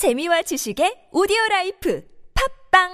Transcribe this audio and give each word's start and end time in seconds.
재미와 0.00 0.40
지식의 0.40 1.12
오디오 1.12 1.36
라이프 1.50 2.02
팝빵 2.72 2.88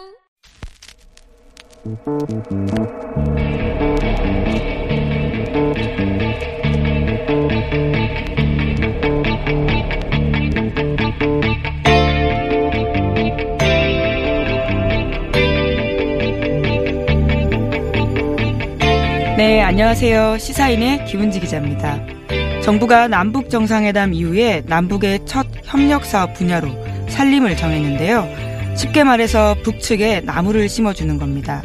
네, 19.36 19.62
안녕하세요. 19.62 20.38
시사인의 20.38 21.04
김은지 21.04 21.38
기자입니다. 21.38 22.04
정부가 22.64 23.06
남북 23.06 23.48
정상회담 23.48 24.12
이후에 24.12 24.64
남북의 24.66 25.24
첫 25.24 25.46
협력 25.62 26.04
사업 26.04 26.34
분야로 26.34 26.85
산림을 27.16 27.56
정했는데요. 27.56 28.76
쉽게 28.76 29.02
말해서 29.02 29.56
북측에 29.62 30.20
나무를 30.20 30.68
심어주는 30.68 31.18
겁니다. 31.18 31.62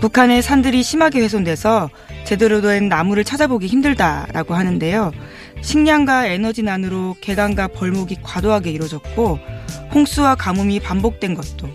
북한의 0.00 0.40
산들이 0.40 0.84
심하게 0.84 1.20
훼손돼서 1.20 1.90
제대로 2.24 2.60
된 2.60 2.88
나무를 2.88 3.24
찾아보기 3.24 3.66
힘들다라고 3.66 4.54
하는데요. 4.54 5.10
식량과 5.62 6.26
에너지난으로 6.26 7.16
개간과 7.20 7.66
벌목이 7.68 8.18
과도하게 8.22 8.70
이루어졌고 8.70 9.40
홍수와 9.92 10.36
가뭄이 10.36 10.78
반복된 10.78 11.34
것도 11.34 11.68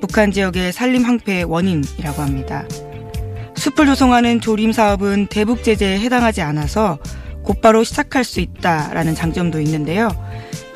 북한 0.00 0.32
지역의 0.32 0.72
산림 0.72 1.04
황폐의 1.04 1.44
원인이라고 1.44 2.22
합니다. 2.22 2.66
숲을 3.54 3.86
조성하는 3.86 4.40
조림 4.40 4.72
사업은 4.72 5.28
대북 5.28 5.62
제재에 5.62 6.00
해당하지 6.00 6.42
않아서 6.42 6.98
곧바로 7.44 7.84
시작할 7.84 8.24
수 8.24 8.40
있다라는 8.40 9.14
장점도 9.14 9.60
있는데요. 9.60 10.10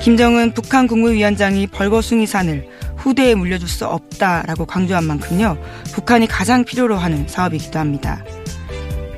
김정은 0.01 0.53
북한 0.53 0.87
국무위원장이 0.87 1.67
벌거숭이 1.69 2.27
산을 2.27 2.69
후대에 2.97 3.35
물려줄 3.35 3.69
수 3.69 3.87
없다라고 3.87 4.67
강조한 4.67 5.05
만큼요. 5.05 5.59
북한이 5.93 6.27
가장 6.27 6.65
필요로 6.65 6.97
하는 6.97 7.27
사업이기도 7.29 7.79
합니다. 7.79 8.25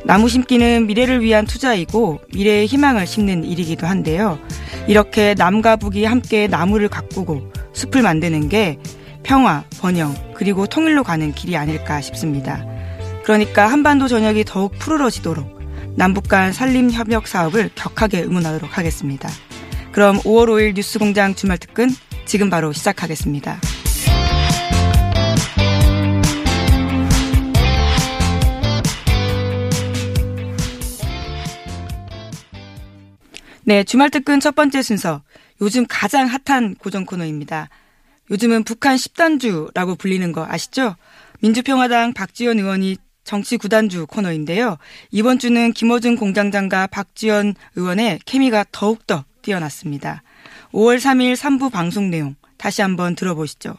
나무 0.05 0.29
심기는 0.29 0.87
미래를 0.87 1.23
위한 1.23 1.47
투자이고 1.47 2.21
미래의 2.35 2.67
희망을 2.67 3.07
심는 3.07 3.45
일이기도 3.45 3.87
한데요. 3.87 4.39
이렇게 4.87 5.35
남과 5.37 5.77
북이 5.77 6.05
함께 6.05 6.47
나무를 6.47 6.89
가꾸고 6.89 7.51
숲을 7.73 8.03
만드는 8.03 8.49
게 8.49 8.79
평화, 9.23 9.65
번영, 9.81 10.15
그리고 10.35 10.67
통일로 10.67 11.03
가는 11.03 11.33
길이 11.33 11.57
아닐까 11.57 12.03
싶습니다. 12.03 12.63
그러니까 13.25 13.67
한반도 13.67 14.07
전역이 14.07 14.45
더욱 14.45 14.79
푸르러지도록 14.79 15.59
남북 15.97 16.29
간 16.29 16.53
산림 16.53 16.91
협력 16.91 17.27
사업을 17.27 17.71
격하게 17.75 18.25
응원하도록 18.25 18.77
하겠습니다. 18.77 19.31
그럼 19.95 20.19
5월 20.23 20.49
5일 20.49 20.75
뉴스공장 20.75 21.37
주말 21.37 21.57
특근 21.57 21.89
지금 22.25 22.51
바로 22.51 22.73
시작하겠습니다. 22.73 23.61
네, 33.63 33.85
주말 33.85 34.11
특근 34.11 34.41
첫 34.41 34.57
번째 34.57 34.83
순서. 34.83 35.23
요즘 35.61 35.87
가장 35.89 36.27
핫한 36.27 36.75
고정 36.75 37.07
코너입니다. 37.07 37.69
요즘은 38.33 38.65
북한 38.65 38.97
10단주라고 38.97 39.97
불리는 39.97 40.33
거 40.33 40.45
아시죠? 40.45 40.97
민주평화당 41.41 42.15
박지원 42.15 42.59
의원이 42.59 42.97
정치 43.23 43.57
구단주 43.57 44.09
코너인데요. 44.09 44.77
이번 45.13 45.39
주는 45.39 45.73
김어준 45.73 46.17
공장장과 46.17 46.89
박지원 46.89 47.55
의원의 47.77 48.19
케미가 48.27 48.65
더욱더 48.73 49.25
뛰어났습니다. 49.45 50.23
5월 50.73 50.99
3일 50.99 51.37
3부 51.37 51.71
방송 51.71 52.11
내용 52.11 52.35
다시 52.59 52.83
한번 52.83 53.15
들어보시죠. 53.15 53.77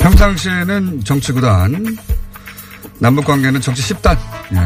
평상시에는 0.00 1.04
정치 1.04 1.32
구단, 1.32 1.96
남북 2.98 3.24
관계는 3.24 3.60
정치 3.60 3.82
10단. 3.94 4.16
예. 4.52 4.58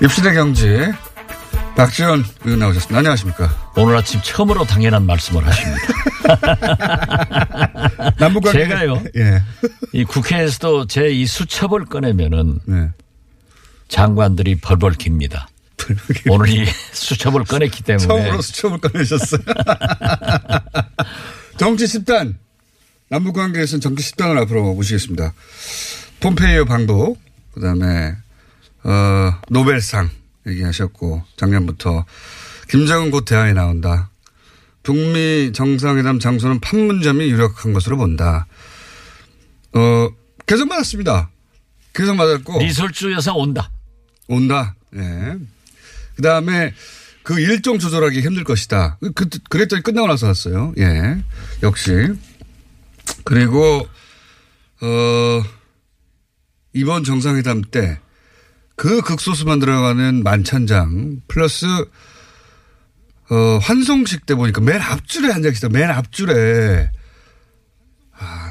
입시대 0.04 0.32
경제 0.34 0.92
박지원 1.76 2.24
의원 2.44 2.60
나오셨습니다. 2.60 2.98
안녕하십니까. 2.98 3.72
오늘 3.76 3.96
아침 3.96 4.20
처음으로 4.22 4.64
당연한 4.64 5.06
말씀을 5.06 5.44
하십니다. 5.44 5.82
남북관계 8.18 8.58
제가요. 8.68 9.02
예. 9.16 9.42
이 9.92 10.04
국회에서도 10.04 10.86
제 10.86 11.08
이 11.10 11.26
수첩을 11.26 11.86
꺼내면은 11.86 12.60
네. 12.66 12.90
장관들이 13.88 14.60
벌벌 14.60 14.92
깁니다. 14.94 15.48
오늘 16.30 16.48
이 16.48 16.64
수첩을 16.92 17.44
꺼냈기 17.44 17.82
때문에 17.82 18.06
처음으로 18.06 18.40
수첩을 18.40 18.78
꺼내셨어요. 18.78 19.40
정치 21.58 21.84
10단. 21.84 22.36
남북 23.10 23.34
관계에서는 23.34 23.80
정치 23.80 24.12
10단을 24.12 24.38
앞으로 24.42 24.74
모시겠습니다. 24.74 25.32
폼페이오 26.20 26.64
방북, 26.64 27.20
그 27.52 27.60
다음에, 27.60 28.14
어, 28.82 29.34
노벨상 29.50 30.08
얘기하셨고, 30.46 31.22
작년부터 31.36 32.04
김정은 32.68 33.10
곧 33.10 33.24
대화에 33.24 33.52
나온다. 33.52 34.10
북미 34.82 35.52
정상회담 35.52 36.18
장소는 36.18 36.60
판문점이 36.60 37.24
유력한 37.30 37.72
것으로 37.72 37.96
본다. 37.96 38.46
어, 39.72 40.08
계속 40.46 40.68
맞았습니다. 40.68 41.30
계속 41.94 42.14
맞았고. 42.16 42.60
리설주 42.60 43.12
여사 43.12 43.32
온다. 43.32 43.70
온다. 44.28 44.74
예. 44.94 45.36
그 46.16 46.22
다음에 46.22 46.74
그 47.22 47.40
일정 47.40 47.78
조절하기 47.78 48.20
힘들 48.20 48.44
것이다. 48.44 48.98
그, 49.14 49.28
그랬더니 49.48 49.82
끝나고 49.82 50.06
나서 50.06 50.26
왔어요. 50.26 50.74
예. 50.78 51.22
역시. 51.62 51.90
그리고, 53.24 53.88
어, 54.82 55.42
이번 56.74 57.04
정상회담 57.04 57.62
때 57.70 57.98
그 58.76 59.00
극소수만 59.02 59.60
들어가는 59.60 60.22
만찬장 60.22 61.20
플러스 61.28 61.66
어, 63.30 63.58
환송식 63.62 64.26
때 64.26 64.34
보니까 64.34 64.60
맨 64.60 64.80
앞줄에 64.80 65.32
앉아 65.32 65.48
계시다. 65.48 65.68
맨 65.70 65.90
앞줄에. 65.90 66.90
아, 68.18 68.50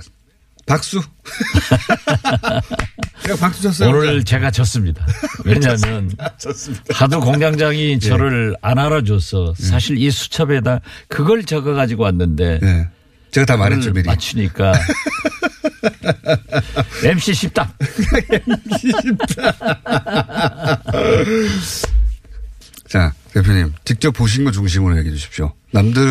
박수. 0.66 1.02
제가 3.24 3.36
박수 3.38 3.62
쳤어요. 3.64 3.90
오늘 3.90 4.24
제가 4.24 4.52
졌습니다. 4.52 5.06
왜냐하면 5.46 6.12
하도 6.90 7.20
공장장이 7.20 8.00
저를 8.00 8.56
안 8.62 8.80
알아줘서 8.80 9.54
사실 9.58 9.98
이 9.98 10.10
수첩에다 10.10 10.82
그걸 11.08 11.44
적어가지고 11.44 12.04
왔는데 12.04 12.60
네. 12.62 12.88
제가 13.32 13.46
다 13.46 13.58
말했죠, 13.58 13.92
미리. 13.94 14.08
맞추니까. 14.08 14.74
MC 17.04 17.34
쉽다. 17.34 17.74
MC 18.30 18.92
쉽다. 19.02 19.54
자, 22.88 23.14
대표님, 23.34 23.74
직접 23.86 24.12
보신 24.12 24.44
거 24.44 24.52
중심으로 24.52 24.98
얘기해 25.00 25.16
주십시오. 25.16 25.54
남들, 25.72 26.02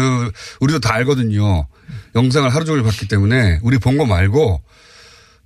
우리도 0.61 0.81
다 0.81 0.95
알거든요. 0.95 1.67
영상을 2.15 2.49
하루 2.53 2.65
종일 2.65 2.83
봤기 2.83 3.07
때문에 3.09 3.61
우리 3.63 3.79
본 3.79 3.97
거 3.97 4.05
말고 4.05 4.63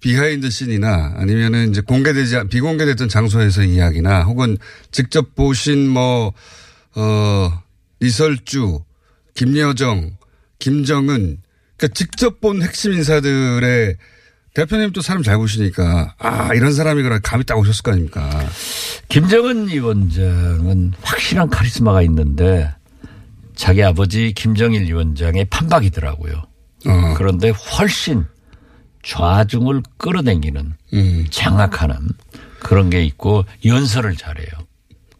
behind 0.00 0.48
scene이나 0.50 1.14
아니면은 1.16 1.70
이제 1.70 1.81
공개되지, 1.81 2.48
비공개됐던 2.50 3.08
장소에서 3.08 3.62
이야기나 3.64 4.22
혹은 4.22 4.56
직접 4.93 5.34
보신 5.34 5.88
뭐, 5.88 6.32
어, 6.94 7.62
이설주, 8.00 8.81
김여정, 9.34 10.16
김정은, 10.58 11.38
그러니까 11.76 11.94
직접 11.94 12.41
본 12.41 12.62
핵심 12.62 12.93
인사들의 12.93 13.97
대표님 14.56 14.93
또 14.93 15.03
사람 15.03 15.22
잘 15.22 15.37
보시니까 15.37 16.14
아 16.19 16.55
이런 16.55 16.73
사람이거나 16.73 17.19
감이 17.19 17.44
딱 17.44 17.58
오셨을 17.58 17.82
거 17.82 17.93
아닙니까. 17.93 18.31
김정은 19.11 19.69
위원장은 19.69 20.94
확실한 21.03 21.50
카리스마가 21.50 22.00
있는데 22.03 22.73
자기 23.55 23.85
아버지 23.85 24.32
김정일 24.32 24.85
위원장의 24.85 25.44
판박이더라고요. 25.50 26.32
어. 26.87 27.14
그런데 27.19 27.50
훨씬 27.50 28.25
좌중을 29.03 29.82
끌어당기는 29.99 30.73
음. 30.94 31.26
장악하는 31.29 31.94
그런 32.61 32.88
게 32.88 33.05
있고 33.05 33.44
연설을 33.62 34.17
잘해요. 34.17 34.49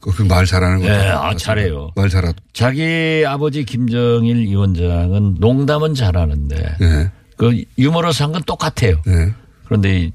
그말 0.00 0.47
잘하는 0.47 0.79
거. 0.81 0.87
네, 0.87 1.09
아, 1.11 1.35
잘해요. 1.37 1.91
말 1.94 2.09
잘하. 2.09 2.32
자기 2.55 3.23
아버지 3.27 3.65
김정일 3.65 4.39
위원장은 4.47 5.37
농담은 5.41 5.94
잘하는데 5.94 6.77
네. 6.81 7.11
그 7.37 7.65
유머러스한 7.79 8.33
건 8.33 8.43
똑같아요. 8.44 9.00
네. 9.06 9.33
그런데 9.65 10.11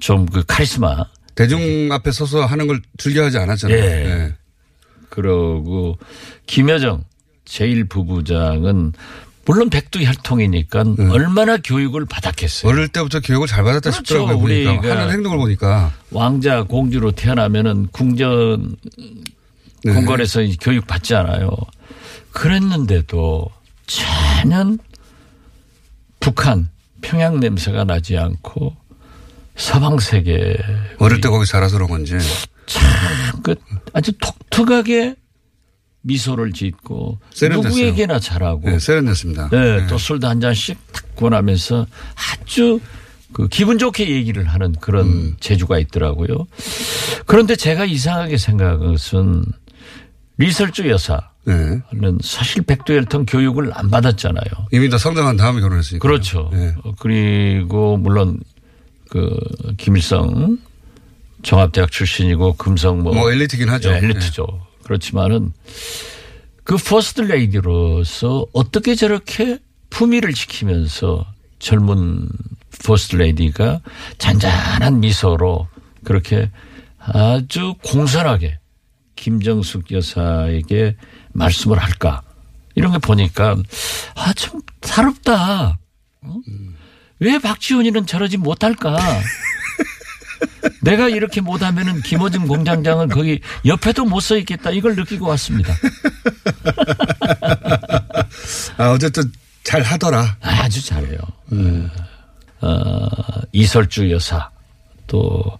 좀 0.00 0.26
그 0.26 0.42
카리스마. 0.46 1.04
대중 1.34 1.90
앞에 1.92 2.10
서서 2.12 2.44
하는 2.44 2.66
걸 2.66 2.80
즐겨하지 2.98 3.38
않았잖아요. 3.38 3.80
네. 3.80 4.04
네. 4.04 4.34
그러고 5.08 5.98
김여정 6.46 7.04
제1부부장은 7.44 8.92
물론 9.46 9.70
백두 9.70 10.00
혈통이니까 10.02 10.84
네. 10.84 11.08
얼마나 11.10 11.56
교육을 11.56 12.04
받았겠어요. 12.06 12.70
어릴 12.70 12.88
때부터 12.88 13.20
교육을 13.20 13.46
잘 13.46 13.64
받았다 13.64 13.90
그렇죠. 13.90 13.96
싶더라고요. 14.04 14.38
보니까 14.38 14.90
하는 14.90 15.12
행동을 15.12 15.38
보니까 15.38 15.92
왕자 16.10 16.62
공주로 16.62 17.10
태어나면은 17.10 17.88
궁전 17.90 18.76
네. 19.82 19.92
궁궐에서 19.94 20.40
교육 20.60 20.86
받지 20.86 21.14
않아요. 21.14 21.50
그랬는데도 22.32 23.50
전혀 23.86 24.76
북한 26.20 26.68
평양 27.00 27.40
냄새가 27.40 27.84
나지 27.84 28.16
않고 28.16 28.76
서방 29.56 29.98
세계 29.98 30.56
어릴 30.98 31.20
때 31.20 31.28
거기 31.28 31.46
살아서 31.46 31.76
그런 31.76 31.88
건지 31.88 32.16
참그 32.66 33.56
아주 33.92 34.12
독특하게 34.18 35.16
미소를 36.02 36.52
짓고 36.52 37.18
세련됐어요. 37.32 37.68
누구에게나 37.70 38.20
잘하고 38.20 38.70
네, 38.70 38.78
세련됐습니다. 38.78 39.50
네, 39.50 39.80
네. 39.80 39.86
또 39.86 39.98
술도 39.98 40.28
한 40.28 40.40
잔씩 40.40 40.78
탁 40.92 41.16
권하면서 41.16 41.86
아주 42.14 42.80
그 43.32 43.48
기분 43.48 43.78
좋게 43.78 44.08
얘기를 44.08 44.44
하는 44.46 44.72
그런 44.72 45.06
음. 45.06 45.36
재주가 45.40 45.78
있더라고요. 45.78 46.46
그런데 47.26 47.54
제가 47.54 47.84
이상하게 47.84 48.38
생각한 48.38 48.92
것은 48.92 49.44
리설주 50.38 50.88
여사 50.88 51.29
는 51.46 51.82
네. 51.92 52.10
사실 52.22 52.62
백두혈통 52.62 53.24
교육을 53.26 53.70
안 53.74 53.90
받았잖아요. 53.90 54.68
이미 54.72 54.90
다 54.90 54.98
성장한 54.98 55.36
다음에 55.36 55.60
결혼했으니까. 55.60 56.06
그렇죠. 56.06 56.50
네. 56.52 56.74
그리고 56.98 57.96
물론 57.96 58.40
그 59.08 59.34
김일성 59.78 60.58
종합대학 61.42 61.90
출신이고 61.90 62.54
금성 62.56 63.02
뭐, 63.02 63.14
뭐 63.14 63.32
엘리트긴 63.32 63.70
하죠. 63.70 63.90
네, 63.90 63.98
엘리트죠. 63.98 64.46
네. 64.50 64.58
그렇지만은 64.84 65.52
그 66.64 66.76
퍼스트 66.76 67.22
레이디로서 67.22 68.46
어떻게 68.52 68.94
저렇게 68.94 69.58
품위를 69.88 70.34
지키면서 70.34 71.26
젊은 71.58 72.28
퍼스트 72.84 73.16
레이디가 73.16 73.80
잔잔한 74.18 75.00
미소로 75.00 75.68
그렇게 76.04 76.50
아주 76.98 77.74
공손하게 77.82 78.58
김정숙 79.16 79.90
여사에게 79.92 80.96
말씀을 81.32 81.78
할까 81.78 82.22
이런 82.74 82.92
거 82.92 82.98
보니까 82.98 83.56
아 84.14 84.32
참 84.34 84.60
사롭다. 84.82 85.78
어? 86.22 86.34
왜 87.20 87.38
박지원이는 87.38 88.06
저러지 88.06 88.36
못할까? 88.38 88.96
내가 90.82 91.08
이렇게 91.08 91.40
못하면은 91.42 92.00
김호중 92.02 92.46
공장장은 92.46 93.08
거기 93.08 93.40
옆에도 93.66 94.04
못 94.06 94.20
서 94.20 94.36
있겠다 94.38 94.70
이걸 94.70 94.96
느끼고 94.96 95.26
왔습니다. 95.28 95.74
아, 98.78 98.90
어쨌든 98.92 99.30
잘 99.62 99.82
하더라. 99.82 100.36
아주 100.40 100.84
잘해요. 100.84 101.18
음. 101.52 101.90
어, 102.62 103.06
이설주 103.52 104.10
여사 104.10 104.50
또 105.06 105.58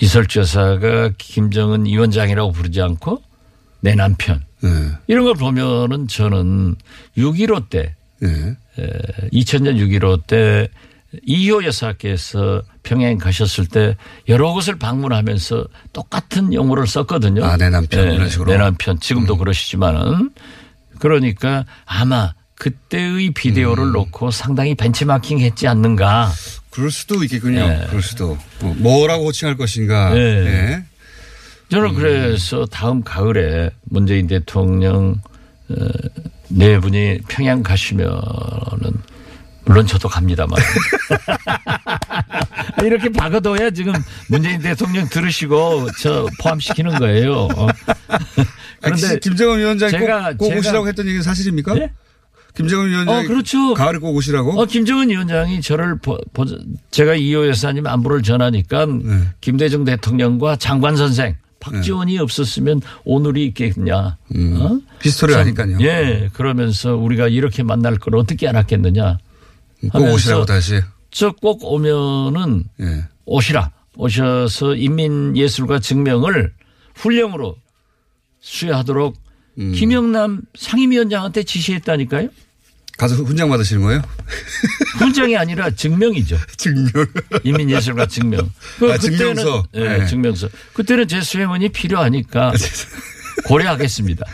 이설주 0.00 0.40
여사가 0.40 1.10
김정은 1.18 1.86
위원장이라고 1.86 2.52
부르지 2.52 2.80
않고 2.80 3.22
내 3.80 3.94
남편 3.94 4.44
네. 4.62 4.70
이런 5.06 5.24
걸 5.24 5.34
보면은 5.34 6.08
저는 6.08 6.76
6.15 7.16 7.68
때 7.68 7.94
네. 8.20 8.56
2000년 9.32 9.76
6.15 9.76 10.26
때 10.26 10.68
이효 11.24 11.64
여사께서 11.64 12.62
평양 12.82 13.18
가셨을 13.18 13.66
때 13.66 13.96
여러 14.28 14.52
곳을 14.52 14.78
방문하면서 14.78 15.66
똑같은 15.92 16.54
용어를 16.54 16.86
썼거든요. 16.86 17.44
아, 17.44 17.56
내 17.56 17.68
남편 17.68 18.08
네, 18.08 18.14
이런 18.14 18.28
식으로. 18.28 18.50
내 18.50 18.56
남편 18.56 18.98
지금도 18.98 19.34
음. 19.34 19.38
그러시지만은 19.38 20.30
그러니까 20.98 21.66
아마 21.84 22.32
그때의 22.54 23.32
비디오를 23.32 23.84
음. 23.84 23.92
놓고 23.92 24.30
상당히 24.30 24.74
벤치마킹 24.74 25.40
했지 25.40 25.66
않는가. 25.66 26.30
그럴 26.70 26.90
수도 26.90 27.22
있겠군요. 27.24 27.68
네. 27.68 27.86
그럴 27.88 28.02
수도. 28.02 28.38
뭐 28.60 28.74
뭐라고 28.78 29.26
호칭할 29.26 29.56
것인가. 29.56 30.14
네. 30.14 30.84
네. 31.72 31.72
저는 31.72 31.90
음. 31.90 31.94
그래서 31.94 32.66
다음 32.66 33.02
가을에 33.02 33.70
문재인 33.84 34.26
대통령 34.26 35.20
어, 35.70 35.74
네 36.48 36.78
분이 36.78 37.20
평양 37.28 37.62
가시면은 37.62 38.12
물론 39.64 39.86
저도 39.86 40.08
갑니다만. 40.08 40.58
이렇게 42.84 43.08
박아둬야 43.10 43.70
지금 43.70 43.94
문재인 44.28 44.60
대통령 44.60 45.08
들으시고 45.08 45.86
저 45.98 46.26
포함시키는 46.42 46.98
거예요. 46.98 47.48
어. 47.56 47.68
그런데 48.82 49.18
김정은 49.20 49.60
위원장이 49.60 49.92
제가, 49.92 50.34
꼭, 50.36 50.48
꼭 50.48 50.58
오시라고 50.58 50.88
했던 50.88 51.06
얘기는 51.06 51.22
사실입니까? 51.22 51.74
네? 51.74 51.92
김정은 52.54 52.88
위원장이 52.88 53.24
어, 53.24 53.28
그렇죠. 53.28 53.72
가을에 53.72 53.98
꼭 53.98 54.14
오시라고? 54.16 54.60
어, 54.60 54.66
김정은 54.66 55.08
위원장이 55.08 55.62
저를 55.62 55.98
보, 55.98 56.18
보, 56.34 56.44
제가 56.90 57.14
이희호 57.14 57.48
여사님 57.48 57.86
안부를 57.86 58.22
전하니까 58.22 58.86
네. 58.86 59.28
김대중 59.40 59.84
대통령과 59.84 60.56
장관 60.56 60.96
선생 60.96 61.36
박지원이 61.62 62.14
네. 62.14 62.18
없었으면 62.18 62.82
오늘이 63.04 63.46
있겠냐. 63.46 64.16
음. 64.34 64.56
어? 64.60 64.80
history 65.00 65.34
아니까요. 65.34 65.78
예. 65.80 66.28
그러면서 66.32 66.96
우리가 66.96 67.28
이렇게 67.28 67.62
만날 67.62 67.96
걸 67.98 68.16
어떻게 68.16 68.48
알았겠느냐. 68.48 69.18
꼭 69.92 70.12
오시라고 70.12 70.44
다시. 70.44 70.80
저 71.10 71.30
꼭 71.40 71.64
오면은 71.64 72.64
예. 72.80 73.04
오시라. 73.26 73.70
오셔서 73.96 74.74
인민예술가 74.74 75.78
증명을 75.78 76.52
훈령으로 76.94 77.56
수여하도록 78.40 79.16
음. 79.58 79.72
김영남 79.72 80.42
상임위원장한테 80.58 81.42
지시했다니까요. 81.44 82.28
가서 82.98 83.16
훈장 83.16 83.48
받으시는 83.48 83.82
거예요? 83.82 84.02
훈장이 84.98 85.36
아니라 85.36 85.70
증명이죠. 85.70 86.38
증명. 86.56 86.86
인민예술가 87.42 88.06
증명. 88.06 88.50
그 88.78 88.92
아, 88.92 88.98
증명서. 88.98 89.66
네, 89.72 89.98
네, 89.98 90.06
증명서. 90.06 90.48
그때는 90.74 91.08
제 91.08 91.20
수행원이 91.20 91.70
필요하니까 91.70 92.48
아, 92.48 92.52
고려하겠습니다. 93.46 94.24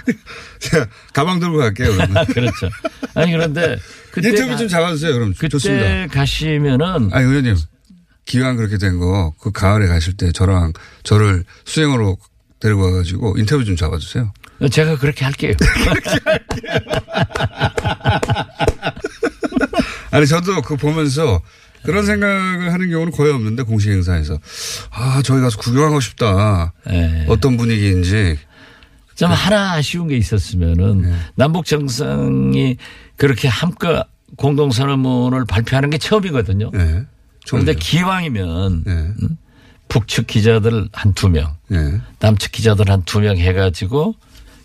제가 0.58 0.86
가방 1.12 1.38
들고 1.40 1.58
갈게요. 1.58 1.92
그렇죠. 2.34 2.68
아니 3.14 3.32
그런데 3.32 3.78
그때 4.10 4.30
인터뷰 4.30 4.56
좀 4.56 4.68
잡아주세요. 4.68 5.12
그럼 5.14 5.32
그때 5.34 5.48
좋습니다. 5.48 6.06
가시면은 6.08 7.10
아니 7.12 7.24
의원님 7.26 7.56
기왕 8.26 8.56
그렇게 8.56 8.76
된 8.76 8.98
거 8.98 9.32
그 9.40 9.50
가을에 9.52 9.86
가실 9.86 10.16
때 10.16 10.32
저랑 10.32 10.72
저를 11.04 11.44
수행으로 11.64 12.18
데리고 12.60 12.82
와가지고 12.82 13.36
인터뷰 13.38 13.64
좀 13.64 13.76
잡아주세요. 13.76 14.32
제가 14.70 14.96
그렇게 14.98 15.24
할게요. 15.24 15.52
아니 20.10 20.26
저도 20.26 20.62
그 20.62 20.76
보면서 20.76 21.40
그런 21.82 22.04
생각을 22.04 22.72
하는 22.72 22.90
경우는 22.90 23.12
거의 23.12 23.32
없는데 23.32 23.62
공식 23.62 23.90
행사에서 23.90 24.38
아 24.90 25.22
저희 25.24 25.40
가서 25.40 25.58
구경하고 25.58 26.00
싶다. 26.00 26.72
네. 26.86 27.24
어떤 27.28 27.56
분위기인지. 27.56 28.38
좀 29.14 29.30
네. 29.30 29.34
하나 29.34 29.72
아쉬운 29.74 30.08
게 30.08 30.16
있었으면은 30.16 31.02
네. 31.02 31.12
남북 31.34 31.64
정상이 31.66 32.76
그렇게 33.16 33.48
함께 33.48 34.02
공동선언문을 34.36 35.44
발표하는 35.46 35.90
게 35.90 35.98
처음이거든요. 35.98 36.70
네. 36.72 37.02
그런데 37.48 37.74
기왕이면 37.74 38.84
네. 38.84 38.92
음? 38.92 39.36
북측 39.88 40.26
기자들 40.26 40.88
한 40.92 41.14
두 41.14 41.28
명, 41.30 41.56
네. 41.68 41.98
남측 42.20 42.52
기자들 42.52 42.90
한 42.90 43.02
두 43.04 43.20
명 43.20 43.38
해가지고 43.38 44.14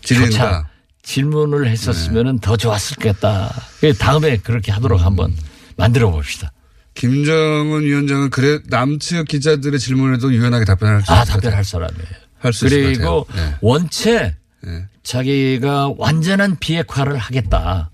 질문다. 0.04 0.68
질문을 1.02 1.66
했었으면 1.68 2.36
네. 2.36 2.40
더 2.40 2.56
좋았을겠다. 2.56 3.52
다음에 3.98 4.36
그렇게 4.38 4.72
하도록 4.72 4.98
음. 5.00 5.04
한번 5.04 5.36
만들어 5.76 6.10
봅시다. 6.10 6.52
김정은 6.94 7.82
위원장은 7.82 8.30
그래 8.30 8.60
남측 8.68 9.26
기자들의 9.28 9.78
질문에도 9.80 10.32
유연하게 10.32 10.64
답변할 10.64 11.02
수 11.02 11.12
아, 11.12 11.24
답변할 11.24 11.64
사람이에요. 11.64 12.06
할수 12.38 12.68
그리고 12.68 13.26
네. 13.34 13.54
원체 13.60 14.36
네. 14.62 14.86
자기가 15.02 15.92
완전한 15.98 16.56
비핵화를 16.58 17.16
하겠다. 17.18 17.90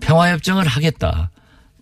평화협정을 0.00 0.66
하겠다. 0.66 1.30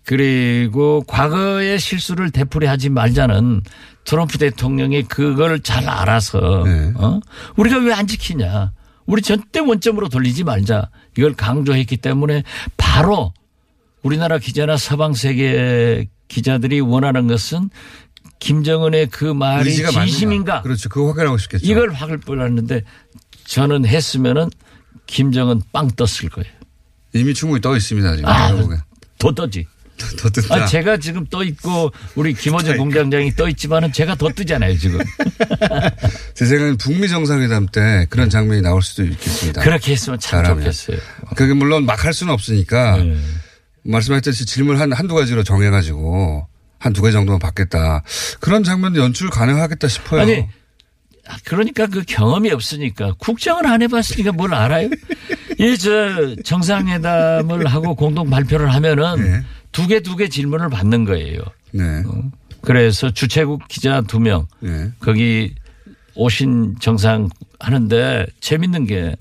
그리고 0.05 1.03
과거의 1.07 1.79
실수를 1.79 2.31
되풀이하지 2.31 2.89
말자는 2.89 3.61
트럼프 4.05 4.37
대통령이 4.37 5.03
그걸 5.03 5.61
잘 5.61 5.87
알아서 5.87 6.63
네. 6.65 6.91
어? 6.95 7.19
우리가 7.55 7.77
왜 7.79 7.93
안 7.93 8.07
지키냐. 8.07 8.71
우리 9.05 9.21
절대 9.21 9.59
원점으로 9.59 10.09
돌리지 10.09 10.43
말자. 10.43 10.89
이걸 11.17 11.33
강조했기 11.33 11.97
때문에 11.97 12.43
바로 12.77 13.33
우리나라 14.01 14.37
기자나 14.37 14.77
서방 14.77 15.13
세계 15.13 16.07
기자들이 16.27 16.79
원하는 16.81 17.27
것은 17.27 17.69
김정은의 18.39 19.07
그 19.07 19.25
말이 19.25 19.73
진심인가? 19.73 20.61
그렇죠. 20.61 20.89
그거 20.89 21.07
확인하고 21.09 21.37
싶겠죠. 21.37 21.65
이걸 21.65 21.93
확을 21.93 22.17
뿔었는데 22.17 22.83
저는 23.45 23.85
했으면은 23.85 24.49
김정은 25.05 25.61
빵 25.71 25.89
떴을 25.89 26.29
거예요. 26.31 26.51
이미 27.13 27.33
충분히 27.33 27.61
떠 27.61 27.75
있습니다. 27.75 28.15
지금. 28.15 28.29
아, 28.29 28.51
더 29.19 29.33
떠지. 29.33 29.67
더 30.17 30.29
뜬다. 30.29 30.55
아, 30.55 30.65
제가 30.65 30.97
지금 30.97 31.25
떠 31.27 31.43
있고 31.43 31.91
우리 32.15 32.33
김호준 32.33 32.77
공장장이 32.77 33.35
떠 33.35 33.47
있지만은 33.49 33.91
제가 33.93 34.15
더 34.15 34.29
뜨잖아요 34.29 34.77
지금. 34.77 34.99
제 36.33 36.45
생각엔 36.45 36.77
북미 36.77 37.07
정상회담 37.07 37.67
때 37.67 38.05
그런 38.09 38.29
장면이 38.29 38.61
나올 38.61 38.81
수도 38.81 39.03
있겠습니다. 39.03 39.61
그렇게 39.61 39.91
했으면 39.93 40.19
참 40.19 40.43
잘하면. 40.43 40.63
좋겠어요. 40.63 40.97
그게 41.35 41.53
물론 41.53 41.85
막 41.85 42.03
할 42.03 42.13
수는 42.13 42.33
없으니까 42.33 42.97
네. 42.97 43.17
말씀하셨듯이 43.83 44.45
질문 44.45 44.77
한, 44.79 44.91
한두 44.91 45.13
가지로 45.15 45.43
정해가지고 45.43 46.47
한 46.79 46.91
두 46.93 47.01
가지 47.01 47.13
정도만 47.13 47.39
받겠다. 47.39 48.03
그런 48.41 48.63
장면 48.65 48.95
연출 48.97 49.29
가능하겠다 49.29 49.87
싶어요. 49.87 50.21
아니, 50.21 50.45
그러니까 51.45 51.87
그 51.87 52.03
경험이 52.05 52.51
없으니까 52.51 53.13
국정을 53.19 53.65
안 53.67 53.81
해봤으니까 53.81 54.33
뭘 54.33 54.53
알아요? 54.53 54.89
이 55.59 55.77
저 55.77 56.35
정상회담을 56.43 57.67
하고 57.67 57.95
공동 57.95 58.29
발표를 58.29 58.73
하면은 58.73 59.15
네. 59.21 59.43
두 59.73 59.87
개 59.87 59.99
두 59.99 60.15
개 60.15 60.29
질문을 60.29 60.69
받는 60.69 61.03
거예요. 61.05 61.41
네. 61.71 61.83
어. 62.05 62.31
그래서 62.61 63.11
주최국 63.11 63.67
기자 63.67 64.01
두 64.01 64.19
명, 64.21 64.47
네. 64.61 64.91
거기 65.01 65.53
오신 66.15 66.75
정상 66.79 67.27
하는데 67.59 68.25
재밌는 68.39 68.85
게 68.85 69.15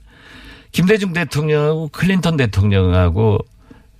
김대중 0.70 1.12
대통령하고 1.12 1.88
클린턴 1.88 2.36
대통령하고 2.36 3.38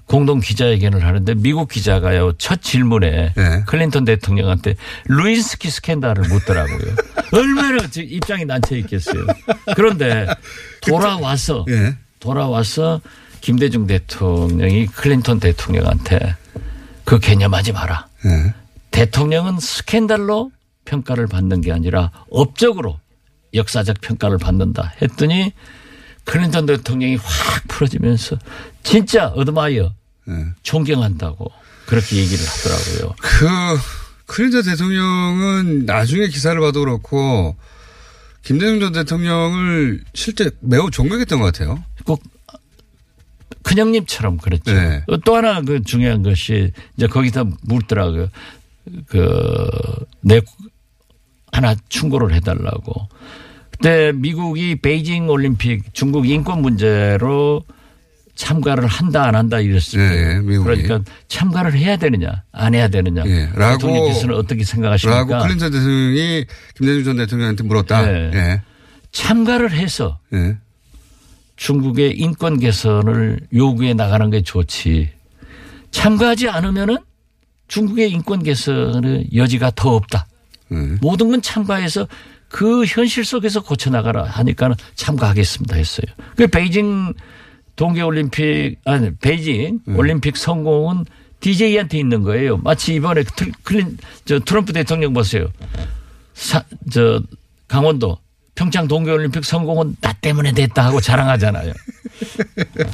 공동 0.06 0.40
기자회견을 0.40 1.04
하는데 1.06 1.35
미국 1.37 1.71
기자가요 1.71 2.32
첫 2.37 2.61
질문에 2.61 3.32
네. 3.35 3.64
클린턴 3.66 4.04
대통령한테 4.04 4.75
루인스키 5.06 5.71
스캔들을 5.71 6.28
묻더라고요. 6.28 6.94
얼마나 7.32 7.78
입장이 7.97 8.44
난처 8.44 8.76
있겠어요. 8.76 9.26
그런데 9.75 10.26
돌아와서 10.87 11.64
네. 11.66 11.97
돌아와서 12.21 13.00
김대중 13.40 13.87
대통령이 13.87 14.87
클린턴 14.87 15.40
대통령한테 15.40 16.37
그 17.12 17.19
괘념하지 17.19 17.73
마라. 17.73 18.07
네. 18.25 18.54
대통령은 18.90 19.61
스캔들로 19.61 20.50
평가를 20.87 21.26
받는 21.26 21.61
게 21.61 21.71
아니라 21.71 22.11
업적으로 22.31 22.99
역사적 23.52 24.00
평가를 24.00 24.38
받는다 24.38 24.95
했더니 25.02 25.52
클린턴 26.25 26.64
대통령이 26.64 27.16
확 27.16 27.69
풀어지면서 27.69 28.38
진짜 28.83 29.26
admire 29.26 29.93
네. 30.25 30.35
존경한다고 30.62 31.52
그렇게 31.85 32.16
얘기를 32.16 32.42
하더라고요. 32.47 33.14
그 33.21 33.47
클린턴 34.25 34.62
대통령은 34.62 35.85
나중에 35.85 36.28
기사를 36.28 36.59
봐도 36.62 36.81
그렇고 36.81 37.57
김대중 38.42 38.81
전 38.81 38.92
대통령을 38.92 40.02
실제 40.14 40.50
매우 40.61 40.90
존경했던 40.90 41.40
것 41.40 41.52
같아요. 41.52 41.85
꼭 42.07 42.23
큰형님처럼 43.62 44.38
그랬죠. 44.38 44.73
네. 44.73 45.02
또 45.25 45.37
하나 45.37 45.61
그 45.61 45.83
중요한 45.83 46.23
것이 46.23 46.73
이제 46.97 47.07
거기다 47.07 47.45
묻더라고요. 47.62 48.28
그, 49.07 49.71
내, 50.21 50.40
하나 51.52 51.75
충고를 51.88 52.35
해달라고. 52.35 53.09
그때 53.71 54.12
미국이 54.14 54.76
베이징 54.76 55.28
올림픽 55.28 55.92
중국 55.92 56.28
인권 56.28 56.62
문제로 56.62 57.62
참가를 58.35 58.87
한다 58.87 59.25
안 59.25 59.35
한다 59.35 59.61
이랬을 59.61 59.99
때 59.99 60.40
네, 60.40 60.59
그러니까 60.59 61.00
참가를 61.28 61.75
해야 61.75 61.97
되느냐 61.97 62.45
안 62.52 62.75
해야 62.75 62.88
되느냐 62.88 63.25
네. 63.25 63.50
라고 63.54 63.78
대통령께서는 63.78 64.35
어떻게 64.37 64.64
생각하십니까? 64.64 65.19
라고 65.19 65.45
클린턴 65.45 65.71
대통령이 65.73 66.47
김대중 66.76 67.04
전 67.04 67.16
대통령한테 67.16 67.64
물었다. 67.64 68.07
네. 68.07 68.31
네. 68.31 68.62
참가를 69.11 69.73
해서 69.73 70.19
중국의 71.62 72.19
인권 72.19 72.59
개선을 72.59 73.38
요구해 73.54 73.95
나가는 73.95 74.28
게 74.31 74.42
좋지. 74.42 75.11
참가하지 75.92 76.49
않으면은 76.49 76.99
중국의 77.69 78.11
인권 78.11 78.42
개선의 78.42 79.28
여지가 79.33 79.71
더 79.76 79.95
없다. 79.95 80.26
네. 80.71 80.97
모든 81.00 81.31
건 81.31 81.40
참가해서 81.40 82.09
그 82.49 82.85
현실 82.85 83.25
속에서 83.25 83.62
고쳐나가라 83.62 84.25
하니까는 84.25 84.75
참가하겠습니다 84.97 85.76
했어요. 85.76 86.07
그 86.35 86.49
베이징 86.49 87.14
동계올림픽, 87.76 88.81
아니, 88.85 89.14
베이징 89.14 89.83
네. 89.87 89.95
올림픽 89.95 90.37
성공은 90.37 91.04
DJ한테 91.38 91.97
있는 91.97 92.25
거예요. 92.25 92.57
마치 92.57 92.95
이번에 92.95 93.23
클린, 93.62 93.99
저 94.25 94.40
트럼프 94.40 94.73
대통령 94.73 95.12
보세요. 95.12 95.47
사, 96.35 96.64
저 96.90 97.23
강원도 97.69 98.19
평창 98.54 98.87
동계올림픽 98.87 99.44
성공은 99.44 99.97
나 100.00 100.12
때문에 100.12 100.52
됐다 100.52 100.87
하고 100.87 101.00
자랑하잖아요. 101.00 101.73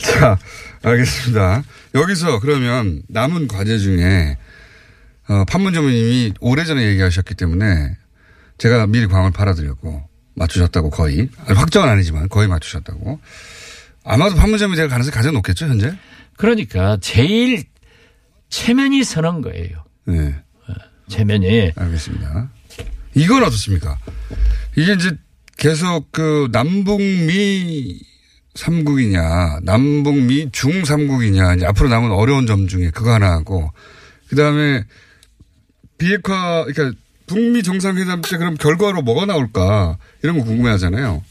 자, 0.00 0.38
알겠습니다. 0.82 1.62
여기서 1.94 2.40
그러면 2.40 3.02
남은 3.08 3.48
과제 3.48 3.78
중에 3.78 4.38
어, 5.28 5.44
판문점님이 5.44 6.34
오래전에 6.40 6.84
얘기하셨기 6.88 7.34
때문에 7.34 7.96
제가 8.58 8.86
미리 8.86 9.06
광을 9.06 9.30
팔아드렸고 9.32 10.08
맞추셨다고 10.34 10.90
거의 10.90 11.28
확정은 11.46 11.88
아니지만 11.88 12.28
거의 12.28 12.48
맞추셨다고 12.48 13.20
아마도 14.04 14.34
판문점이 14.36 14.76
될 14.76 14.88
가능성이 14.88 15.12
가장 15.12 15.34
높겠죠 15.34 15.66
현재? 15.66 15.94
그러니까 16.36 16.96
제일 17.00 17.64
체면이 18.48 19.04
서는 19.04 19.42
거예요. 19.42 19.84
네. 20.04 20.34
체면이. 21.08 21.72
알겠습니다. 21.76 22.50
이건 23.14 23.42
어떻습니까? 23.42 23.98
이게 24.76 24.94
이제 24.94 25.16
계속 25.56 26.10
그 26.12 26.48
남북미 26.52 28.00
삼국이냐, 28.54 29.60
남북미 29.62 30.50
중 30.52 30.84
삼국이냐, 30.84 31.54
이제 31.54 31.66
앞으로 31.66 31.88
남은 31.88 32.10
어려운 32.10 32.46
점 32.46 32.68
중에 32.68 32.90
그거 32.90 33.12
하나 33.12 33.32
하고, 33.32 33.70
그 34.28 34.36
다음에 34.36 34.84
비핵화, 35.98 36.64
그러니까 36.64 36.98
북미 37.26 37.62
정상회담 37.62 38.22
때 38.22 38.36
그럼 38.36 38.54
결과로 38.54 39.02
뭐가 39.02 39.26
나올까, 39.26 39.98
이런 40.22 40.38
거 40.38 40.44
궁금해 40.44 40.70
하잖아요. 40.70 41.22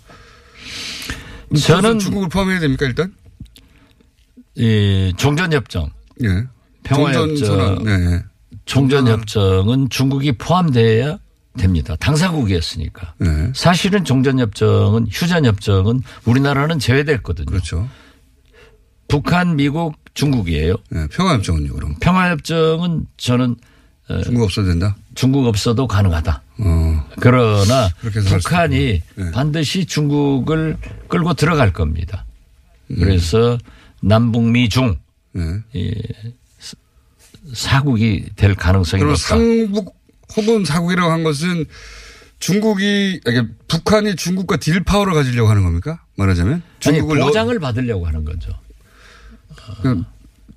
저는 1.60 2.00
중국을 2.00 2.30
포함해야 2.30 2.60
됩니까, 2.60 2.86
일단? 2.86 3.14
이 4.56 5.14
종전협정. 5.18 5.92
예. 6.24 6.44
평화협정. 6.84 7.84
네. 7.84 8.24
종전협정은 8.66 9.90
중국이 9.90 10.34
포함돼야 10.34 11.20
됩니다. 11.58 11.96
당사국이었으니까. 12.00 13.13
네. 13.17 13.51
사실은 13.53 14.03
종전협정은 14.05 15.08
휴전협정은 15.12 16.01
우리나라는 16.25 16.79
제외됐거든요. 16.79 17.46
그렇죠. 17.46 17.89
북한, 19.08 19.58
미국, 19.58 19.96
중국이에요. 20.13 20.75
네. 20.89 21.08
평화협정은요, 21.08 21.74
그럼? 21.74 21.96
평화협정은 22.00 23.05
저는 23.17 23.55
어, 24.10 24.22
중국 24.24 24.43
없어도 24.43 24.67
된다? 24.67 24.96
중국 25.15 25.46
없어도 25.46 25.88
가능하다. 25.88 26.41
어. 26.60 27.05
그러나 27.20 27.89
북한이 28.27 29.01
네. 29.15 29.31
반드시 29.31 29.86
중국을 29.86 30.77
끌고 31.08 31.34
들어갈 31.34 31.72
겁니다. 31.72 32.25
음. 32.91 32.96
그래서 33.00 33.58
남북미 34.01 34.70
중 34.70 34.98
네. 35.34 35.62
사국이 37.53 38.25
될 38.36 38.55
가능성이 38.55 39.03
높다. 39.03 39.15
상북 39.17 39.96
혹은 40.36 40.66
사국이라고 40.66 41.12
한 41.12 41.24
것은 41.24 41.66
중국이 42.40 43.20
그러니까 43.24 43.54
북한이 43.68 44.16
중국과 44.16 44.58
딜 44.58 44.84
파워를 44.84 45.14
가지려고 45.14 45.50
하는 45.50 45.64
겁니까? 45.64 46.04
말하자면 46.18 46.64
중국을 46.80 47.18
아니, 47.18 47.26
보장을 47.26 47.54
넣... 47.54 47.60
받으려고 47.60 48.08
하는 48.08 48.26
거죠. 48.26 48.52
그러니까 49.82 50.08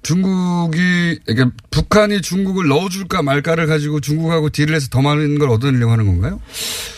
중국이 0.03 1.19
그러니까 1.25 1.57
북한이 1.71 2.21
중국을 2.23 2.69
넣어줄까 2.69 3.23
말까를 3.23 3.67
가지고 3.67 4.01
중국하고 4.01 4.51
딜을 4.51 4.75
해서 4.75 4.89
더 4.91 5.03
많은 5.03 5.39
걸 5.39 5.49
얻어내려고 5.51 5.93
하는 5.93 6.07
건가요? 6.07 6.41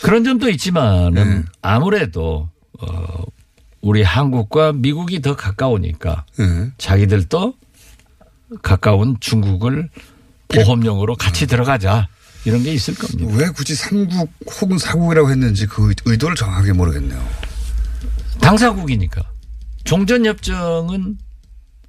그런 0.03 0.23
점도 0.23 0.49
있지만 0.49 1.13
네. 1.13 1.43
아무래도 1.61 2.49
어 2.79 3.23
우리 3.81 4.03
한국과 4.03 4.73
미국이 4.73 5.21
더 5.21 5.35
가까우니까 5.35 6.25
네. 6.37 6.71
자기들도 6.77 7.53
가까운 8.61 9.17
중국을 9.19 9.89
보험용으로 10.49 11.15
같이 11.15 11.41
네. 11.41 11.47
들어가자. 11.47 12.07
이런 12.47 12.63
게 12.63 12.73
있을 12.73 12.95
겁니다. 12.95 13.29
왜 13.37 13.49
굳이 13.49 13.75
삼국 13.75 14.31
혹은 14.61 14.77
사국이라고 14.77 15.29
했는지 15.29 15.65
그 15.67 15.93
의도를 16.05 16.35
정확하게 16.37 16.71
모르겠네요. 16.73 17.21
당사국이니까. 18.39 19.21
종전협정은 19.83 21.17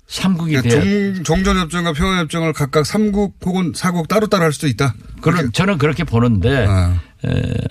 삼국이 0.08 0.56
그러니까 0.56 0.80
돼 0.82 1.22
종전협정과 1.22 1.92
평화협정을 1.92 2.52
각각 2.54 2.86
삼국 2.86 3.36
혹은 3.44 3.72
사국 3.76 4.08
따로따로 4.08 4.42
할 4.44 4.52
수도 4.52 4.66
있다. 4.66 4.94
그런 5.20 5.52
저는 5.52 5.78
그렇게 5.78 6.02
보는데 6.02 6.66
아. 6.68 7.00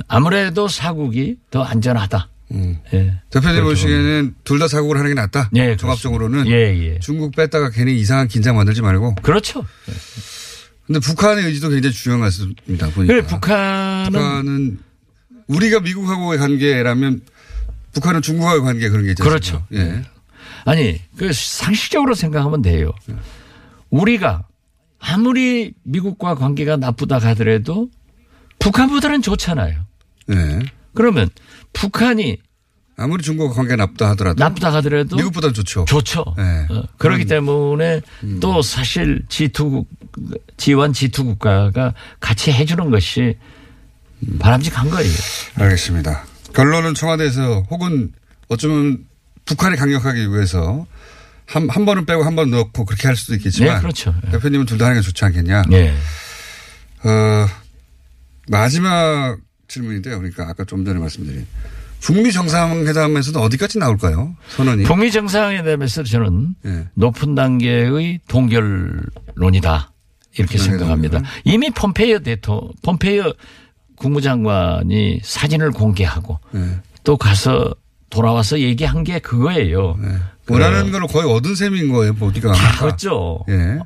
아무래도 0.07 0.67
사국이 0.69 1.37
더 1.51 1.63
안전하다. 1.63 2.29
음. 2.51 2.77
예. 2.93 3.19
대표님 3.31 3.63
보시기에는 3.63 4.35
둘 4.45 4.59
다 4.59 4.69
사국을 4.69 4.97
하는 4.97 5.09
게 5.13 5.15
낫다. 5.15 5.49
예, 5.55 5.75
종합적으로는 5.75 6.47
예, 6.47 6.93
예. 6.93 6.99
중국 6.99 7.35
뺐다가 7.35 7.69
괜히 7.71 7.99
이상한 7.99 8.29
긴장 8.29 8.55
만들지 8.55 8.81
말고. 8.81 9.15
그렇죠. 9.15 9.65
근데 10.87 10.99
북한의 10.99 11.45
의지도 11.45 11.69
굉장히 11.69 11.93
중요한 11.93 12.21
것 12.21 12.25
같습니다. 12.27 12.89
보니까. 12.89 13.13
네, 13.13 13.21
북한은, 13.21 14.11
북한은 14.11 14.79
우리가 15.47 15.81
미국하고의 15.81 16.39
관계라면 16.39 17.21
북한은 17.93 18.21
중국하고의 18.21 18.63
관계 18.63 18.89
그런 18.89 19.03
게 19.03 19.11
있잖아요. 19.11 19.29
그렇죠. 19.29 19.65
예. 19.73 20.03
아니, 20.63 21.01
그 21.17 21.31
상식적으로 21.33 22.13
생각하면 22.15 22.61
돼요. 22.61 22.93
우리가 23.89 24.45
아무리 24.99 25.73
미국과 25.83 26.35
관계가 26.35 26.77
나쁘다 26.77 27.17
하더라도 27.17 27.89
북한보다는 28.59 29.21
좋잖아요. 29.21 29.85
네. 30.27 30.59
그러면 30.93 31.29
북한이 31.73 32.37
아무리 32.99 33.21
중국과 33.23 33.53
관계가 33.53 33.75
나쁘다 33.75 34.09
하더라도 34.09 34.43
나쁘다 34.43 34.73
하더라도 34.73 35.15
미국보다 35.17 35.53
좋죠. 35.53 35.85
좋죠. 35.87 36.25
네. 36.35 36.65
어, 36.71 36.83
그렇기 36.97 37.25
음. 37.25 37.27
때문에 37.27 38.01
음. 38.23 38.39
또 38.39 38.61
사실 38.63 39.23
G2 39.29 39.85
G1 40.57 40.91
G2 40.93 41.23
국가가 41.23 41.93
같이 42.19 42.51
해주는 42.51 42.89
것이 42.89 43.37
바람직한 44.39 44.89
거예요. 44.89 45.11
알겠습니다. 45.55 46.25
결론은 46.53 46.95
청와대에서 46.95 47.67
혹은 47.69 48.11
어쩌면 48.47 49.05
북한이 49.45 49.77
강력하기 49.77 50.31
위해서 50.31 50.87
한, 51.45 51.69
한 51.69 51.85
번은 51.85 52.05
빼고 52.07 52.23
한 52.23 52.35
번 52.35 52.49
넣고 52.49 52.83
그렇게 52.85 53.07
할 53.07 53.15
수도 53.15 53.35
있겠지만. 53.35 53.75
네, 53.75 53.81
그렇죠. 53.81 54.13
예. 54.25 54.31
대표님은 54.31 54.65
둘 54.65 54.79
다 54.79 54.85
하는 54.85 54.99
게 54.99 55.05
좋지 55.05 55.23
않겠냐. 55.23 55.63
네. 55.69 55.95
어, 57.03 57.47
마지막 58.49 59.37
질문인데요. 59.67 60.17
그러니까 60.17 60.47
아까 60.49 60.63
좀 60.65 60.83
전에 60.83 60.99
말씀드린 60.99 61.45
북미 62.01 62.31
정상회담에서도 62.31 63.39
어디까지 63.39 63.79
나올까요? 63.79 64.35
선언이. 64.49 64.83
북미 64.83 65.11
정상회담에서 65.11 66.03
저는 66.03 66.55
네. 66.61 66.87
높은 66.93 67.35
단계의 67.35 68.19
동결론이다. 68.27 69.91
이렇게 70.37 70.57
생각합니다. 70.57 71.21
이미 71.43 71.69
폼페이어 71.71 72.19
대통령, 72.19 72.71
폼페이어 72.83 73.33
국무장관이 73.95 75.21
사진을 75.23 75.71
공개하고 75.71 76.39
네. 76.51 76.79
또 77.03 77.17
가서 77.17 77.73
돌아와서 78.09 78.59
얘기한 78.59 79.03
게 79.03 79.19
그거예요. 79.19 79.97
네. 79.99 80.09
원하는 80.49 80.91
걸 80.91 81.07
거의 81.07 81.29
얻은 81.29 81.55
셈인 81.55 81.91
거예요. 81.91 82.13
뭐 82.13 82.29
어디가. 82.29 82.53
그렇죠. 82.79 83.43
예. 83.49 83.79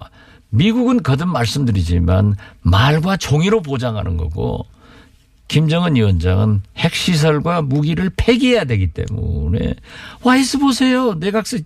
미국은 0.49 1.01
거듭 1.01 1.27
말씀드리지만 1.29 2.35
말과 2.61 3.17
종이로 3.17 3.61
보장하는 3.61 4.17
거고 4.17 4.65
김정은 5.51 5.97
위원장은 5.97 6.61
핵시설과 6.77 7.61
무기를 7.61 8.09
폐기해야 8.15 8.63
되기 8.63 8.87
때문에 8.87 9.75
와이스 10.23 10.59
보세요. 10.59 11.13
내각서 11.15 11.57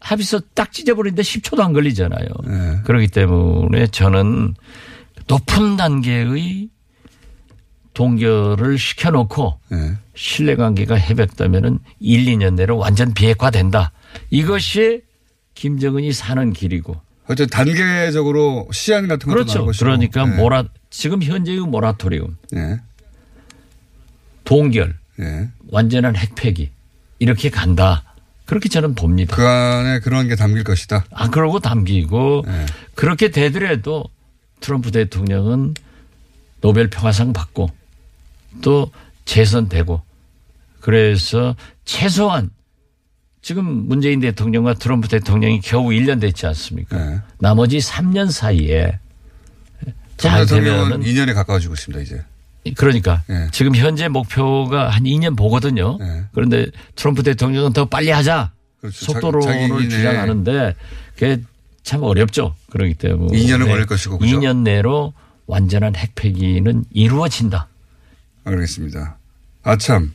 합의서 0.00 0.40
딱 0.52 0.72
찢어버리는데 0.72 1.22
10초도 1.22 1.60
안 1.60 1.72
걸리잖아요. 1.72 2.28
네. 2.44 2.80
그렇기 2.84 3.08
때문에 3.08 3.86
저는 3.86 4.54
높은 5.26 5.78
단계의 5.78 6.68
동결을 7.94 8.76
시켜놓고 8.76 9.58
네. 9.70 9.94
신뢰관계가 10.14 10.98
회복되면은 10.98 11.78
1, 12.00 12.26
2년 12.26 12.56
내로 12.56 12.76
완전 12.76 13.14
비핵화된다. 13.14 13.92
이것이 14.28 15.00
김정은이 15.54 16.12
사는 16.12 16.52
길이고. 16.52 17.00
어쨌든 17.24 17.46
단계적으로 17.48 18.68
시한 18.70 19.08
같은 19.08 19.32
것도 19.32 19.32
그렇죠. 19.32 19.66
그러니까 19.78 20.26
네. 20.26 20.36
모라 20.36 20.64
지금 20.90 21.22
현재의 21.22 21.60
모라토리움. 21.60 22.36
네. 22.52 22.78
동결, 24.48 24.96
예. 25.20 25.50
완전한 25.68 26.16
핵폐기 26.16 26.70
이렇게 27.18 27.50
간다. 27.50 28.02
그렇게 28.46 28.70
저는 28.70 28.94
봅니다. 28.94 29.36
그 29.36 29.46
안에 29.46 30.00
그런 30.00 30.26
게 30.26 30.36
담길 30.36 30.64
것이다. 30.64 31.04
아, 31.10 31.28
그러고 31.28 31.60
담기고 31.60 32.44
예. 32.48 32.66
그렇게 32.94 33.30
되더라도 33.30 34.06
트럼프 34.60 34.90
대통령은 34.90 35.74
노벨 36.62 36.88
평화상 36.88 37.34
받고 37.34 37.68
또 38.62 38.90
재선되고 39.26 40.00
그래서 40.80 41.54
최소한 41.84 42.48
지금 43.42 43.66
문재인 43.66 44.20
대통령과 44.20 44.74
트럼프 44.74 45.08
대통령이 45.08 45.60
겨우 45.60 45.88
1년 45.88 46.22
됐지 46.22 46.46
않습니까? 46.46 46.96
네. 46.96 47.20
나머지 47.38 47.78
3년 47.78 48.30
사이에 48.30 48.98
잘 50.16 50.46
되면은 50.46 51.02
2년에 51.02 51.34
가까워지고 51.34 51.74
있습니다, 51.74 52.02
이제. 52.02 52.24
그러니까 52.76 53.22
네. 53.26 53.48
지금 53.52 53.74
현재 53.74 54.08
목표가 54.08 54.88
한 54.88 55.04
2년 55.04 55.36
보거든요. 55.36 55.98
네. 55.98 56.24
그런데 56.32 56.66
트럼프 56.96 57.22
대통령은 57.22 57.72
더 57.72 57.84
빨리 57.86 58.10
하자 58.10 58.52
그렇죠. 58.80 59.04
속도로를 59.04 59.88
주장하는데 59.88 60.74
그게 61.14 61.40
참 61.82 62.02
어렵죠. 62.02 62.54
그렇기 62.70 62.94
때문에 62.94 63.38
2년은 63.38 63.66
걸릴 63.66 63.86
것이고 63.86 64.18
그죠? 64.18 64.38
2년 64.38 64.58
내로 64.58 65.14
완전한 65.46 65.96
핵폐기는 65.96 66.84
이루어진다. 66.92 67.68
알겠습니다. 68.44 69.16
아참 69.62 70.12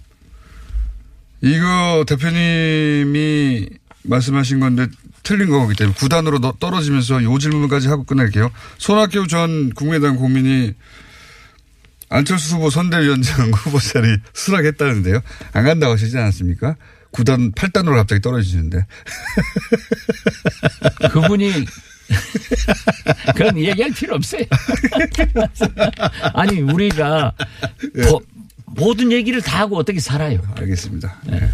이거 1.42 2.06
대표님이 2.08 3.70
말씀하신 4.04 4.60
건데 4.60 4.88
틀린 5.24 5.50
거기 5.50 5.76
때문에 5.76 5.96
구단으로 5.96 6.40
떨어지면서 6.60 7.24
요 7.24 7.38
질문까지 7.38 7.88
하고 7.88 8.04
끝낼게요. 8.04 8.52
손학규 8.78 9.28
전 9.28 9.72
국민의당 9.72 10.18
국민이 10.18 10.74
안철수 12.14 12.56
후보 12.56 12.70
선대위원장 12.70 13.50
후보 13.58 13.80
자리 13.80 14.18
수락했다는데요. 14.34 15.20
안 15.54 15.64
간다고 15.66 15.94
하시지 15.94 16.16
않았습니까? 16.16 16.76
9단, 17.12 17.54
8단으로 17.56 17.96
갑자기 17.96 18.22
떨어지는데. 18.22 18.86
그분이 21.12 21.66
그런 23.36 23.58
얘기할 23.58 23.92
필요 23.92 24.16
없어요. 24.16 24.44
아니, 26.34 26.62
우리가 26.62 27.34
네. 27.94 28.12
모든 28.66 29.12
얘기를 29.12 29.42
다 29.42 29.60
하고 29.62 29.78
어떻게 29.78 30.00
살아요? 30.00 30.40
알겠습니다. 30.56 31.20
네. 31.26 31.50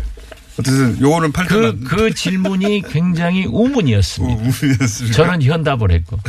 어쨌든 0.57 0.99
요거는 0.99 1.31
8단. 1.31 1.47
그, 1.47 1.95
그 1.95 2.13
질문이 2.13 2.83
굉장히 2.89 3.45
우문이었습니다. 3.45 4.33
어, 4.33 4.37
우문이었습니다. 4.37 5.15
저는 5.15 5.41
현답을 5.41 5.91
했고. 5.91 6.19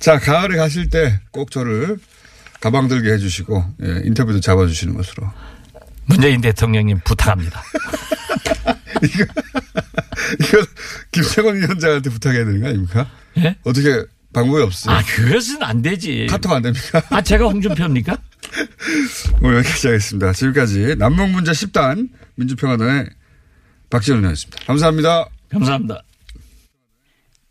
자, 0.00 0.18
가을에 0.18 0.56
가실 0.56 0.90
때 0.90 1.20
꼭 1.30 1.50
저를 1.50 1.98
가방 2.64 2.88
들게 2.88 3.12
해주시고 3.12 3.74
예, 3.82 4.00
인터뷰도 4.06 4.40
잡아주시는 4.40 4.94
것으로. 4.94 5.30
문재인 6.06 6.40
대통령님 6.40 6.98
부탁합니다. 7.04 7.62
이거, 9.04 9.24
이거 10.40 10.66
김정은 11.12 11.56
위원장한테 11.60 12.08
부탁해야 12.08 12.46
되는 12.46 12.62
거 12.62 12.68
아닙니까? 12.68 13.10
예? 13.36 13.54
어떻게 13.64 14.06
방법이 14.32 14.62
없어요? 14.62 14.96
아, 14.96 15.02
그것은 15.02 15.62
안 15.62 15.82
되지. 15.82 16.26
카톡 16.30 16.52
안 16.52 16.62
됩니까? 16.62 17.02
아, 17.10 17.20
제가 17.20 17.44
홍준표입니까? 17.44 18.16
오늘 19.42 19.58
여기까지 19.58 19.88
하겠습니다. 19.88 20.32
지금까지 20.32 20.96
남북 20.96 21.28
문제 21.28 21.52
10단 21.52 22.08
민주평화당의 22.36 23.10
박지원 23.90 24.20
의원이었습니다. 24.20 24.64
감사합니다. 24.64 25.26
감사합니다. 25.50 26.02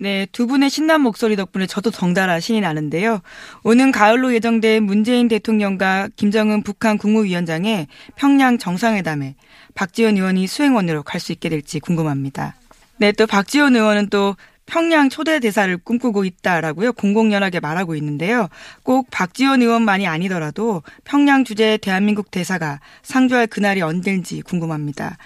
네, 0.04 0.28
두 0.34 0.48
분의 0.48 0.70
신난 0.70 1.00
목소리 1.00 1.38
덕분에 1.38 1.66
저도 1.66 1.89
덩달아 1.89 2.42
신이 2.42 2.60
나는데요. 2.60 3.22
오는 3.63 3.89
가을로 3.89 4.34
예정된 4.34 4.84
문재인 4.84 5.30
대통령과 5.30 6.10
김정은 6.18 6.62
북한 6.62 6.98
국무위원장의 6.98 7.88
평양 8.18 8.58
정상회담에 8.58 9.36
박지원 9.76 10.18
의원이 10.18 10.46
수행원으로 10.46 11.04
갈 11.04 11.22
수 11.22 11.32
있게 11.32 11.48
될지 11.48 11.80
궁금합니다. 11.80 12.56
네, 12.98 13.13
또 13.13 13.26
박지원 13.26 13.78
의원은 13.78 14.10
또 14.10 14.36
평양 14.66 15.08
초대 15.08 15.39
대사를 15.39 15.78
꿈꾸고 15.78 16.26
있다라고요. 16.26 16.92
공공연하게 16.92 17.62
말하고 17.62 17.96
있는데요. 17.96 18.50
꼭 18.84 19.08
박지원 19.10 19.62
의원만이 19.62 20.06
아니더라도 20.06 20.84
평양 21.06 21.46
주재 21.46 21.78
대한민국 21.82 22.30
대사가 22.30 22.82
상주할 23.04 23.48
그날이 23.48 23.82
언젠지 23.82 24.42
궁금합니다. 24.42 25.18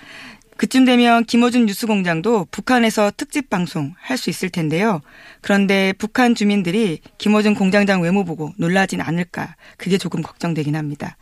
그쯤 0.57 0.85
되면 0.85 1.23
김어준 1.25 1.65
뉴스공장도 1.67 2.47
북한에서 2.51 3.11
특집 3.15 3.49
방송 3.49 3.93
할 3.99 4.17
수 4.17 4.31
있을 4.31 4.49
텐데요. 4.49 5.01
그런데 5.41 5.93
북한 5.97 6.33
주민들이 6.33 6.99
김어준 7.19 7.53
공장장 7.53 8.01
외모 8.01 8.23
보고 8.23 8.51
놀라진 8.57 8.99
않을까 8.99 9.55
그게 9.77 9.99
조금 9.99 10.23
걱정되긴 10.23 10.75
합니다. 10.75 11.17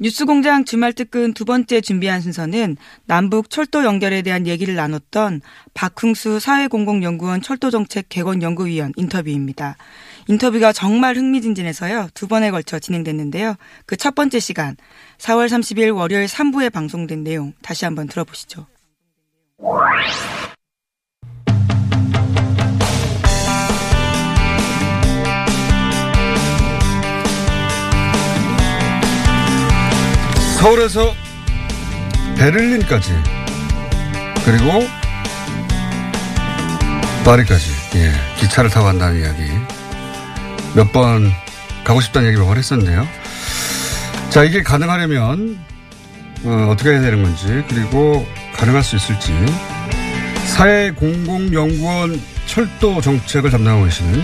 뉴스공장 0.00 0.64
주말 0.64 0.92
특근 0.92 1.32
두 1.32 1.44
번째 1.44 1.80
준비한 1.80 2.20
순서는 2.20 2.76
남북 3.06 3.50
철도 3.50 3.84
연결에 3.84 4.22
대한 4.22 4.48
얘기를 4.48 4.74
나눴던 4.74 5.42
박흥수 5.74 6.40
사회공공연구원 6.40 7.42
철도정책 7.42 8.08
개건연구위원 8.08 8.94
인터뷰입니다. 8.96 9.76
인터뷰가 10.28 10.72
정말 10.72 11.16
흥미진진해서요. 11.16 12.08
두 12.14 12.28
번에 12.28 12.50
걸쳐 12.50 12.78
진행됐는데요. 12.78 13.56
그 13.86 13.96
첫 13.96 14.14
번째 14.16 14.40
시간 14.40 14.76
4월 15.18 15.46
30일 15.48 15.94
월요일 15.96 16.26
3부에 16.26 16.72
방송된 16.72 17.22
내용 17.22 17.52
다시 17.62 17.84
한번 17.84 18.08
들어보시죠. 18.08 18.66
서울에서 30.60 31.12
베를린까지 32.38 33.12
그리고 34.44 34.80
파리까지 37.24 37.70
예, 37.96 38.12
기차를 38.38 38.70
타고 38.70 38.86
간다는 38.86 39.20
이야기 39.20 39.42
몇 40.74 40.92
번 40.92 41.30
가고 41.84 42.00
싶다는 42.00 42.28
얘기 42.28 42.38
몇 42.38 42.46
번 42.46 42.56
했었는데요. 42.58 43.06
자 44.30 44.44
이게 44.44 44.62
가능하려면 44.62 45.58
어, 46.44 46.74
떻게 46.78 46.90
해야 46.90 47.00
되는 47.00 47.22
건지 47.22 47.62
그리고 47.68 48.26
가능할 48.56 48.82
수 48.82 48.96
있을지 48.96 49.32
사회공공연구원 50.46 52.20
철도 52.46 53.00
정책을 53.00 53.50
담당하고 53.50 53.84
계시는 53.84 54.22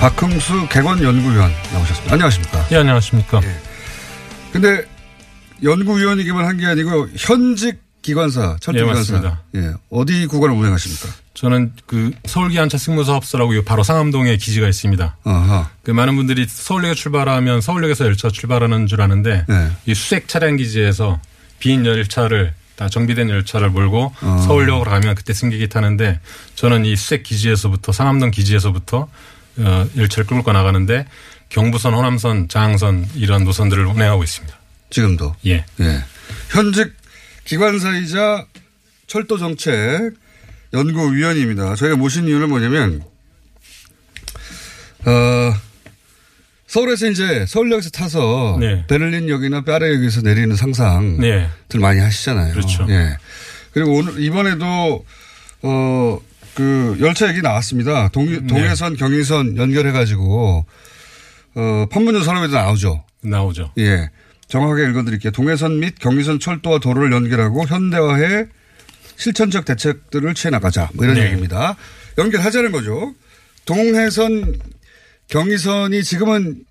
박흥수 0.00 0.68
개건연구위원 0.68 1.50
나오셨습니다. 1.72 2.12
안녕하십니까? 2.14 2.66
예, 2.72 2.76
안녕하십니까? 2.76 3.40
예. 3.42 3.56
근데 4.52 4.84
연구위원이기만 5.62 6.44
한 6.44 6.56
게 6.58 6.66
아니고 6.66 7.08
현직 7.16 7.80
기관사, 8.02 8.56
철도기관사. 8.60 9.38
예, 9.56 9.58
예. 9.60 9.72
어디 9.90 10.26
구간을 10.26 10.54
운행하십니까? 10.56 11.08
저는 11.38 11.72
그 11.86 12.10
서울기관차 12.24 12.78
승무사업소라고 12.78 13.62
바로 13.62 13.84
상암동에 13.84 14.36
기지가 14.38 14.66
있습니다. 14.66 15.18
아하. 15.22 15.70
그 15.84 15.92
많은 15.92 16.16
분들이 16.16 16.44
서울역에 16.48 16.94
출발하면 16.94 17.60
서울역에서 17.60 18.06
열차 18.06 18.28
출발하는 18.28 18.88
줄 18.88 19.00
아는데 19.00 19.44
네. 19.48 19.70
이 19.86 19.94
수색 19.94 20.26
차량 20.26 20.56
기지에서 20.56 21.20
빈 21.60 21.86
열차를 21.86 22.54
다 22.74 22.88
정비된 22.88 23.30
열차를 23.30 23.70
몰고 23.70 24.12
어. 24.20 24.44
서울역으로 24.48 24.90
가면 24.90 25.14
그때 25.14 25.32
승객이 25.32 25.68
타는데 25.68 26.18
저는 26.56 26.84
이 26.84 26.96
수색 26.96 27.22
기지에서부터 27.22 27.92
상암동 27.92 28.32
기지에서부터 28.32 29.08
어, 29.58 29.86
열차를 29.96 30.26
끌고 30.26 30.50
나가는데 30.50 31.06
경부선, 31.50 31.94
호남선, 31.94 32.48
장항선 32.48 33.10
이런 33.14 33.44
노선들을 33.44 33.86
운행하고 33.86 34.24
있습니다. 34.24 34.58
지금도? 34.90 35.36
예. 35.46 35.64
예. 35.78 36.04
현직 36.50 36.96
기관사이자 37.44 38.44
철도 39.06 39.38
정책 39.38 40.16
연구위원입니다. 40.72 41.74
저희가 41.74 41.96
모신 41.96 42.26
이유는 42.26 42.48
뭐냐면, 42.48 43.02
어, 45.06 45.54
서울에서 46.68 47.08
이제 47.08 47.46
서울역에서 47.46 47.90
타서 47.90 48.58
네. 48.60 48.84
베를린역이나 48.88 49.62
파리역에서 49.62 50.20
내리는 50.20 50.54
상상들 50.54 51.48
네. 51.70 51.78
많이 51.78 51.98
하시잖아요. 51.98 52.52
그렇죠. 52.52 52.86
예. 52.90 53.16
그리고 53.72 53.94
오늘 53.94 54.20
이번에도 54.22 55.04
어, 55.62 56.18
그 56.54 56.98
열차 57.00 57.28
얘기 57.30 57.40
나왔습니다. 57.40 58.08
동, 58.08 58.26
네. 58.26 58.46
동해선 58.46 58.92
네. 58.92 58.98
경의선 58.98 59.56
연결해 59.56 59.92
가지고 59.92 60.66
어, 61.54 61.86
판문점 61.90 62.22
산업에도 62.22 62.54
나오죠. 62.54 63.02
나오죠. 63.22 63.72
예. 63.78 64.10
정확하게 64.48 64.90
읽어드릴게요. 64.90 65.32
동해선 65.32 65.80
및 65.80 65.94
경의선 65.98 66.38
철도와 66.38 66.80
도로를 66.80 67.12
연결하고 67.12 67.66
현대화해 67.66 68.46
실천적 69.22 69.64
대책들을 69.64 70.32
취해 70.34 70.50
나가자. 70.50 70.88
뭐 70.94 71.04
이런 71.04 71.16
네. 71.16 71.24
얘기입니다. 71.26 71.76
연결하자는 72.16 72.72
거죠. 72.72 73.14
동해선 73.66 74.58
경의선이 75.28 76.02
지금은 76.04 76.62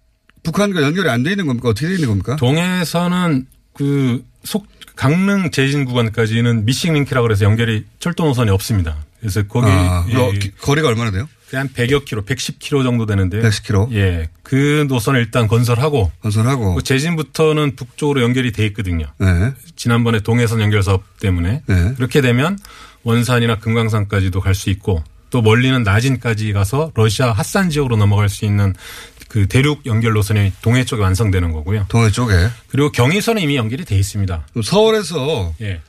북한과 0.43 0.81
연결이 0.81 1.09
안 1.09 1.23
돼 1.23 1.31
있는 1.31 1.45
겁니까? 1.45 1.69
어떻게 1.69 1.87
돼 1.87 1.93
있는 1.95 2.07
겁니까? 2.07 2.37
동해선은 2.37 3.45
그 3.73 4.23
속, 4.43 4.65
강릉 4.95 5.51
제진 5.51 5.85
구간까지는 5.85 6.65
미싱 6.65 6.93
링크라고 6.93 7.29
해서 7.29 7.45
연결이 7.45 7.85
철도 7.99 8.25
노선이 8.25 8.49
없습니다. 8.49 9.05
그래서 9.19 9.43
거기 9.47 9.67
아, 9.69 10.05
예, 10.09 10.39
거리가 10.61 10.87
얼마나 10.87 11.11
돼요? 11.11 11.27
그냥 11.49 11.69
100여 11.69 12.03
킬로, 12.05 12.23
110킬로 12.25 12.83
정도 12.83 13.05
되는데. 13.05 13.39
110킬로? 13.41 13.93
예. 13.93 14.27
그 14.43 14.85
노선을 14.89 15.19
일단 15.21 15.47
건설하고. 15.47 16.11
건설하고. 16.21 16.75
그 16.75 16.83
제진부터는 16.83 17.75
북쪽으로 17.77 18.21
연결이 18.21 18.51
돼 18.51 18.65
있거든요. 18.67 19.05
네. 19.17 19.53
지난번에 19.77 20.19
동해선 20.19 20.59
연결 20.59 20.83
사업 20.83 21.03
때문에. 21.19 21.63
네. 21.65 21.93
그렇게 21.95 22.19
되면 22.21 22.59
원산이나 23.03 23.59
금강산까지도 23.59 24.41
갈 24.41 24.53
수 24.53 24.69
있고 24.69 25.03
또 25.29 25.41
멀리는 25.41 25.81
나진까지 25.83 26.51
가서 26.53 26.91
러시아 26.95 27.31
핫산 27.31 27.69
지역으로 27.69 27.95
넘어갈 27.97 28.27
수 28.29 28.43
있는 28.45 28.73
그 29.29 29.47
대륙 29.47 29.85
연결 29.85 30.13
노선이 30.13 30.53
동해 30.61 30.83
쪽에 30.85 31.01
완성되는 31.01 31.51
거고요. 31.51 31.85
동해 31.89 32.09
쪽에. 32.11 32.33
그리고 32.69 32.91
경의선은 32.91 33.41
이미 33.41 33.55
연결이 33.55 33.83
돼 33.85 33.95
있습니다. 33.97 34.47
서울에서 34.63 35.53
예. 35.61 35.81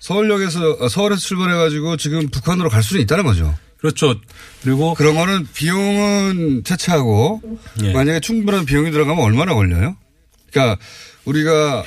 서울역에서 0.00 0.78
어, 0.80 0.88
서울에서 0.88 1.20
출발해 1.20 1.54
가지고 1.56 1.96
지금 1.96 2.28
북한으로 2.28 2.68
갈 2.68 2.82
수는 2.82 3.02
있다는 3.02 3.24
거죠. 3.24 3.56
그렇죠. 3.78 4.16
그리고 4.62 4.94
그런 4.94 5.14
거는 5.14 5.46
비용은 5.54 6.64
차치하고 6.64 7.40
예. 7.84 7.92
만약에 7.92 8.20
충분한 8.20 8.64
비용이 8.64 8.90
들어가면 8.90 9.22
얼마나 9.22 9.54
걸려요? 9.54 9.96
그러니까 10.50 10.82
우리가 11.24 11.84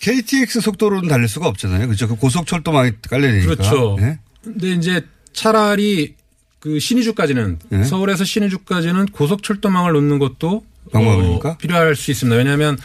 KTX 0.00 0.60
속도로는 0.60 1.08
달릴 1.08 1.28
수가 1.28 1.46
없잖아요. 1.48 1.86
그렇죠. 1.86 2.08
그 2.08 2.16
고속철도망이 2.16 2.92
깔려야 3.08 3.32
되니까. 3.32 3.54
그렇죠. 3.54 3.96
예? 4.00 4.18
근데 4.42 4.72
이제 4.72 5.04
차라리 5.32 6.14
그 6.60 6.78
신의주까지는 6.78 7.58
예? 7.72 7.84
서울에서 7.84 8.24
신의주까지는 8.24 9.06
고속철도망을 9.06 9.92
놓는 9.92 10.18
것도 10.18 10.64
방법입니까? 10.92 11.50
어, 11.50 11.56
필요할 11.58 11.96
수 11.96 12.10
있습니다. 12.10 12.36
왜냐하면 12.36 12.78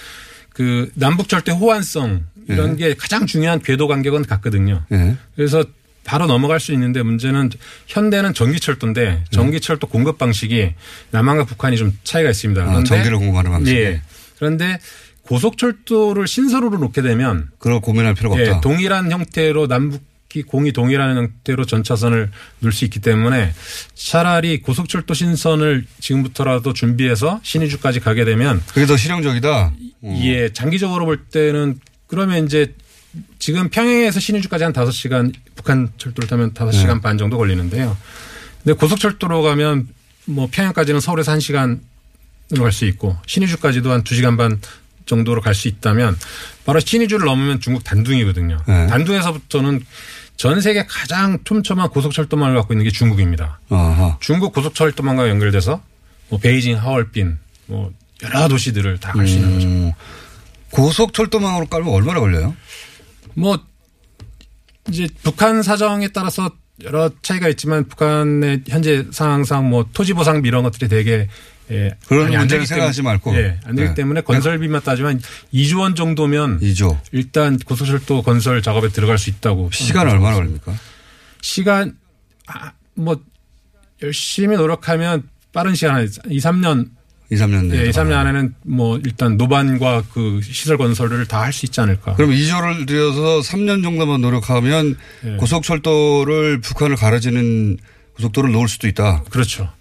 그 0.53 0.91
남북철도 0.95 1.53
호환성 1.53 2.25
이런 2.47 2.79
예. 2.79 2.89
게 2.89 2.93
가장 2.95 3.25
중요한 3.25 3.59
궤도 3.61 3.87
간격은 3.87 4.25
같거든요. 4.25 4.83
예. 4.91 5.15
그래서 5.35 5.63
바로 6.03 6.27
넘어갈 6.27 6.59
수 6.59 6.73
있는데 6.73 7.01
문제는 7.01 7.49
현대는 7.87 8.33
전기철도인데 8.33 9.05
네. 9.05 9.23
전기철도 9.31 9.87
공급 9.87 10.17
방식이 10.17 10.73
남한과 11.11 11.45
북한이 11.45 11.77
좀 11.77 11.97
차이가 12.03 12.29
있습니다. 12.29 12.61
아, 12.61 12.65
그런데 12.65 12.81
아, 12.81 12.95
전기를 12.95 13.17
공급하는 13.17 13.51
방식. 13.51 13.75
예. 13.75 14.01
그런데 14.37 14.79
고속철도를 15.23 16.27
신설로로 16.27 16.77
놓게 16.77 17.01
되면 17.01 17.49
그걸 17.57 17.79
고민할 17.79 18.13
필요가 18.13 18.37
예, 18.39 18.49
없다. 18.49 18.61
동일한 18.61 19.11
형태로 19.11 19.67
남북 19.67 20.01
이 20.35 20.41
공이 20.41 20.71
동일한 20.71 21.15
형태로 21.15 21.65
전차선을 21.65 22.31
넣을 22.59 22.73
수 22.73 22.85
있기 22.85 22.99
때문에 22.99 23.53
차라리 23.93 24.61
고속철도 24.61 25.13
신선을 25.13 25.85
지금부터라도 25.99 26.73
준비해서 26.73 27.39
신의주까지 27.43 27.99
가게 27.99 28.25
되면 28.25 28.61
그게 28.67 28.85
더 28.85 28.97
실용적이다. 28.97 29.73
예, 30.23 30.51
장기적으로 30.51 31.05
볼 31.05 31.25
때는 31.25 31.79
그러면 32.07 32.45
이제 32.45 32.73
지금 33.37 33.69
평양에서 33.69 34.19
신의주까지 34.19 34.63
한 34.63 34.73
5시간 34.73 35.33
북한 35.55 35.89
철도를 35.97 36.27
타면 36.27 36.53
5시간 36.53 36.95
네. 36.95 37.01
반 37.01 37.17
정도 37.19 37.37
걸리는데요. 37.37 37.95
근데 38.63 38.73
고속철도로 38.77 39.43
가면 39.43 39.87
뭐 40.25 40.47
평양까지는 40.51 40.99
서울에서 40.99 41.31
1시간으로 41.33 41.79
갈 42.59 42.71
수 42.71 42.85
있고 42.85 43.15
신의주까지도 43.27 43.91
한 43.91 44.03
2시간 44.03 44.35
반 44.37 44.59
정도로 45.05 45.41
갈 45.41 45.53
수 45.53 45.67
있다면 45.67 46.17
바로 46.65 46.79
신의주를 46.79 47.25
넘으면 47.25 47.59
중국 47.59 47.83
단둥이거든요. 47.83 48.57
네. 48.67 48.87
단둥에서부터는 48.87 49.85
전 50.37 50.61
세계 50.61 50.85
가장 50.85 51.43
촘촘한 51.43 51.89
고속철도망을 51.89 52.55
갖고 52.55 52.73
있는 52.73 52.83
게 52.85 52.91
중국입니다. 52.91 53.59
아하. 53.69 54.17
중국 54.19 54.53
고속철도망과 54.53 55.29
연결돼서 55.29 55.81
뭐 56.29 56.39
베이징, 56.39 56.77
하얼빈 56.77 57.37
뭐 57.67 57.91
여러 58.23 58.47
도시들을 58.47 58.99
다 58.99 59.11
갈수 59.13 59.35
있는 59.35 59.53
거죠. 59.53 59.67
음. 59.67 59.91
고속철도망으로 60.71 61.67
깔면 61.67 61.93
얼마나 61.93 62.19
걸려요? 62.19 62.55
뭐 63.35 63.59
이제 64.89 65.07
북한 65.23 65.61
사정에 65.63 66.09
따라서 66.09 66.51
여러 66.83 67.09
차이가 67.21 67.47
있지만 67.49 67.87
북한의 67.87 68.63
현재 68.67 69.05
상황상 69.11 69.69
뭐 69.69 69.85
토지 69.93 70.13
보상 70.13 70.41
이런 70.43 70.63
것들이 70.63 70.89
되게 70.89 71.29
예, 71.71 71.91
그런 72.07 72.29
문제를 72.31 72.65
생각하지 72.67 73.01
말고 73.03 73.35
예, 73.37 73.57
안 73.65 73.75
되기 73.75 73.89
네. 73.89 73.93
때문에 73.95 74.21
건설비만 74.21 74.81
따지면 74.81 75.21
2조 75.53 75.79
원 75.79 75.95
정도면 75.95 76.59
2조. 76.59 76.99
일단 77.11 77.57
고속철도 77.57 78.21
건설 78.21 78.61
작업에 78.61 78.89
들어갈 78.89 79.17
수 79.17 79.29
있다고 79.29 79.69
시간 79.71 80.07
얼마나 80.09 80.35
걸립니까? 80.35 80.73
시간 81.41 81.95
아, 82.47 82.71
뭐 82.95 83.19
열심히 84.01 84.57
노력하면 84.57 85.23
빠른 85.53 85.73
시간 85.75 85.95
안에 85.95 86.07
2, 86.29 86.37
3년 86.39 86.89
2, 87.31 87.35
3년 87.35 87.65
내. 87.67 87.77
예, 87.85 87.87
2, 87.87 87.91
3년 87.91 88.11
안에는 88.13 88.53
뭐 88.63 88.99
일단 89.03 89.37
노반과 89.37 90.03
그 90.13 90.41
시설 90.43 90.77
건설을 90.77 91.25
다 91.27 91.41
할 91.43 91.53
수 91.53 91.65
있지 91.65 91.79
않을까. 91.79 92.15
그럼 92.15 92.31
2조를 92.31 92.85
들여서 92.85 93.39
3년 93.39 93.81
정도만 93.83 94.19
노력하면 94.21 94.95
예. 95.25 95.37
고속철도를 95.37 96.59
북한을 96.61 96.95
가려지는 96.97 97.77
고속도로를 98.17 98.53
놓을 98.53 98.67
수도 98.67 98.87
있다. 98.87 99.23
그렇죠. 99.29 99.71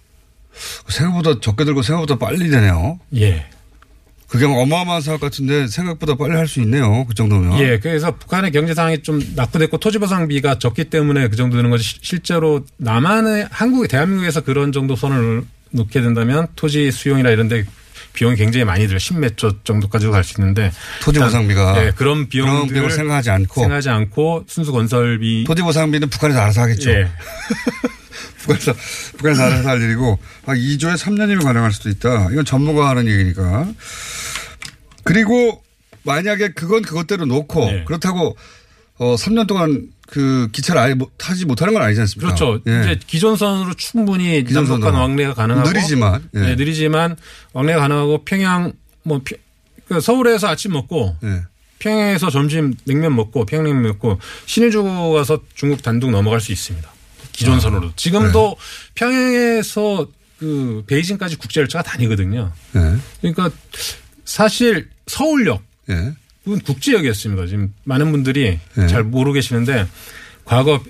생각보다 0.87 1.39
적게 1.39 1.65
들고 1.65 1.81
생각보다 1.81 2.17
빨리 2.17 2.49
되네요. 2.49 2.99
예. 3.15 3.45
그게 4.27 4.45
어마어마한 4.45 5.01
사업 5.01 5.21
같은데 5.21 5.67
생각보다 5.67 6.15
빨리 6.15 6.35
할 6.35 6.47
수 6.47 6.59
있네요. 6.61 7.05
그 7.05 7.13
정도면. 7.13 7.59
예. 7.59 7.77
그래서 7.77 8.15
북한의 8.15 8.51
경제 8.51 8.73
상황이 8.73 9.03
좀 9.03 9.21
낙후됐고 9.35 9.77
토지 9.77 9.99
보상비가 9.99 10.57
적기 10.57 10.85
때문에 10.85 11.27
그 11.27 11.35
정도 11.35 11.55
되는 11.55 11.69
거지 11.69 11.97
실제로 12.01 12.65
남한의 12.77 13.47
한국의 13.51 13.87
대한민국에서 13.89 14.41
그런 14.41 14.71
정도 14.71 14.95
선을 14.95 15.43
놓게 15.71 16.01
된다면 16.01 16.47
토지 16.55 16.91
수용이나 16.91 17.29
이런 17.29 17.47
데 17.47 17.63
비용이 18.13 18.35
굉장히 18.35 18.63
많이 18.65 18.87
들어 18.87 18.97
10몇 18.97 19.37
조 19.37 19.61
정도까지도 19.63 20.11
갈 20.11 20.23
수 20.23 20.39
있는데 20.39 20.71
토지 21.01 21.19
보상비가 21.19 21.73
네, 21.73 21.91
그런 21.95 22.27
비용을 22.29 22.91
생각하지 22.91 23.29
않고 23.31 23.61
생각하지 23.61 23.89
않고 23.89 24.45
순수 24.47 24.71
건설비 24.71 25.43
토지 25.45 25.61
보상비는 25.61 26.09
북한에서 26.09 26.39
알아서 26.39 26.61
하겠죠. 26.61 26.91
예. 26.91 27.07
북한에서 28.43 28.73
북한에서 29.17 29.43
알아서 29.43 29.69
할 29.69 29.81
일이고 29.81 30.19
아 30.45 30.53
2조에 30.53 30.95
3년이면 30.97 31.43
가능할 31.43 31.71
수도 31.71 31.89
있다. 31.89 32.29
이건 32.31 32.45
전문가 32.45 32.89
하는 32.89 33.07
얘기니까. 33.07 33.67
그리고 35.03 35.61
만약에 36.03 36.49
그건 36.49 36.81
그것대로 36.81 37.25
놓고 37.25 37.65
네. 37.65 37.83
그렇다고 37.85 38.35
어 38.97 39.15
3년 39.15 39.47
동안 39.47 39.89
그 40.07 40.49
기차를 40.51 40.81
아예 40.81 40.95
타지 41.17 41.45
못하는 41.45 41.73
건 41.73 41.81
아니지 41.81 42.01
않습니까? 42.01 42.35
그렇죠. 42.35 42.61
예. 42.67 42.81
이제 42.81 42.99
기존선으로 43.07 43.73
충분히 43.73 44.43
기존선 44.43 44.81
왕래가 44.81 45.33
가능하고 45.33 45.69
느리지만 45.69 46.29
예. 46.35 46.39
네, 46.39 46.55
느리지만 46.55 47.17
왕래가 47.53 47.79
가능하고 47.79 48.23
평양 48.23 48.73
뭐그 49.03 49.99
서울에서 50.01 50.47
아침 50.47 50.73
먹고 50.73 51.15
예. 51.23 51.43
평양에서 51.79 52.29
점심 52.29 52.75
냉면 52.85 53.15
먹고 53.15 53.45
평양냉면 53.45 53.83
먹고 53.83 54.19
신의주 54.45 54.83
가서 54.83 55.39
중국 55.55 55.81
단둥 55.81 56.11
넘어갈 56.11 56.39
수 56.39 56.51
있습니다. 56.51 56.89
기존선으로. 57.31 57.87
아, 57.87 57.91
지금도 57.95 58.55
네. 58.57 58.91
평양에서 58.95 60.07
그 60.37 60.83
베이징까지 60.87 61.37
국제 61.37 61.61
열차가 61.61 61.83
다니거든요. 61.83 62.51
네. 62.73 62.95
그러니까 63.21 63.49
사실 64.25 64.89
서울역 65.07 65.61
네. 65.87 66.13
그건 66.43 66.59
국지역이었습니다. 66.61 67.45
지금 67.47 67.73
많은 67.83 68.11
분들이 68.11 68.59
네. 68.75 68.87
잘 68.87 69.03
모르고 69.03 69.33
계시는데 69.33 69.87
과거 70.45 70.83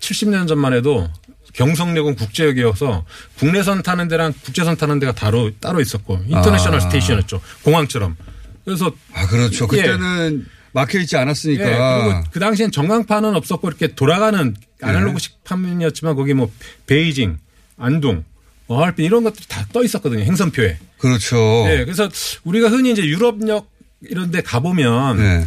70년 0.00 0.46
전만 0.48 0.72
해도 0.72 1.08
경성역은 1.54 2.14
국제역이어서 2.14 3.04
국내선 3.38 3.82
타는 3.82 4.08
데랑 4.08 4.32
국제선 4.44 4.76
타는 4.76 5.00
데가 5.00 5.12
따로 5.12 5.50
따로 5.58 5.80
있었고 5.80 6.20
international 6.26 6.76
아. 6.76 6.80
station이었죠. 6.80 7.40
공항처럼. 7.64 8.16
그래서 8.64 8.92
아 9.12 9.26
그렇죠. 9.26 9.64
예. 9.72 9.82
그때는 9.82 10.44
예. 10.46 10.50
막혀 10.72 11.00
있지 11.00 11.16
않았으니까. 11.16 11.64
예. 11.64 12.04
그리고 12.04 12.24
그 12.30 12.38
당시엔 12.38 12.70
전광판은 12.70 13.34
없었고 13.34 13.68
이렇게 13.68 13.88
돌아가는 13.88 14.54
아날로그 14.80 15.18
식 15.18 15.42
판이었지만 15.42 16.14
거기 16.14 16.34
뭐 16.34 16.52
베이징, 16.86 17.38
안동, 17.76 18.24
뭐 18.68 18.80
하얼빈 18.80 19.04
이런 19.04 19.24
것들이 19.24 19.46
다 19.48 19.66
떠 19.72 19.82
있었거든요. 19.82 20.22
행선표에. 20.22 20.78
그렇죠. 20.98 21.36
네. 21.66 21.84
그래서 21.84 22.08
우리가 22.44 22.68
흔히 22.68 22.92
이제 22.92 23.04
유럽역 23.04 23.69
이런 24.02 24.30
데 24.30 24.40
가보면 24.40 25.16
네. 25.18 25.46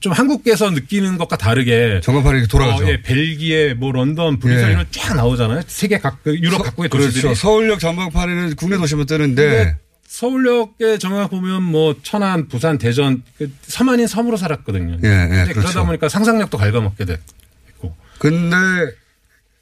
좀 0.00 0.12
한국에서 0.12 0.70
느끼는 0.70 1.18
것과 1.18 1.36
다르게 1.36 2.00
이렇게 2.06 2.46
돌아가죠. 2.48 2.84
어, 2.84 2.88
예, 2.88 3.00
벨기에, 3.00 3.74
뭐 3.74 3.92
런던, 3.92 4.38
브뤼셀 4.38 4.68
예. 4.68 4.72
이런 4.72 4.86
쫙 4.90 5.14
나오잖아요. 5.14 5.62
세계 5.66 5.98
각그 5.98 6.36
유럽 6.40 6.62
각국의 6.62 6.90
도시들이. 6.90 7.22
그렇죠. 7.22 7.40
서울역 7.40 7.78
전광판에는 7.80 8.56
국내 8.56 8.76
도시만 8.76 9.06
뜨는데 9.06 9.76
서울역에 10.06 10.98
정확 10.98 11.30
보면 11.30 11.62
뭐 11.62 11.96
천안, 12.02 12.48
부산, 12.48 12.76
대전 12.78 13.22
그 13.38 13.50
섬 13.66 13.88
아닌 13.88 14.06
섬으로 14.06 14.36
살았거든요. 14.36 14.98
예, 15.04 15.08
예, 15.08 15.42
그렇죠. 15.52 15.60
그러다 15.60 15.84
보니까 15.86 16.08
상상력도 16.08 16.58
갉아먹게 16.58 17.04
됐고. 17.04 17.94
근데 18.18 18.56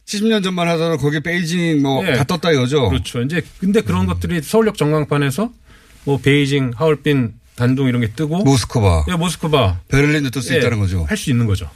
70년 0.06 0.42
전만 0.42 0.66
하더라도 0.68 0.98
거기 0.98 1.20
베이징 1.20 1.80
뭐다 1.82 2.18
예. 2.18 2.24
떴다 2.26 2.50
이거죠. 2.52 2.88
그렇죠. 2.90 3.22
이제 3.22 3.42
근데 3.60 3.80
그런 3.80 4.02
음. 4.02 4.06
것들이 4.08 4.42
서울역 4.42 4.76
전광판에서 4.76 5.50
뭐 6.04 6.18
베이징, 6.20 6.72
하얼빈, 6.74 7.32
단둥 7.54 7.88
이런 7.88 8.00
게 8.00 8.10
뜨고 8.12 8.42
모스크바, 8.44 9.04
예, 9.08 9.14
모스크바, 9.14 9.80
베를린도 9.88 10.30
뜰 10.30 10.42
수 10.42 10.54
예, 10.54 10.58
있다는 10.58 10.78
거죠. 10.78 11.04
할 11.08 11.16
수 11.16 11.30
있는 11.30 11.46
거죠. 11.46 11.70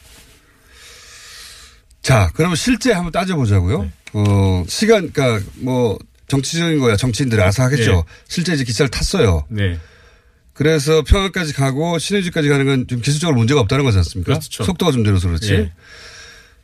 자, 2.02 2.30
그러면 2.34 2.56
실제 2.56 2.92
한번 2.92 3.12
따져보자고요. 3.12 3.82
네. 3.82 3.92
어, 4.12 4.64
시간, 4.68 5.10
그러니까 5.12 5.44
뭐 5.56 5.98
정치적인 6.28 6.78
거야 6.78 6.96
정치인들이 6.96 7.40
알아서 7.42 7.62
하겠죠. 7.64 7.92
네. 7.92 8.02
실제 8.28 8.54
이제 8.54 8.64
기차를 8.64 8.90
탔어요. 8.90 9.44
네. 9.48 9.78
그래서 10.54 11.02
평양까지 11.02 11.52
가고 11.52 11.98
신의주까지 11.98 12.48
가는 12.48 12.64
건 12.64 12.86
좀 12.86 13.00
기술적으로 13.00 13.36
문제가 13.36 13.60
없다는 13.60 13.84
거지 13.84 13.98
않습니까? 13.98 14.32
그렇죠. 14.32 14.64
속도가 14.64 14.92
좀 14.92 15.02
늘어서 15.02 15.28
그렇지. 15.28 15.52
네. 15.52 15.72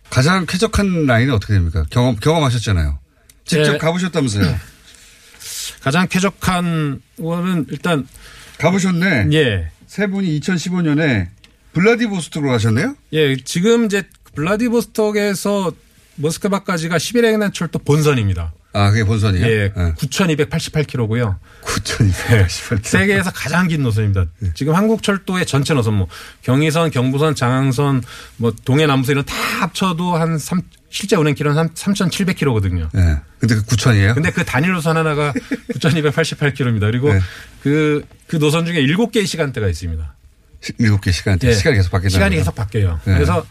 가장 0.08 0.46
쾌적한 0.46 1.06
라인은 1.06 1.34
어떻게 1.34 1.52
됩니까? 1.54 1.84
경험, 1.90 2.16
경험하셨잖아요. 2.16 2.98
직접 3.44 3.72
네. 3.72 3.78
가보셨다면서요. 3.78 4.58
가장 5.82 6.06
쾌적한 6.08 7.02
거는 7.20 7.66
일단 7.70 8.06
가보셨네. 8.58 9.28
예. 9.32 9.68
세 9.86 10.06
분이 10.06 10.38
2015년에 10.40 11.28
블라디보스톡으로 11.72 12.50
가셨네요? 12.50 12.96
예. 13.12 13.36
지금 13.36 13.86
이제 13.86 14.04
블라디보스톡에서 14.34 15.72
모스크바까지가 16.16 16.96
11행 16.96 17.52
철도 17.54 17.78
본선입니다. 17.78 18.52
아, 18.74 18.90
그게 18.90 19.04
본선이에요? 19.04 19.46
예. 19.46 19.72
네. 19.76 19.92
9,288km고요. 19.94 21.36
9,288km. 21.62 22.84
세계에서 22.84 23.30
가장 23.30 23.68
긴 23.68 23.82
노선입니다. 23.82 24.24
네. 24.38 24.50
지금 24.54 24.74
한국 24.74 25.02
철도의 25.02 25.44
전체 25.44 25.74
노선 25.74 25.94
뭐 25.94 26.08
경의선, 26.42 26.90
경부선, 26.90 27.34
장항선, 27.34 28.02
뭐 28.38 28.52
동해 28.64 28.86
남부선 28.86 29.12
이런 29.12 29.24
다 29.26 29.34
합쳐도 29.60 30.16
한 30.16 30.38
3, 30.38 30.62
실제 30.88 31.16
운행 31.16 31.34
길은 31.34 31.56
한 31.56 31.68
3,700km거든요. 31.74 32.88
네. 32.92 33.16
근데 33.38 33.54
그 33.56 33.62
9,000이에요? 33.64 34.14
근데 34.14 34.30
그 34.30 34.44
단일 34.44 34.72
노선 34.72 34.96
하나가 34.96 35.32
9,288km입니다. 35.74 36.80
그리고 36.80 37.12
네. 37.12 37.20
그, 37.62 38.04
그 38.26 38.38
노선 38.38 38.64
중에 38.64 38.82
7개의 38.86 39.26
시간대가 39.26 39.68
있습니다. 39.68 40.14
7개 40.80 41.12
시간대. 41.12 41.48
네. 41.48 41.54
시간이 41.54 41.76
계속 41.76 41.90
바뀌는 41.90 42.10
시간이 42.10 42.36
계속 42.36 42.54
바뀌어요. 42.54 43.00
네. 43.04 43.14
그래서 43.14 43.44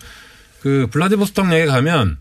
그 0.61 0.87
블라디보스톡역에 0.91 1.65
가면 1.65 2.17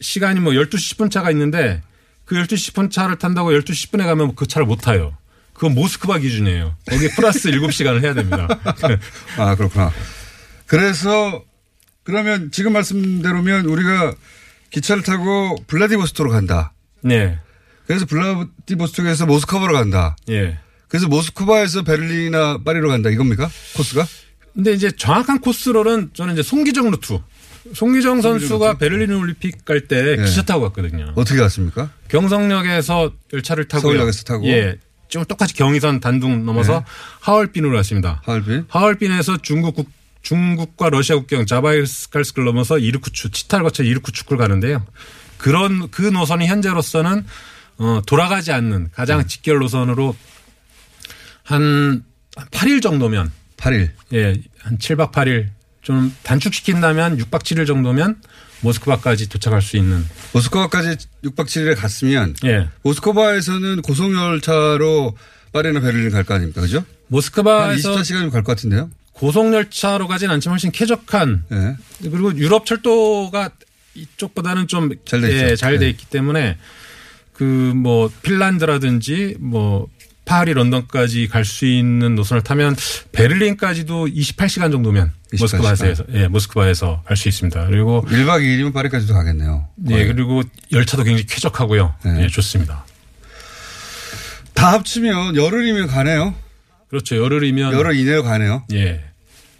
시간이 0.00 0.40
뭐 0.40 0.52
12시 0.54 0.96
10분 0.96 1.10
차가 1.10 1.30
있는데 1.30 1.82
그 2.26 2.34
12시 2.34 2.72
10분 2.74 2.90
차를 2.90 3.16
탄다고 3.16 3.50
12시 3.52 3.90
10분에 3.90 4.04
가면 4.04 4.34
그 4.34 4.46
차를 4.46 4.66
못 4.66 4.76
타요. 4.76 5.16
그건 5.54 5.74
모스크바 5.74 6.18
기준이에요. 6.18 6.76
거기에 6.90 7.08
플러스 7.16 7.48
7시간을 7.50 8.02
해야 8.02 8.12
됩니다. 8.12 8.46
아, 9.38 9.54
그렇구나. 9.54 9.90
그래서 10.66 11.42
그러면 12.02 12.50
지금 12.52 12.72
말씀대로면 12.74 13.64
우리가 13.66 14.14
기차를 14.70 15.02
타고 15.02 15.56
블라디보스토크로 15.66 16.30
간다. 16.30 16.72
네. 17.00 17.38
그래서 17.86 18.04
블라디보스토크에서 18.06 19.26
모스크바로 19.26 19.72
간다. 19.72 20.16
예. 20.28 20.58
그래서 20.88 21.06
모스크바에서 21.08 21.82
베를린이나 21.82 22.58
파리로 22.64 22.88
간다 22.88 23.10
이겁니까? 23.10 23.48
코스가? 23.76 24.06
근데 24.54 24.72
이제 24.72 24.90
정확한 24.90 25.40
코스로는 25.40 26.10
저는 26.14 26.34
이제 26.34 26.42
손기정 26.42 26.90
루트. 26.90 27.18
손기정 27.74 28.22
선수가 28.22 28.78
베를린 28.78 29.12
올림픽 29.12 29.64
갈때 29.64 30.16
네. 30.16 30.24
기차 30.24 30.42
타고 30.42 30.62
갔거든요. 30.64 31.12
어떻게 31.14 31.38
갔습니까? 31.40 31.90
경성역에서 32.08 33.12
열차를 33.32 33.68
타고 33.68 33.82
서울역에서 33.82 34.24
타고 34.24 34.46
예. 34.46 34.76
좀 35.08 35.24
똑같이 35.24 35.54
경의선 35.54 36.00
단둥 36.00 36.44
넘어서 36.44 36.80
네. 36.80 36.84
하얼빈으로 37.20 37.76
갔습니다. 37.76 38.22
하얼빈? 38.24 38.66
하얼빈에서 38.68 39.38
중국 39.42 39.88
중국과 40.22 40.90
러시아 40.90 41.16
국경 41.16 41.46
자바이칼스크를 41.46 42.46
넘어서 42.46 42.78
이르쿠츠 42.78 43.30
치타를 43.30 43.62
거쳐 43.62 43.84
이르쿠츠크를 43.84 44.38
가는데요. 44.38 44.84
그런 45.38 45.88
그 45.90 46.02
노선이 46.02 46.46
현재로서는 46.48 47.24
어 47.78 48.00
돌아가지 48.06 48.52
않는 48.52 48.90
가장 48.92 49.20
네. 49.20 49.26
직결 49.26 49.58
노선으로 49.58 50.16
한 51.44 52.02
8일 52.50 52.82
정도면 52.82 53.30
8일. 53.56 53.90
예. 54.14 54.34
한 54.58 54.78
7박 54.78 55.12
8일 55.12 55.48
좀 55.86 56.12
단축시킨다면 56.24 57.16
6박 57.18 57.42
7일 57.44 57.64
정도면 57.64 58.16
모스크바까지 58.62 59.28
도착할 59.28 59.62
수 59.62 59.76
있는. 59.76 60.04
모스크바까지 60.32 60.96
6박 61.22 61.46
7일에 61.46 61.76
갔으면 61.78 62.34
예. 62.44 62.68
모스크바에서는 62.82 63.82
고속 63.82 64.12
열차로 64.12 65.16
파리나 65.52 65.78
베를린 65.78 66.10
갈 66.10 66.24
거 66.24 66.34
아닙니까? 66.34 66.60
그죠? 66.60 66.84
모스크바에서 67.06 67.94
24시간이면 67.98 68.32
갈 68.32 68.42
것 68.42 68.56
같은데요? 68.56 68.90
고속 69.12 69.54
열차로 69.54 70.08
가진 70.08 70.28
않지만 70.28 70.54
훨씬 70.54 70.72
쾌적한 70.72 71.44
예. 71.52 71.76
그리고 72.02 72.36
유럽 72.36 72.66
철도가 72.66 73.50
이쪽보다는 73.94 74.66
좀 74.66 74.90
잘돼 75.04 75.50
예, 75.52 75.54
잘돼 75.54 75.84
예. 75.86 75.90
있기 75.90 76.06
때문에 76.06 76.58
그 77.32 77.44
뭐 77.76 78.10
핀란드라든지 78.22 79.36
뭐 79.38 79.86
파리, 80.26 80.52
런던까지 80.52 81.28
갈 81.28 81.44
수 81.44 81.64
있는 81.66 82.14
노선을 82.16 82.42
타면 82.42 82.76
베를린까지도 83.12 84.06
28시간 84.08 84.72
정도면 84.72 85.12
28시간. 85.32 85.38
모스크바에서 85.62 86.04
예, 86.14 86.28
모스크바에서 86.28 87.02
갈 87.06 87.16
수 87.16 87.28
있습니다. 87.28 87.66
그리고 87.68 88.04
1박 88.08 88.42
2일이면 88.42 88.74
파리까지도 88.74 89.14
가겠네요. 89.14 89.68
예, 89.90 90.04
그리고 90.06 90.42
열차도 90.72 91.04
굉장히 91.04 91.24
쾌적하고요. 91.26 91.94
네. 92.04 92.24
예, 92.24 92.28
좋습니다. 92.28 92.84
다 94.54 94.72
합치면 94.72 95.36
열흘이면 95.36 95.86
가네요. 95.86 96.34
그렇죠. 96.88 97.16
열흘이면 97.16 97.72
열흘 97.72 97.94
이내로 97.96 98.22
가네요. 98.24 98.64
예. 98.72 99.04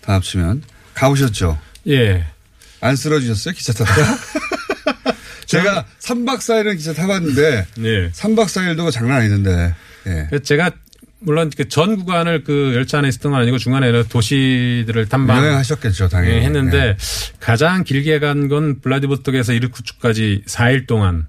다 0.00 0.14
합치면 0.14 0.62
가보셨죠? 0.94 1.58
예. 1.88 2.24
안 2.80 2.96
쓰러지셨어요? 2.96 3.54
기차 3.54 3.72
타다가? 3.72 4.18
제가 5.46 5.84
3박 6.00 6.38
4일은 6.38 6.76
기차 6.76 6.92
타봤는데 6.92 7.66
예. 7.80 8.10
3박 8.10 8.46
4일도 8.46 8.90
장난 8.90 9.20
아니던데. 9.20 9.74
예. 10.06 10.38
제가 10.40 10.70
물론 11.18 11.50
그 11.56 11.64
전 11.68 11.96
구간을 11.96 12.44
그 12.44 12.72
열차 12.74 12.98
안에 12.98 13.08
있었던 13.08 13.32
건 13.32 13.40
아니고 13.40 13.58
중간에 13.58 13.90
도시들을 14.04 15.08
탐방 15.08 15.38
여행하셨겠죠 15.42 16.08
당연히 16.08 16.42
했는데 16.42 16.96
네. 16.96 17.36
가장 17.40 17.84
길게 17.84 18.18
간 18.20 18.48
건 18.48 18.80
블라디보스톡에서 18.80 19.52
이르쿠츠까지 19.54 20.42
4일 20.46 20.86
동안 20.86 21.26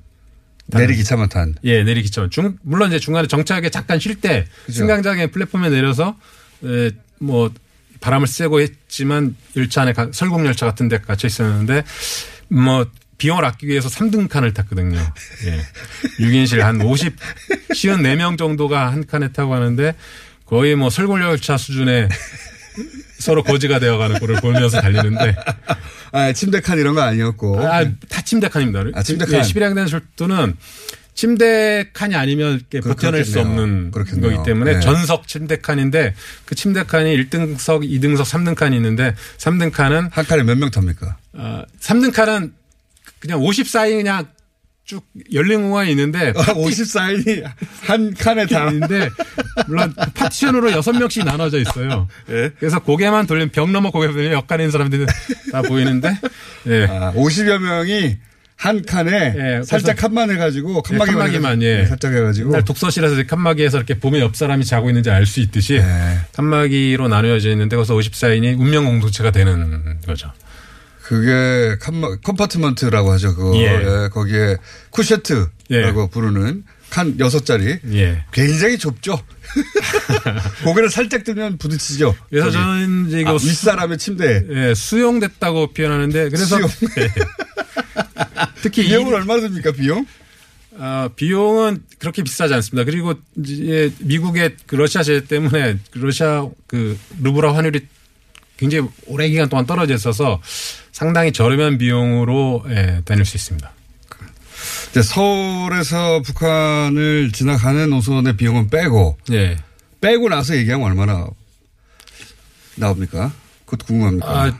내리 0.67 0.97
기차만 0.97 1.29
탄. 1.29 1.55
예, 1.63 1.83
내리 1.83 2.03
기차만. 2.03 2.29
중 2.29 2.57
물론 2.61 2.89
이제 2.89 2.99
중간에 2.99 3.27
정차하게 3.27 3.69
잠깐 3.69 3.99
쉴 3.99 4.15
때 4.15 4.45
승강장에 4.69 5.27
플랫폼에 5.27 5.69
내려서 5.69 6.17
에, 6.65 6.91
뭐 7.19 7.49
바람을 8.01 8.27
쐬고 8.27 8.59
했지만 8.59 9.35
열차 9.55 9.83
안에 9.83 9.93
가, 9.93 10.09
설국 10.11 10.45
열차 10.45 10.65
같은 10.65 10.89
데 10.89 10.97
갇혀 10.99 11.27
있었는데 11.27 11.83
뭐 12.49 12.85
비용을 13.17 13.43
아끼기 13.45 13.67
위해서 13.71 13.89
3등 13.89 14.29
칸을 14.29 14.53
탔거든요. 14.53 14.99
예. 15.45 15.61
6인실 16.23 16.59
한 16.59 16.81
50, 16.81 17.15
54명 17.71 18.37
정도가 18.37 18.91
한 18.91 19.05
칸에 19.05 19.31
타고 19.31 19.51
가는데 19.51 19.95
거의 20.45 20.75
뭐 20.75 20.89
설골열차 20.89 21.57
수준의 21.57 22.09
서로 23.19 23.43
거지가 23.43 23.79
되어가는 23.79 24.19
꼴을 24.19 24.35
보면서 24.41 24.79
달리는데. 24.79 25.35
아, 26.11 26.31
침대 26.31 26.61
칸 26.61 26.77
이런 26.77 26.93
거 26.95 27.01
아니었고. 27.01 27.59
아, 27.67 27.83
다 28.07 28.21
침대 28.21 28.47
칸입니다. 28.47 28.83
아, 28.93 29.01
침대 29.03 29.25
칸. 29.25 29.39
예, 29.39 29.41
11학년 29.41 29.89
철도는 29.89 30.55
침대 31.15 31.89
칸이 31.93 32.13
아니면 32.15 32.61
버텨낼 32.83 33.25
수 33.25 33.39
없는 33.39 33.89
그렇겠네요. 33.89 34.37
거기 34.37 34.47
때문에 34.47 34.73
네. 34.75 34.79
전석 34.79 35.27
침대 35.27 35.57
칸인데 35.57 36.13
그 36.45 36.53
침대 36.53 36.83
칸이 36.83 37.17
1등석, 37.17 37.89
2등석, 37.89 38.21
3등 38.21 38.53
칸이 38.53 38.75
있는데 38.75 39.15
3등 39.39 39.71
칸은 39.71 40.09
한 40.11 40.25
칸에 40.25 40.43
몇 40.43 40.55
명 40.59 40.69
탑니까? 40.69 41.17
아, 41.33 41.63
3등 41.81 42.13
칸은 42.13 42.53
그냥 43.19 43.39
54인 43.39 43.97
그냥 43.97 44.27
쭉 44.85 45.03
열린 45.33 45.63
공간이 45.63 45.91
있는데 45.91 46.29
아, 46.29 46.53
54인이 46.53 47.43
한 47.81 48.13
칸에 48.13 48.45
다 48.45 48.69
있는데 48.71 49.09
물론 49.67 49.93
파티션으로 50.13 50.71
여섯 50.71 50.93
명씩 50.93 51.25
나눠져 51.25 51.59
있어요. 51.59 52.07
예? 52.29 52.51
그래서 52.57 52.79
고개만 52.79 53.27
돌리면 53.27 53.49
벽 53.51 53.69
넘어 53.69 53.91
고개 53.91 54.07
돌리면 54.07 54.31
옆간에 54.31 54.63
있는 54.63 54.71
사람들이 54.71 55.05
다 55.51 55.61
보이는데 55.61 56.17
예. 56.67 56.85
아, 56.85 57.11
50여 57.13 57.57
명이 57.57 58.17
한 58.55 58.81
칸에 58.81 59.35
예, 59.37 59.61
살짝 59.63 59.97
칸만 59.97 60.31
해가지고 60.31 60.81
칸막이만, 60.81 61.27
해가지고, 61.27 61.63
예. 61.63 61.85
살짝 61.85 62.13
해가지고 62.13 62.49
옛날 62.49 62.65
독서실에서 62.65 63.23
칸막이에서 63.27 63.77
이렇게 63.77 63.99
보면 63.99 64.21
옆 64.21 64.35
사람이 64.35 64.65
자고 64.65 64.89
있는지 64.89 65.11
알 65.11 65.25
수 65.27 65.41
있듯이 65.41 65.75
예. 65.75 65.83
칸막이로 66.33 67.07
나누어져 67.09 67.51
있는데 67.51 67.75
거기서 67.75 67.93
54인이 67.93 68.57
운명 68.59 68.85
공동체가 68.85 69.31
되는 69.31 69.99
거죠. 70.07 70.31
그게 71.07 71.77
칸막 71.79 72.21
compartment라고 72.21 73.11
하죠. 73.13 73.33
그거 73.33 73.55
예. 73.55 73.63
예, 73.63 74.09
거기에 74.09 74.57
couchette라고 74.89 75.49
예. 75.71 76.09
부르는 76.11 76.65
칸 76.89 77.17
여섯 77.19 77.45
자리 77.45 77.79
예. 77.93 78.25
굉장히 78.33 78.77
좁죠. 78.77 79.17
고개를 80.65 80.89
살짝 80.89 81.23
들면 81.23 81.59
부딪히죠. 81.59 82.13
그래서 82.29 82.47
거기. 82.47 82.57
저는 82.57 83.05
이제 83.07 83.17
아, 83.17 83.19
이거 83.21 83.33
윗사람의 83.35 83.97
침대에 83.97 84.41
예, 84.49 84.73
수용됐다고 84.75 85.73
표현하는데 85.73 86.29
그래서 86.29 86.57
수용. 86.57 86.69
예. 86.99 87.07
특히 88.61 88.83
이 88.83 88.87
비용은 88.87 89.13
얼마 89.13 89.39
듭니까 89.39 89.71
비용? 89.71 90.05
아, 90.77 91.09
비용은 91.15 91.83
그렇게 91.99 92.21
비싸지 92.21 92.53
않습니다. 92.53 92.83
그리고 92.83 93.13
이제 93.37 93.93
미국의 93.99 94.57
그 94.65 94.75
러시아 94.75 95.03
제재 95.03 95.25
때문에 95.25 95.77
그 95.89 95.99
러시아 95.99 96.45
그 96.67 96.99
루브라 97.21 97.55
환율이 97.55 97.87
굉장히 98.57 98.89
오래 99.05 99.29
기간 99.29 99.47
동안 99.47 99.65
떨어져 99.65 99.93
있어서 99.93 100.41
상당히 100.97 101.31
저렴한 101.31 101.77
비용으로 101.77 102.65
예, 102.69 103.03
다닐 103.05 103.23
수 103.23 103.37
있습니다. 103.37 103.71
이제 104.89 105.03
서울에서 105.03 106.23
북한을 106.23 107.31
지나가는 107.33 107.87
노선의 107.87 108.35
비용은 108.35 108.71
빼고 108.71 109.15
예. 109.31 109.57
빼고 110.01 110.27
나서 110.29 110.55
얘기하면 110.55 110.87
얼마나 110.87 111.27
나옵니까? 112.77 113.31
그것도 113.65 113.85
궁금합니다. 113.85 114.27
아, 114.27 114.59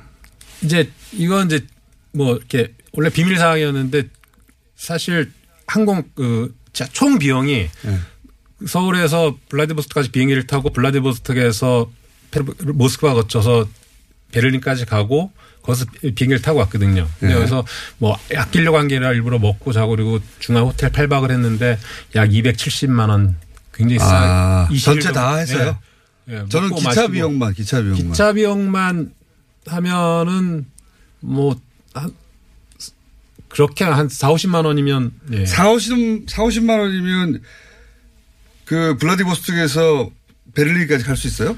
이제 0.62 0.92
이건 1.12 1.48
이제 1.48 1.66
뭐 2.12 2.36
이렇게 2.36 2.72
원래 2.94 3.10
비밀 3.10 3.40
사항이었는데 3.40 4.04
사실 4.76 5.32
항공 5.66 6.04
그총 6.14 7.18
비용이 7.18 7.68
네. 7.82 8.00
서울에서 8.68 9.40
블라디보스토크까지 9.50 10.12
비행기를 10.12 10.46
타고 10.46 10.70
블라디보스토크에서 10.70 11.92
모스크바 12.76 13.16
거쳐서 13.16 13.68
베를린까지 14.34 14.86
가고 14.86 15.32
거기서 15.68 15.86
비행기를 16.02 16.42
타고 16.42 16.60
왔거든요. 16.60 17.08
네. 17.20 17.34
그래서 17.34 17.64
뭐 18.00 18.18
아끼려고 18.36 18.78
한 18.80 18.88
게 18.88 18.96
아니라 18.96 19.12
일부러 19.12 19.38
먹고 19.38 19.74
자고 19.74 19.92
그리고 19.92 20.20
중앙 20.40 20.64
호텔 20.66 20.90
8박을 20.92 21.30
했는데 21.30 21.78
약 22.16 22.30
270만 22.30 23.10
원 23.10 23.36
굉장히 23.74 24.02
아, 24.02 24.66
싸. 24.68 24.74
20일 24.74 24.82
전체. 24.84 25.12
다 25.12 25.36
했어요? 25.36 25.78
예. 26.30 26.34
예, 26.36 26.46
저는 26.50 26.74
기차 26.74 26.90
마시고. 26.90 27.08
비용만 27.10 27.54
기차 27.54 27.82
비용만. 27.82 28.08
기차 28.12 28.34
비용만 28.34 29.12
하면은 29.68 30.66
뭐 31.20 31.56
한, 31.94 32.12
그렇게 33.50 33.84
한 33.84 34.08
4, 34.10 34.30
50만 34.30 34.66
원이면 34.66 35.12
예. 35.34 35.46
4, 35.46 35.70
50, 35.72 36.30
4, 36.30 36.44
50만 36.44 36.80
원이면 36.80 37.42
그 38.66 38.98
블라디보스톡에서 39.00 40.10
베를린까지 40.54 41.04
갈 41.04 41.16
수 41.18 41.28
있어요? 41.28 41.58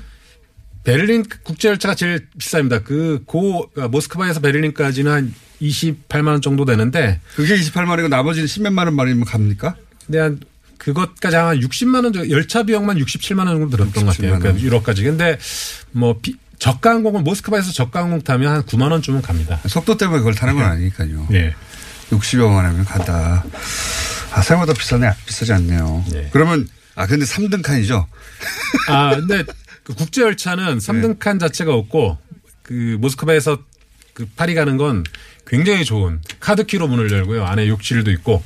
베를린 0.89 1.25
국제 1.43 1.67
열차가 1.69 1.93
제일 1.93 2.28
비쌉니다. 2.39 2.84
그고 2.84 3.69
그러니까 3.69 3.89
모스크바에서 3.89 4.39
베를린까지는 4.39 5.12
한 5.12 5.34
28만 5.62 6.28
원 6.28 6.41
정도 6.41 6.65
되는데 6.65 7.19
그게 7.36 7.56
28만 7.56 7.89
원이고 7.89 8.08
나머지는 8.08 8.47
10몇만 8.47 8.86
원만이면 8.86 9.25
갑니까? 9.25 9.75
근데 10.06 10.19
한 10.19 10.39
그것까지 10.80 11.36
한 11.36 11.60
60만 11.60 12.04
원 12.06 12.13
정도 12.13 12.30
열차 12.32 12.63
비용만 12.63 12.97
67만 12.97 13.39
원 13.39 13.47
정도 13.47 13.69
들었던 13.69 14.06
것 14.06 14.13
67만 14.13 14.15
같아요. 14.15 14.32
원. 14.32 14.39
그러니까 14.39 14.63
유럽까지. 14.63 15.04
근데 15.04 15.38
뭐 15.91 16.17
비, 16.19 16.36
저가 16.58 16.91
항공은 16.91 17.23
모스크바에서 17.23 17.71
저가 17.71 18.02
항공 18.02 18.21
타면 18.21 18.52
한 18.52 18.63
9만 18.63 18.91
원쯤은 18.91 19.21
갑니다. 19.21 19.60
속도 19.67 19.95
때문에 19.95 20.19
그걸 20.19 20.34
타는 20.34 20.56
건 20.56 20.63
아니니까요. 20.63 21.28
예. 21.34 21.54
60여만 22.12 22.63
원이면 22.63 22.86
간다. 22.86 23.43
아, 24.32 24.41
생각보다 24.41 24.73
비싸네. 24.78 25.12
비싸지 25.25 25.54
않네요. 25.54 26.04
네. 26.12 26.30
그러면, 26.32 26.67
아, 26.95 27.06
근데 27.06 27.25
3등 27.25 27.62
칸이죠? 27.62 28.08
아, 28.88 29.15
근데 29.15 29.43
그 29.89 29.95
국제 29.95 30.21
열차는 30.21 30.78
3등 30.78 31.17
칸 31.17 31.39
자체가 31.39 31.73
없고 31.73 32.19
그 32.62 32.97
모스크바에서 32.99 33.58
그 34.13 34.28
파리 34.36 34.54
가는 34.54 34.78
건 34.78 35.04
굉장히 35.47 35.84
좋은 35.84 36.21
카드키로 36.39 36.88
문을 36.88 37.12
열고요. 37.12 37.43
안에 37.43 37.67
욕실도 37.67 38.12
있고 38.12 38.43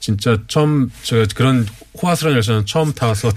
진짜 0.00 0.36
처음 0.48 0.90
제가 1.04 1.26
그런 1.36 1.64
호화스러운 2.02 2.34
열차는 2.34 2.66
처음 2.66 2.92
타서 2.92 3.30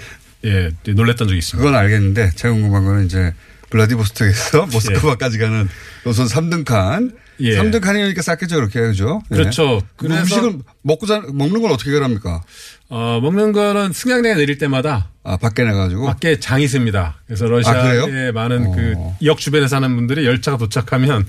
예, 0.45 0.71
놀랬던 0.83 1.27
적이 1.27 1.37
있습니다. 1.37 1.65
그건 1.65 1.79
알겠는데, 1.79 2.31
제가 2.35 2.53
궁금한 2.53 2.83
거는 2.83 3.05
이제, 3.05 3.33
블라디보스톡에서 3.69 4.65
모스크바까지 4.73 5.37
가는 5.37 5.69
노선 6.03 6.27
3등 6.27 6.65
칸. 6.65 7.13
예. 7.39 7.57
3등 7.59 7.81
칸이니까 7.81 8.21
쌌겠죠, 8.21 8.55
그렇게. 8.57 8.79
그죠? 8.81 9.21
예. 9.31 9.35
그렇죠. 9.35 9.81
그럼 9.95 10.17
그래서 10.17 10.21
음식을 10.21 10.59
먹고 10.83 11.05
자, 11.05 11.21
먹는 11.33 11.61
건 11.61 11.71
어떻게 11.71 11.97
합니까? 11.97 12.41
어, 12.89 13.19
먹는 13.21 13.51
거는 13.53 13.91
승강장에 13.93 14.35
내릴 14.35 14.57
때마다 14.57 15.09
아, 15.23 15.37
밖에 15.37 15.63
나가지고. 15.63 16.05
밖에 16.05 16.39
장이 16.39 16.63
있습니다. 16.65 17.15
그래서 17.25 17.45
아, 17.45 17.49
러시아의 17.49 18.01
그래요? 18.07 18.31
많은 18.33 18.67
어. 18.67 18.71
그 18.71 18.93
역 19.25 19.37
주변에 19.39 19.67
사는 19.67 19.95
분들이 19.95 20.25
열차가 20.25 20.57
도착하면 20.57 21.25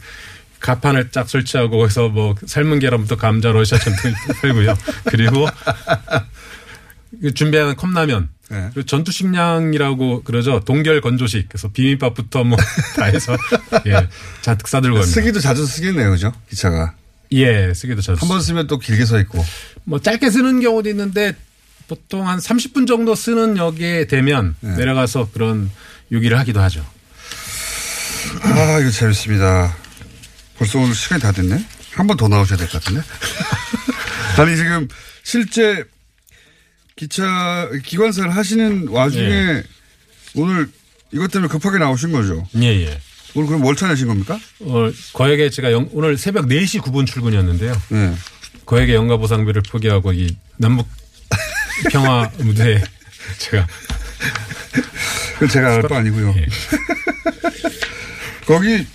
가판을 0.60 1.10
쫙 1.10 1.28
설치하고 1.28 1.78
거기서 1.78 2.08
뭐 2.08 2.34
삶은 2.44 2.78
계란부터 2.80 3.16
감자 3.16 3.52
러시아 3.52 3.78
전통 3.78 4.12
팔고요. 4.42 4.74
그리고 5.04 5.46
그 7.20 7.32
준비하는 7.34 7.76
컵라면 7.76 8.28
네. 8.54 8.70
그리고 8.72 8.86
전투 8.86 9.12
식량이라고 9.12 10.22
그러죠. 10.22 10.60
동결 10.60 11.00
건조식. 11.00 11.48
그래서 11.48 11.68
비빔밥부터 11.68 12.44
뭐 12.44 12.56
다 12.96 13.04
해서 13.06 13.36
예 13.86 14.08
잔뜩 14.42 14.68
싸들고 14.68 14.96
갑니다. 14.96 15.12
쓰기도 15.12 15.40
자주 15.40 15.66
쓰겠네요, 15.66 16.10
그죠? 16.10 16.32
기차가. 16.48 16.94
예, 17.32 17.72
쓰기도 17.74 18.00
자주. 18.00 18.20
한 18.20 18.28
번 18.28 18.40
쓰면 18.40 18.66
또 18.68 18.78
길게 18.78 19.04
서 19.04 19.18
있고. 19.20 19.44
뭐 19.84 19.98
짧게 20.00 20.30
쓰는 20.30 20.60
경우도 20.60 20.88
있는데 20.90 21.34
보통 21.88 22.26
한 22.28 22.38
30분 22.38 22.86
정도 22.86 23.14
쓰는 23.14 23.56
역에 23.56 24.06
되면 24.06 24.54
네. 24.60 24.76
내려가서 24.76 25.28
그런 25.32 25.70
요기를 26.12 26.38
하기도 26.38 26.60
하죠. 26.60 26.84
아, 28.42 28.78
이거 28.80 28.90
재밌습니다. 28.90 29.76
벌써 30.56 30.78
오늘 30.78 30.94
시간이 30.94 31.20
다 31.20 31.32
됐네? 31.32 31.64
한 31.94 32.06
번 32.06 32.16
더 32.16 32.26
나오셔야 32.28 32.56
될 32.58 32.68
것 32.68 32.82
같은데? 32.82 33.02
아니, 34.38 34.56
지금 34.56 34.88
실제 35.22 35.84
기차, 36.96 37.68
기관사를 37.84 38.34
하시는 38.34 38.88
와중에 38.88 39.24
예. 39.24 39.62
오늘 40.36 40.68
이것 41.12 41.30
때문에 41.30 41.48
급하게 41.50 41.78
나오신 41.78 42.12
거죠? 42.12 42.46
예, 42.56 42.66
예. 42.86 43.00
오늘 43.34 43.48
그럼 43.48 43.64
월차 43.64 43.88
내신 43.88 44.06
겁니까? 44.06 44.38
어, 44.60 44.90
거액에 45.12 45.50
제가 45.50 45.72
영- 45.72 45.88
오늘 45.92 46.16
새벽 46.16 46.46
4시 46.46 46.80
9분 46.80 47.06
출근이었는데요. 47.06 47.72
네. 47.88 48.14
거액의 48.64 48.94
연가 48.94 49.16
보상비를 49.16 49.62
포기하고 49.62 50.12
이 50.12 50.36
남북 50.56 50.86
평화 51.90 52.30
무대에 52.38 52.80
제가 53.38 53.66
그건 55.34 55.48
제가 55.48 55.74
알바 55.74 55.96
아니고요. 55.98 56.34
예. 56.38 56.46
거기 58.46 58.86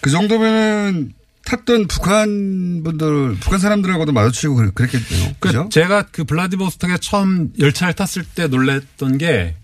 그 0.00 0.10
정도면은 0.10 1.12
탔던 1.48 1.86
북한 1.88 2.82
분들, 2.84 3.36
북한 3.40 3.58
사람들하고도 3.58 4.12
마주치고 4.12 4.54
그랬- 4.54 4.74
그랬겠네요. 4.74 5.34
그 5.40 5.48
그죠? 5.48 5.68
제가 5.72 6.02
그 6.12 6.24
블라디보스톡에 6.24 6.98
처음 7.00 7.52
열차를 7.58 7.94
탔을 7.94 8.22
때 8.24 8.48
놀랬던 8.48 9.16
게 9.18 9.54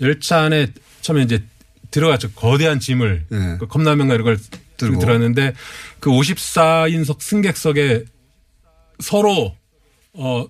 열차 0.00 0.40
안에 0.42 0.68
처음에 1.02 1.22
이제 1.22 1.44
들어갔죠. 1.92 2.32
거대한 2.32 2.80
짐을 2.80 3.26
네. 3.28 3.56
그 3.60 3.66
컵라면과 3.68 4.14
이런 4.14 4.24
걸 4.24 4.38
들고. 4.76 4.98
들었는데 5.00 5.54
그 6.00 6.10
54인석 6.10 7.20
승객석에 7.20 8.04
서로 8.98 9.54
어 10.14 10.46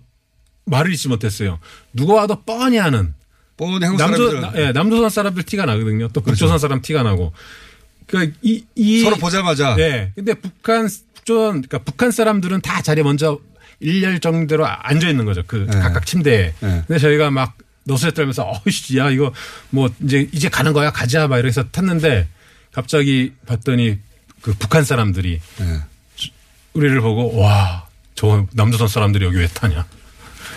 말을 0.64 0.93
잊지 0.93 1.09
못했어요. 1.09 1.59
누가 1.93 2.14
와도 2.14 2.43
뻔히 2.45 2.77
하는 2.79 3.12
뻔히 3.57 3.85
한국 3.85 3.99
남조, 3.99 4.31
사람들 4.31 4.40
나- 4.40 4.53
예, 4.69 4.73
남조선 4.73 5.11
사람들 5.11 5.43
티가 5.43 5.66
나거든요. 5.66 6.09
또 6.09 6.21
북조선 6.23 6.59
사람 6.59 6.81
티가 6.81 7.03
나고. 7.03 7.33
그, 8.11 8.33
이, 8.42 8.64
이. 8.75 9.01
서로 9.03 9.16
보자마자 9.16 9.77
예. 9.79 10.12
근데 10.14 10.35
북한, 10.35 10.88
북조선, 11.14 11.62
그러니까 11.62 11.78
북한 11.78 12.11
사람들은 12.11 12.61
다 12.61 12.82
자리에 12.82 13.05
먼저 13.05 13.39
일렬 13.78 14.18
정대로 14.20 14.66
앉아 14.66 15.09
있는 15.09 15.24
거죠. 15.24 15.43
그 15.47 15.66
네. 15.70 15.78
각각 15.78 16.05
침대에. 16.07 16.53
네. 16.61 16.85
근데 16.87 16.99
저희가 16.99 17.30
막 17.30 17.57
너스레 17.85 18.12
떨면서 18.12 18.53
어이씨, 18.66 18.99
야, 18.99 19.11
이거 19.11 19.32
뭐 19.70 19.89
이제, 20.05 20.28
이제 20.32 20.49
가는 20.49 20.72
거야. 20.72 20.91
가자. 20.91 21.28
막 21.28 21.39
이래서 21.39 21.64
탔는데 21.70 22.28
갑자기 22.72 23.32
봤더니 23.47 23.99
그 24.43 24.55
북한 24.59 24.85
사람들이 24.85 25.41
네. 25.59 25.80
우리를 26.74 27.01
보고 27.01 27.37
와, 27.39 27.87
저 28.14 28.47
남조선 28.53 28.89
사람들이 28.89 29.24
여기 29.24 29.39
왜 29.39 29.47
타냐. 29.47 29.87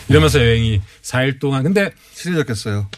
이러면서 0.09 0.39
여행이 0.39 0.81
4일 1.01 1.39
동안. 1.39 1.63
근데 1.63 1.91
친해졌겠어요. 2.13 2.89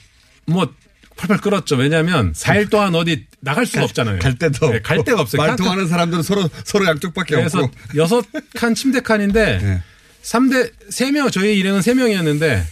뭐 0.47 0.73
펄펄 1.17 1.37
끓었죠. 1.39 1.75
왜냐하면 1.75 2.33
4일 2.33 2.69
동안 2.69 2.93
어디 2.95 3.25
나갈 3.39 3.65
수가 3.65 3.83
없잖아요. 3.85 4.19
갈 4.19 4.35
데도 4.37 4.69
네, 4.71 4.81
갈. 4.81 5.03
데가 5.03 5.21
없어요. 5.21 5.41
말통하는 5.41 5.87
사람들은 5.87 6.23
서로 6.23 6.49
서로 6.63 6.85
양쪽밖에 6.85 7.35
그래서 7.35 7.59
없고. 7.63 7.75
여섯 7.95 8.25
칸 8.55 8.75
침대 8.75 8.99
칸인데 9.01 9.59
네. 9.61 9.81
3대 10.23 10.71
3명 10.89 11.31
저희 11.31 11.57
일행은 11.57 11.79
3명이었는데 11.81 12.63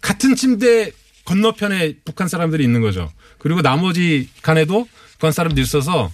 같은 0.00 0.34
침대 0.34 0.90
건너편에 1.24 1.94
북한 2.04 2.28
사람들이 2.28 2.64
있는 2.64 2.80
거죠. 2.80 3.12
그리고 3.38 3.62
나머지 3.62 4.28
칸에도 4.42 4.88
북한 5.12 5.32
사람들이 5.32 5.62
있어서 5.64 6.10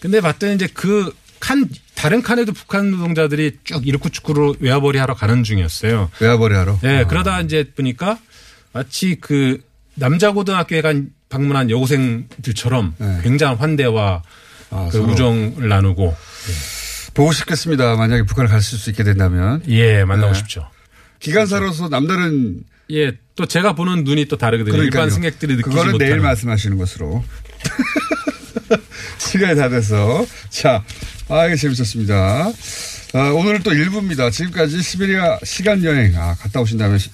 근데 0.00 0.20
봤더니 0.20 0.54
이제 0.54 0.66
그 0.66 1.12
칸 1.38 1.68
다른 1.94 2.22
칸에도 2.22 2.52
북한 2.52 2.90
노동자들이 2.90 3.58
쭉 3.64 3.86
이르쿠츠크로 3.86 4.56
외화벌이 4.58 4.98
하러 4.98 5.14
가는 5.14 5.44
중이었어요. 5.44 6.10
외화벌이 6.20 6.54
하러. 6.54 6.78
예, 6.82 6.86
네, 6.88 6.98
아. 7.00 7.06
그러다 7.06 7.40
이제 7.42 7.70
보니까 7.76 8.18
마치 8.72 9.16
그 9.20 9.62
남자 9.96 10.32
고등학교에 10.32 10.82
간 10.82 11.10
방문한 11.28 11.70
여고생들처럼 11.70 12.94
네. 12.98 13.20
굉장한 13.22 13.56
환대와 13.58 14.22
아, 14.70 14.88
그 14.90 14.98
우정을 14.98 15.68
나누고 15.68 16.04
예. 16.06 17.12
보고 17.14 17.32
싶겠습니다. 17.32 17.96
만약에 17.96 18.22
북한을 18.24 18.50
갔을 18.50 18.78
수 18.78 18.90
있게 18.90 19.02
된다면. 19.02 19.62
예, 19.68 20.04
만나고 20.04 20.32
네. 20.32 20.38
싶죠. 20.38 20.68
기관사로서 21.18 21.88
남다른 21.88 22.62
예, 22.92 23.12
또 23.34 23.46
제가 23.46 23.74
보는 23.74 24.04
눈이 24.04 24.26
또 24.26 24.36
다르거든요. 24.36 24.72
그러니까요. 24.76 25.02
일반 25.02 25.10
승객들이 25.10 25.56
느끼지 25.56 25.70
그거는 25.70 25.92
못하는. 25.92 26.06
내일 26.12 26.20
말씀하시는 26.20 26.76
것으로. 26.78 27.24
시간이 29.18 29.56
다 29.56 29.68
돼서. 29.68 30.24
자, 30.50 30.84
아, 31.28 31.46
이게 31.46 31.56
재밌었습니다. 31.56 32.52
아, 33.14 33.18
오늘 33.34 33.62
또 33.62 33.70
1부입니다. 33.72 34.30
지금까지 34.30 34.82
시베리아 34.82 35.38
시간 35.42 35.82
여행, 35.84 36.16
아, 36.16 36.34
갔다 36.34 36.60
오신 36.60 36.78
다음에 36.78 36.98
시, 36.98 37.10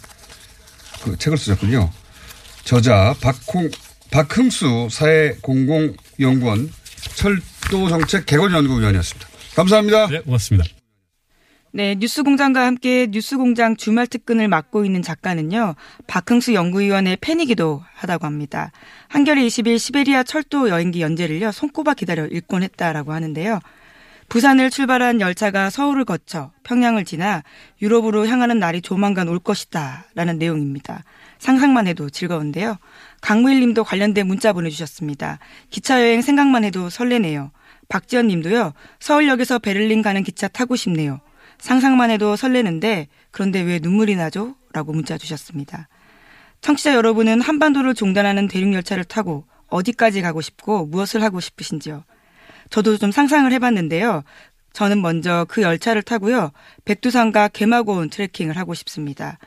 그 1.04 1.16
책을 1.16 1.38
쓰셨군요. 1.38 1.90
저자, 2.64 3.14
박홍, 3.20 3.70
박흥수 4.10 4.88
사회공공연구원 4.90 6.70
철도정책 7.16 8.26
개건연구위원이었습니다. 8.26 9.28
감사합니다. 9.56 10.06
네, 10.08 10.20
고맙습니다. 10.20 10.68
네, 11.74 11.94
뉴스공장과 11.94 12.66
함께 12.66 13.08
뉴스공장 13.10 13.76
주말 13.76 14.06
특근을 14.06 14.46
맡고 14.46 14.84
있는 14.84 15.00
작가는요, 15.00 15.74
박흥수 16.06 16.52
연구위원의 16.52 17.16
팬이기도 17.22 17.82
하다고 17.94 18.26
합니다. 18.26 18.72
한겨레 19.08 19.40
20일 19.46 19.78
시베리아 19.78 20.22
철도 20.22 20.68
여행기 20.68 21.00
연재를요, 21.00 21.50
손꼽아 21.50 21.94
기다려 21.94 22.26
읽곤 22.26 22.62
했다라고 22.62 23.14
하는데요. 23.14 23.58
부산을 24.32 24.70
출발한 24.70 25.20
열차가 25.20 25.68
서울을 25.68 26.06
거쳐 26.06 26.52
평양을 26.62 27.04
지나 27.04 27.42
유럽으로 27.82 28.26
향하는 28.26 28.58
날이 28.58 28.80
조만간 28.80 29.28
올 29.28 29.38
것이다. 29.38 30.06
라는 30.14 30.38
내용입니다. 30.38 31.04
상상만 31.38 31.86
해도 31.86 32.08
즐거운데요. 32.08 32.78
강무일 33.20 33.60
님도 33.60 33.84
관련된 33.84 34.26
문자 34.26 34.54
보내주셨습니다. 34.54 35.38
기차여행 35.68 36.22
생각만 36.22 36.64
해도 36.64 36.88
설레네요. 36.88 37.50
박지연 37.90 38.28
님도요. 38.28 38.72
서울역에서 39.00 39.58
베를린 39.58 40.00
가는 40.00 40.22
기차 40.22 40.48
타고 40.48 40.76
싶네요. 40.76 41.20
상상만 41.58 42.10
해도 42.10 42.34
설레는데 42.34 43.08
그런데 43.32 43.60
왜 43.60 43.80
눈물이 43.80 44.16
나죠? 44.16 44.54
라고 44.72 44.94
문자 44.94 45.18
주셨습니다. 45.18 45.88
청취자 46.62 46.94
여러분은 46.94 47.42
한반도를 47.42 47.92
종단하는 47.92 48.48
대륙열차를 48.48 49.04
타고 49.04 49.44
어디까지 49.66 50.22
가고 50.22 50.40
싶고 50.40 50.86
무엇을 50.86 51.22
하고 51.22 51.38
싶으신지요? 51.38 52.04
저도 52.72 52.96
좀 52.96 53.12
상상을 53.12 53.52
해봤는데요. 53.52 54.24
저는 54.72 55.02
먼저 55.02 55.44
그 55.48 55.60
열차를 55.60 56.02
타고요. 56.02 56.50
백두산과 56.86 57.48
개마고온 57.48 58.08
트레킹을 58.08 58.56
하고 58.56 58.72
싶습니다. 58.72 59.38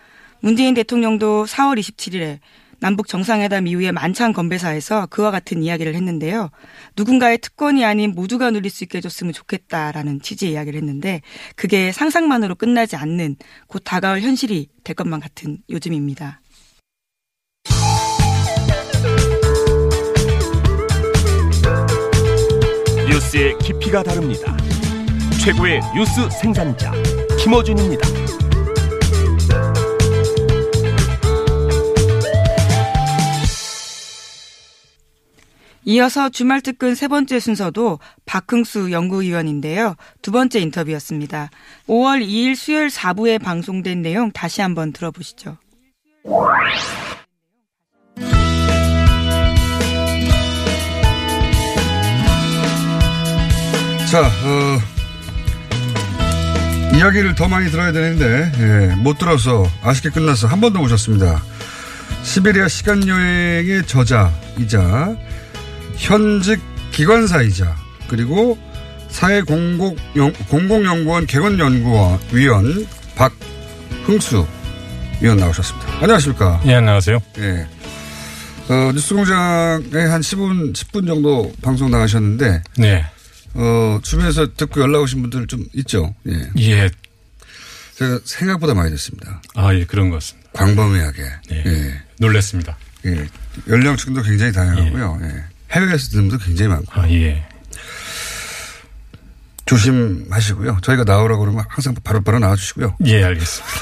문재인 0.42 0.76
대통령도 0.76 1.46
4월 1.46 1.80
27일에 1.80 2.40
남북 2.80 3.08
정상회담 3.08 3.66
이후에 3.66 3.92
만찬 3.92 4.32
건배사에서 4.32 5.08
그와 5.08 5.32
같은 5.32 5.64
이야기를 5.64 5.96
했는데요. 5.96 6.52
누군가의 6.96 7.40
특권이 7.40 7.84
아닌 7.84 8.12
모두가 8.12 8.52
누릴 8.52 8.70
수 8.70 8.84
있게 8.84 9.00
해줬으면 9.00 9.34
좋겠다라는 9.34 10.22
취지의 10.22 10.52
이야기를 10.52 10.80
했는데 10.80 11.22
그게 11.56 11.92
상상만으로 11.92 12.54
끝나지 12.54 12.96
않는 12.96 13.38
곧 13.66 13.82
다가올 13.84 14.22
현실이 14.22 14.68
될 14.84 14.96
것만 14.96 15.20
같은 15.20 15.58
요즘입니다. 15.70 16.42
뉴스의 23.16 23.58
깊이가 23.60 24.04
다릅니다. 24.04 24.58
최고의 25.42 25.80
뉴스 25.96 26.30
생산자 26.30 26.92
김어준입니다. 27.40 28.06
이어서 35.86 36.28
주말 36.28 36.60
특근 36.60 36.94
세 36.94 37.08
번째 37.08 37.40
순서도 37.40 38.00
박흥수 38.26 38.92
연구위원인데요. 38.92 39.96
두 40.22 40.34
번째 40.34 40.60
인터뷰였습니다. 40.60 41.52
5월 41.88 42.22
2일 42.22 42.56
수요일 42.56 42.88
4부에 42.90 43.42
방송된 43.42 44.02
내용 44.02 44.32
다시 44.32 44.62
한번 44.62 44.92
들어보시죠. 44.92 45.58
자, 54.16 54.22
어, 54.46 54.80
이야기를 56.96 57.36
더 57.36 57.50
많이 57.50 57.70
들어야 57.70 57.92
되는데, 57.92 58.50
예, 58.60 58.96
못 58.96 59.18
들어서 59.18 59.70
아쉽게 59.84 60.10
끝났어. 60.10 60.48
한 60.48 60.62
번 60.62 60.72
더 60.72 60.80
오셨습니다. 60.80 61.44
시베리아 62.24 62.70
시간여행의 62.70 63.86
저자이자 63.86 65.18
현직 65.98 66.62
기관사이자 66.92 67.76
그리고 68.08 68.58
사회공공연구원 69.10 71.26
개건연구위원 71.26 72.88
박흥수 73.16 74.48
위원 75.20 75.36
나오셨습니다. 75.36 75.92
안녕하십니까? 76.00 76.62
예, 76.68 76.76
안녕하세요. 76.76 77.20
예. 77.40 77.68
어, 78.70 78.92
뉴스공장에 78.94 80.06
한 80.10 80.22
10분, 80.22 80.74
10분 80.74 81.06
정도 81.06 81.52
방송 81.62 81.92
나가셨는데. 81.92 82.64
네. 82.78 83.06
어, 83.56 84.00
주변에서 84.04 84.54
듣고 84.54 84.82
연락 84.82 85.02
오신 85.02 85.22
분들 85.22 85.48
좀 85.48 85.66
있죠? 85.74 86.14
예. 86.28 86.50
예. 86.60 86.90
제가 87.96 88.20
생각보다 88.26 88.74
많이 88.74 88.92
됐습니다. 88.92 89.42
아, 89.56 89.74
예, 89.74 89.86
그런 89.86 90.10
것 90.10 90.18
같습니다. 90.18 90.50
광범위하게. 90.54 91.24
예. 91.52 91.64
예. 91.66 92.02
놀랬습니다. 92.20 92.78
예. 93.06 93.28
연령층도 93.70 94.22
굉장히 94.24 94.52
다양하고요. 94.52 95.20
예. 95.24 95.28
예. 95.28 95.44
해외에서 95.72 96.10
듣는 96.10 96.28
분도 96.30 96.44
굉장히 96.44 96.70
많고. 96.70 97.02
아, 97.02 97.10
예. 97.10 97.48
조심하시고요. 99.66 100.80
저희가 100.82 101.06
나오라고 101.06 101.40
그러면 101.42 101.64
항상 101.70 101.96
바로바로 102.04 102.40
나와주시고요. 102.40 102.98
예, 103.06 103.24
알겠습니다. 103.24 103.74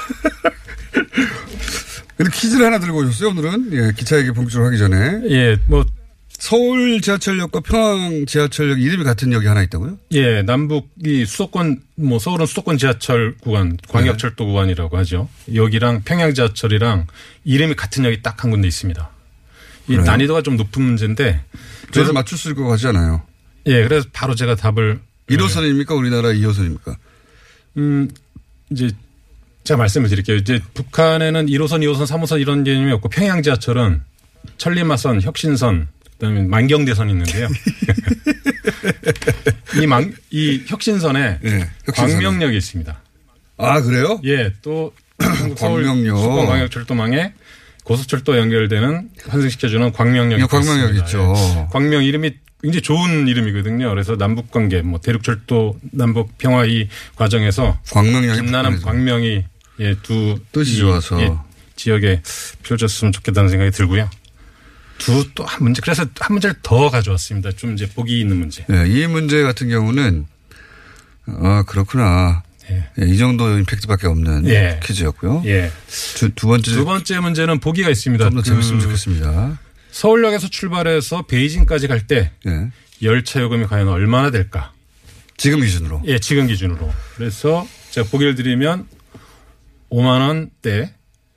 근데 2.16 2.32
퀴즈를 2.32 2.68
하나 2.68 2.80
들고 2.80 3.00
오셨어요, 3.00 3.30
오늘은. 3.30 3.70
예, 3.74 3.92
기차 3.98 4.18
얘기 4.18 4.32
본격적으로 4.32 4.68
하기 4.68 4.78
전에. 4.78 5.22
예, 5.30 5.58
뭐. 5.68 5.84
서울 6.44 7.00
지하철역과 7.00 7.62
평양 7.62 8.26
지하철역 8.26 8.82
이름이 8.82 9.06
같은 9.06 9.32
역이 9.32 9.48
하나 9.48 9.64
있다고요? 9.64 9.98
예, 10.12 10.42
남북이 10.42 11.26
수도권, 11.26 11.82
뭐 11.96 12.20
서울은 12.20 12.46
수도권 12.46 12.78
지하철 12.78 13.38
구간, 13.38 13.78
광역철도 13.88 14.44
네. 14.44 14.52
구간이라고 14.52 14.98
하죠. 14.98 15.30
여기랑 15.56 16.02
평양 16.04 16.34
지하철이랑 16.34 17.08
이름이 17.46 17.76
같은 17.76 18.04
역이 18.04 18.22
딱 18.24 18.44
한 18.44 18.52
군데 18.52 18.68
있습니다. 18.68 19.10
이 19.88 19.92
그래요? 19.94 20.04
난이도가 20.04 20.42
좀 20.42 20.58
높은 20.58 20.82
문제인데. 20.82 21.46
그래서 21.94 22.12
맞출 22.12 22.38
수 22.38 22.50
있을 22.50 22.56
것 22.56 22.68
같지 22.68 22.88
않아요? 22.88 23.22
예, 23.68 23.82
그래서 23.82 24.06
바로 24.12 24.36
제가 24.36 24.56
답을. 24.56 25.00
1호선입니까? 25.30 25.98
우리나라 25.98 26.28
2호선입니까? 26.28 26.98
음, 27.78 28.10
이제 28.70 28.92
제가 29.64 29.78
말씀을 29.78 30.10
드릴게요. 30.10 30.36
이제 30.36 30.60
북한에는 30.74 31.46
1호선, 31.46 31.80
2호선, 31.86 32.06
3호선 32.06 32.42
이런 32.42 32.66
개념이 32.66 32.92
없고 32.92 33.08
평양 33.08 33.42
지하철은 33.42 34.02
천리마선, 34.58 35.22
혁신선, 35.22 35.88
그다음에 36.24 36.44
만경대선이 36.44 37.12
있는데요. 37.12 37.50
이 39.82 39.88
만, 39.88 40.16
이 40.32 40.64
혁신선에 40.66 41.40
네, 41.42 41.70
광명역이 41.94 42.56
있습니다. 42.56 42.98
아 43.58 43.82
그래요? 43.82 44.22
예, 44.24 44.54
또 44.62 44.94
광명역, 45.58 46.18
수도권 46.18 46.46
광역철도망에 46.48 47.34
고속철도 47.84 48.38
연결되는 48.38 49.10
환승시켜주는 49.28 49.92
광명역이 49.92 50.44
광명역 50.46 50.96
있죠. 50.98 51.34
예. 51.36 51.68
광명 51.72 52.04
이름이 52.04 52.32
굉장히 52.62 52.82
좋은 52.82 53.28
이름이거든요. 53.28 53.90
그래서 53.90 54.16
남북 54.16 54.50
관계, 54.50 54.82
뭐 54.82 55.02
대륙철도 55.02 55.80
남북 55.92 56.38
평화 56.38 56.64
이 56.66 56.88
과정에서 57.18 57.78
광명역이 57.92 58.42
김나는 58.42 58.82
광명이 58.82 59.44
예, 59.82 59.96
두 60.02 60.40
뜻이 60.54 60.78
좋아서 60.78 61.22
예, 61.22 61.34
지역에 61.76 62.22
펼쳤으면 62.64 63.12
좋겠다는 63.12 63.50
생각이 63.50 63.72
들고요. 63.72 64.10
두 65.06 65.34
또 65.34 65.44
한 65.46 65.64
문제 65.64 65.82
그래서 65.82 66.06
한 66.20 66.34
문제를 66.34 66.56
더 66.64 66.90
가져왔습니다. 66.90 67.52
좀 67.52 67.74
이제 67.74 67.88
보기 67.90 68.20
있는 68.20 68.38
문제. 68.38 68.66
네, 68.68 68.86
이 68.88 69.06
문제 69.08 69.42
같은 69.44 69.70
경우는 69.70 70.26
아 71.28 71.64
그렇구나. 71.68 72.44
예. 72.70 72.88
예, 73.02 73.06
이 73.06 73.18
정도 73.18 73.58
임팩트밖에 73.60 74.08
없는 74.08 74.48
예. 74.48 74.80
퀴즈였고요. 74.84 75.44
예. 75.46 75.70
두, 76.16 76.30
두 76.34 76.48
번째 76.48 76.72
두 76.72 76.86
번째 76.86 77.20
문제는 77.20 77.60
보기가 77.60 77.90
있습니다. 77.90 78.24
좀더 78.26 78.42
재밌으면 78.42 78.78
그 78.80 78.84
좋겠습니다. 78.86 79.60
서울역에서 79.92 80.48
출발해서 80.50 81.24
베이징까지 81.24 81.88
갈때 81.88 82.32
예. 82.48 82.70
열차 83.02 83.42
요금이 83.42 83.66
과연 83.68 83.90
얼마나 83.90 84.32
될까? 84.32 84.72
지금 85.36 85.60
기준으로. 85.60 86.02
예, 86.06 86.20
지금 86.20 86.48
기준으로. 86.48 86.90
그래서 87.16 87.68
제가 87.92 88.08
보기를 88.10 88.36
드리면 88.36 88.88
5만 89.92 90.20
원대, 90.28 90.94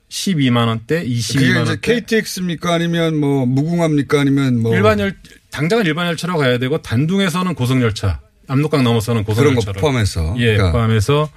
12만 0.09 0.67
원대, 0.67 1.03
22만 1.05 1.57
원대. 1.57 1.75
그게 1.75 1.93
이제 1.97 2.01
KTX입니까 2.21 2.73
아니면 2.73 3.17
뭐 3.19 3.45
무궁화입니까 3.45 4.21
아니면 4.21 4.61
뭐 4.61 4.73
일반 4.75 4.99
열 4.99 5.15
당장은 5.51 5.85
일반 5.85 6.07
열차로 6.07 6.37
가야 6.37 6.57
되고 6.59 6.81
단둥에서는 6.81 7.53
고속 7.55 7.81
열차, 7.81 8.19
압록강 8.47 8.83
넘어서는 8.83 9.23
고속 9.23 9.41
그런 9.41 9.55
거 9.55 9.59
열차로 9.59 9.79
포함해서 9.81 10.35
예, 10.37 10.53
그러니까 10.53 10.71
포함해서 10.71 11.29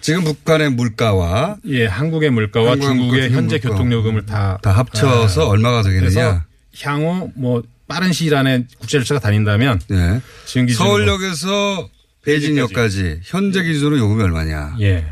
지금 0.00 0.24
북한의 0.24 0.70
물가와 0.70 1.56
예, 1.66 1.86
한국의 1.86 2.30
물가와 2.30 2.72
한국의 2.72 2.88
중국의 2.96 3.30
현재 3.32 3.58
물가. 3.58 3.68
교통요금을 3.76 4.24
다 4.26 4.58
다 4.62 4.72
합쳐서 4.72 5.42
아, 5.42 5.48
얼마가 5.48 5.82
되겠느냐? 5.82 6.44
향후 6.82 7.30
뭐 7.34 7.62
빠른 7.88 8.12
시일 8.12 8.34
안에 8.34 8.64
국제 8.78 8.98
열차가 8.98 9.20
다닌다면 9.20 9.80
예. 9.90 10.20
지금 10.46 10.66
기준으로 10.66 10.90
서울역에서 10.90 11.88
베이징역까지 12.24 13.20
현재 13.24 13.62
기준으로 13.62 13.98
요금이 13.98 14.22
얼마냐? 14.22 14.76
예. 14.80 15.04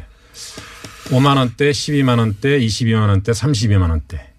5만 1.10 1.36
원대, 1.36 1.70
12만 1.70 2.18
원대, 2.18 2.58
22만 2.58 3.08
원대, 3.08 3.32
32만 3.32 3.90
원대. 3.90 4.30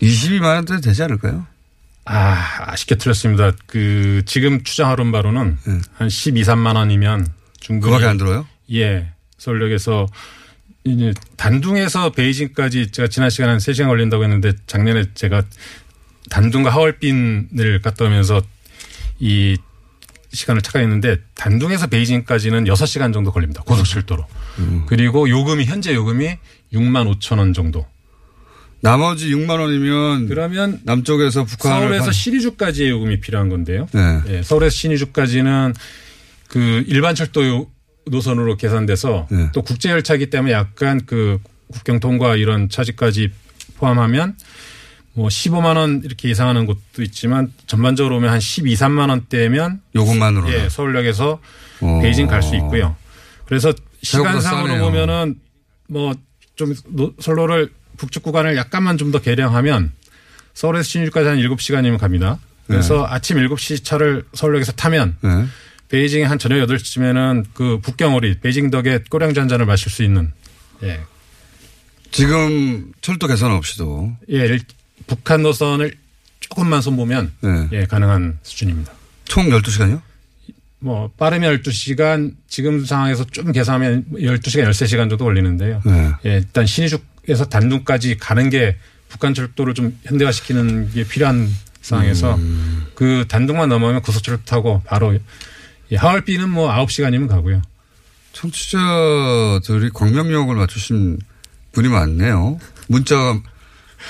22만 0.00 0.44
원대 0.44 0.80
되지 0.80 1.02
않을까요? 1.02 1.46
아, 2.04 2.70
아쉽게 2.72 2.94
틀렸습니다. 2.94 3.52
그 3.66 4.22
지금 4.24 4.62
추정하는 4.62 5.12
바로는 5.12 5.58
한 5.94 6.08
12, 6.08 6.42
3만 6.42 6.76
원이면 6.76 7.26
충분히 7.60 7.92
그밖에 7.92 8.06
안 8.06 8.16
들어요? 8.16 8.46
예. 8.72 9.12
서울역에서 9.36 10.06
이제 10.84 11.12
단둥에서 11.36 12.12
베이징까지 12.12 12.90
제가 12.92 13.08
지난 13.08 13.28
시간에 13.28 13.52
한 13.52 13.58
3시간 13.58 13.88
걸린다고 13.88 14.22
했는데 14.24 14.52
작년에 14.66 15.04
제가 15.14 15.42
단둥과 16.30 16.70
하얼빈을 16.70 17.80
갔다 17.82 18.06
오면서 18.06 18.42
이 19.18 19.56
시간을 20.32 20.62
착각했는데 20.62 21.18
단둥에서 21.34 21.86
베이징까지는 21.86 22.64
6시간 22.64 23.12
정도 23.12 23.32
걸립니다. 23.32 23.62
고속철도로. 23.62 24.26
그리고 24.86 25.28
요금이 25.28 25.64
현재 25.64 25.94
요금이 25.94 26.36
6만 26.72 27.18
5천 27.18 27.38
원 27.38 27.52
정도. 27.52 27.86
나머지 28.80 29.28
6만 29.30 29.58
원이면 29.58 30.28
그러면 30.28 30.80
남쪽에서 30.84 31.44
북한을 31.44 31.80
서울에서 31.80 32.04
한- 32.06 32.12
신의주까지의 32.12 32.90
요금이 32.90 33.20
필요한 33.20 33.48
건데요. 33.48 33.88
네. 33.92 34.20
예, 34.28 34.42
서울에서 34.42 34.74
신의주까지는 34.76 35.74
그 36.48 36.84
일반 36.86 37.14
철도 37.14 37.44
요- 37.46 37.66
노선으로 38.06 38.56
계산돼서 38.56 39.26
네. 39.30 39.50
또 39.52 39.62
국제 39.62 39.90
열차이기 39.90 40.30
때문에 40.30 40.52
약간 40.52 41.00
그 41.06 41.38
국경 41.72 42.00
통과 42.00 42.36
이런 42.36 42.68
차지까지 42.68 43.30
포함하면 43.78 44.36
뭐 45.18 45.26
15만 45.26 45.76
원 45.76 46.00
이렇게 46.04 46.28
예상하는 46.28 46.64
곳도 46.64 47.02
있지만 47.02 47.52
전반적으로 47.66 48.14
보면 48.14 48.30
한 48.30 48.38
12, 48.38 48.72
3만 48.74 49.08
원대면 49.10 49.80
요금만으로 49.96 50.48
예, 50.52 50.68
서울역에서 50.68 51.40
어. 51.80 51.98
베이징 52.00 52.28
갈 52.28 52.40
수 52.40 52.54
있고요. 52.54 52.94
그래서 53.46 53.72
시간상으로. 54.02 54.78
보면은 54.78 55.34
뭐 55.88 56.14
좀 56.54 56.74
선로를 57.20 57.70
북측 57.96 58.22
구간을 58.22 58.56
약간만 58.56 58.96
좀 58.98 59.10
더 59.12 59.20
개량하면 59.20 59.92
서울에서 60.54 60.82
신주까지 60.84 61.28
한 61.28 61.38
7시간이면 61.38 61.98
갑니다. 61.98 62.38
그래서 62.68 63.04
아침 63.08 63.38
7시 63.38 63.84
차를 63.84 64.24
서울역에서 64.34 64.72
타면 64.72 65.16
네. 65.22 65.46
베이징에 65.88 66.24
한 66.24 66.38
저녁 66.38 66.56
8시쯤에는 66.68 67.44
그 67.54 67.78
북경오리 67.80 68.38
베이징 68.40 68.70
덕에 68.70 69.00
꼬량주 69.10 69.40
한 69.40 69.48
잔을 69.48 69.66
마실 69.66 69.90
수 69.90 70.02
있는 70.04 70.32
예. 70.84 71.00
지금 72.10 72.92
철도 73.00 73.26
개선 73.26 73.52
없이도 73.52 74.12
예, 74.30 74.36
일- 74.46 74.60
북한 75.06 75.42
노선을 75.42 75.94
조금만 76.40 76.80
손보면 76.80 77.32
네. 77.40 77.68
예, 77.72 77.86
가능한 77.86 78.38
수준입니다. 78.42 78.92
총 79.24 79.48
12시간이요? 79.50 80.00
뭐 80.80 81.10
빠르면 81.16 81.58
12시간 81.58 82.34
지금 82.46 82.84
상황에서 82.84 83.24
좀 83.24 83.52
계산하면 83.52 84.06
12시간 84.12 84.68
13시간 84.70 85.08
정도 85.08 85.18
걸리는데요. 85.18 85.82
네. 85.84 86.12
예, 86.26 86.34
일단 86.36 86.66
신의죽에서 86.66 87.46
단둥까지 87.46 88.16
가는 88.18 88.48
게 88.50 88.76
북한 89.08 89.34
철도를 89.34 89.74
좀 89.74 89.98
현대화시키는 90.04 90.92
게 90.92 91.04
필요한 91.06 91.48
상황에서 91.80 92.34
음. 92.36 92.86
그 92.94 93.24
단둥만 93.28 93.68
넘어가면 93.68 94.02
고속철도 94.02 94.44
타고 94.44 94.82
바로 94.84 95.18
예, 95.90 95.96
하얼빈은 95.96 96.48
뭐 96.50 96.70
9시간이면 96.70 97.28
가고요. 97.28 97.62
청취자들이 98.32 99.90
광명역을 99.94 100.54
맞추신 100.54 101.18
분이 101.72 101.88
많네요. 101.88 102.58
문자가 102.88 103.40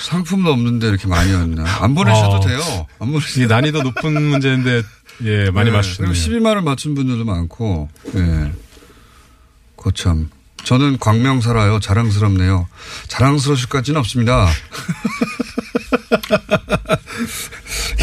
상품도 0.01 0.53
없는데 0.53 0.89
이렇게 0.89 1.07
많이 1.09 1.33
왔나. 1.33 1.65
안 1.83 1.95
보내셔도 1.95 2.37
어. 2.37 2.41
돼요. 2.41 2.87
안 2.99 3.11
보내셔도 3.11 3.41
이게 3.41 3.47
난이도 3.47 3.83
높은 3.83 4.23
문제인데 4.31 4.83
예, 5.25 5.51
많이 5.51 5.71
네. 5.71 5.77
맞추셨네요. 5.77 6.13
그리고 6.13 6.39
12만을 6.39 6.63
맞춘 6.63 6.95
분들도 6.95 7.25
많고, 7.25 7.89
예. 8.15 8.53
거참. 9.77 10.31
저는 10.65 10.99
광명 10.99 11.41
살아요. 11.41 11.81
자랑스럽네요. 11.81 12.69
자랑스러우실 13.09 13.69
것까지는 13.69 13.99
없습니다. 14.01 14.49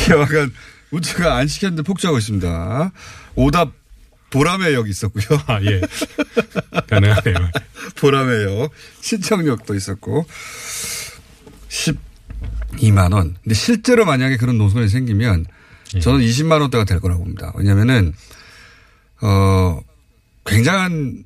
약간 0.10 0.54
문자가 0.90 1.36
안 1.36 1.48
시켰는데 1.48 1.84
폭주하고 1.84 2.18
있습니다. 2.18 2.92
오답 3.36 3.72
보람의 4.30 4.74
역 4.74 4.90
있었고요. 4.90 5.26
아, 5.48 5.62
예. 5.62 5.82
가능하네요. 6.88 7.36
보람의 7.98 8.44
역 8.46 8.72
신청역도 9.02 9.76
있었고 9.76 10.26
12만 11.76 13.14
원. 13.14 13.36
근데 13.44 13.54
실제로 13.54 14.06
만약에 14.06 14.38
그런 14.38 14.58
노선이 14.58 14.88
생기면 14.88 15.46
예. 15.96 16.00
저는 16.00 16.22
20만 16.22 16.62
원대가 16.62 16.86
될 16.86 17.00
거라고 17.00 17.24
봅니다. 17.24 17.52
왜냐면은 17.56 18.14
어 19.22 19.80
굉장한 20.46 21.26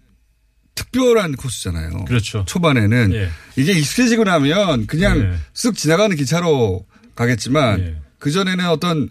특별한 0.76 1.36
코스잖아요. 1.36 2.06
그렇죠. 2.06 2.46
초반에는 2.46 3.14
예. 3.14 3.30
이게 3.56 3.74
익숙해지고 3.74 4.24
나면 4.24 4.88
그냥 4.88 5.20
예. 5.20 5.36
쓱 5.54 5.76
지나가는 5.76 6.16
기차로 6.16 6.86
가겠지만 7.16 7.80
예. 7.80 8.02
그 8.18 8.32
전에는 8.32 8.68
어떤 8.68 9.10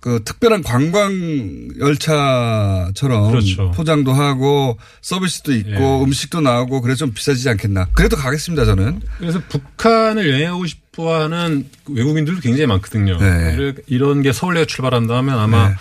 그 0.00 0.22
특별한 0.24 0.62
관광 0.62 1.68
열차처럼 1.78 3.30
그렇죠. 3.30 3.70
포장도 3.72 4.12
하고 4.12 4.78
서비스도 5.02 5.52
있고 5.52 5.70
예. 5.70 6.04
음식도 6.04 6.40
나오고 6.40 6.80
그래서 6.80 7.00
좀 7.00 7.12
비싸지지 7.12 7.50
않겠나. 7.50 7.88
그래도 7.92 8.16
가겠습니다 8.16 8.64
저는. 8.64 9.00
그래서 9.18 9.40
북한을 9.48 10.30
여행하고 10.30 10.64
싶어 10.66 11.22
하는 11.22 11.68
외국인들도 11.86 12.40
굉장히 12.40 12.66
많거든요. 12.66 13.18
네. 13.18 13.74
이런 13.88 14.22
게 14.22 14.32
서울역에 14.32 14.66
출발한다면 14.66 15.38
아마 15.38 15.68
네. 15.68 15.74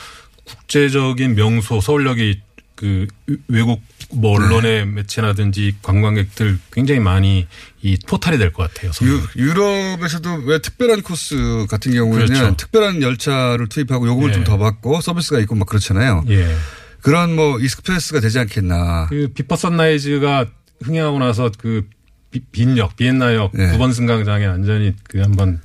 국제적인 0.43 1.35
명소 1.35 1.79
서울역이 1.79 2.41
그 2.75 3.07
외국 3.47 3.81
뭐 4.11 4.35
언론의 4.37 4.87
매체라든지 4.87 5.75
관광객들 5.83 6.57
굉장히 6.71 6.99
많이 6.99 7.47
이 7.81 7.97
포탈이 8.07 8.37
될 8.39 8.51
것 8.51 8.73
같아요. 8.73 8.91
서울역. 8.91 9.29
유, 9.37 9.41
유럽에서도 9.43 10.33
왜 10.45 10.59
특별한 10.59 11.01
코스 11.03 11.67
같은 11.69 11.93
경우에는 11.93 12.25
그렇죠. 12.25 12.57
특별한 12.57 13.01
열차를 13.03 13.67
투입하고 13.69 14.07
요금을 14.07 14.29
예. 14.29 14.33
좀더 14.33 14.57
받고 14.57 15.01
서비스가 15.01 15.39
있고 15.41 15.55
막 15.55 15.67
그렇잖아요. 15.67 16.23
예. 16.29 16.55
그런 17.01 17.35
뭐 17.35 17.59
express가 17.59 18.19
되지 18.19 18.39
않겠나. 18.39 19.07
그 19.09 19.29
Before 19.33 19.55
Sunrise가 19.55 20.47
흥행하고 20.81 21.19
나서 21.19 21.51
그 21.57 21.87
비- 22.31 22.41
빈역 22.51 22.95
비엔나역 22.95 23.51
네. 23.53 23.71
9번 23.77 23.93
승강장에 23.93 24.45
완전히 24.47 24.93
그 25.07 25.19
한번 25.21 25.61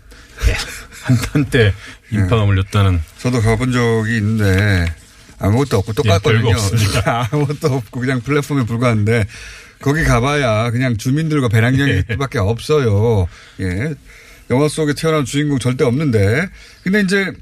예, 0.48 0.54
한때 1.32 1.72
인파가 2.12 2.44
몰렸다는 2.44 3.00
저도 3.18 3.40
가본 3.40 3.72
적이 3.72 4.16
있는데 4.18 4.94
아무것도 5.46 5.78
없고 5.78 5.92
똑같거든요. 5.92 6.38
예, 6.38 6.42
별거 6.42 6.58
없습니다. 6.60 7.28
아무것도 7.32 7.74
없고 7.74 8.00
그냥 8.00 8.20
플랫폼에 8.20 8.64
불과한데 8.64 9.26
거기 9.80 10.02
가봐야 10.04 10.70
그냥 10.70 10.96
주민들과 10.96 11.48
배낭여행밖에 11.48 12.38
없어요. 12.38 13.26
예. 13.60 13.94
영화 14.50 14.68
속에 14.68 14.94
태어난 14.94 15.24
주인공 15.24 15.58
절대 15.58 15.84
없는데. 15.84 16.48
근데 16.82 17.00
이제 17.00 17.32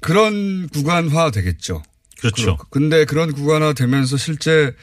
그런 0.00 0.68
구간화 0.68 1.30
되겠죠. 1.30 1.82
그렇죠. 2.20 2.56
그- 2.56 2.68
근데 2.70 3.04
그런 3.04 3.32
구간화 3.32 3.72
되면서 3.74 4.16
실제 4.16 4.74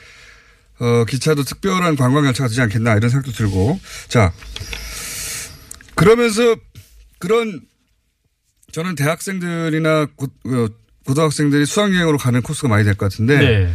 어, 0.79 1.05
기차도 1.05 1.43
특별한 1.43 1.95
관광 1.95 2.25
열차가 2.25 2.47
되지 2.47 2.59
않겠나 2.61 2.95
이런 2.95 3.09
생각도 3.11 3.31
들고. 3.31 3.79
자. 4.07 4.33
그러면서 5.93 6.55
그런 7.19 7.61
저는 8.71 8.95
대학생들이나 8.95 10.07
고, 10.15 10.25
어, 10.45 10.67
고등학생들이 11.05 11.65
수학여행으로 11.65 12.17
가는 12.17 12.41
코스가 12.41 12.67
많이 12.67 12.83
될 12.83 12.95
것 12.95 13.11
같은데 13.11 13.37
네. 13.37 13.73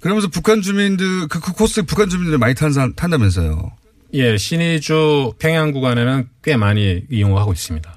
그러면서 0.00 0.28
북한 0.28 0.62
주민들 0.62 1.28
그, 1.28 1.40
그 1.40 1.52
코스에 1.52 1.82
북한 1.84 2.08
주민들이 2.08 2.36
많이 2.38 2.54
탄, 2.54 2.72
사- 2.72 2.90
탄다면서요. 2.94 3.72
예, 4.14 4.36
신의주 4.36 5.34
평양 5.38 5.72
구간에는 5.72 6.28
꽤 6.42 6.56
많이 6.56 7.02
이용하고 7.10 7.52
있습니다. 7.52 7.94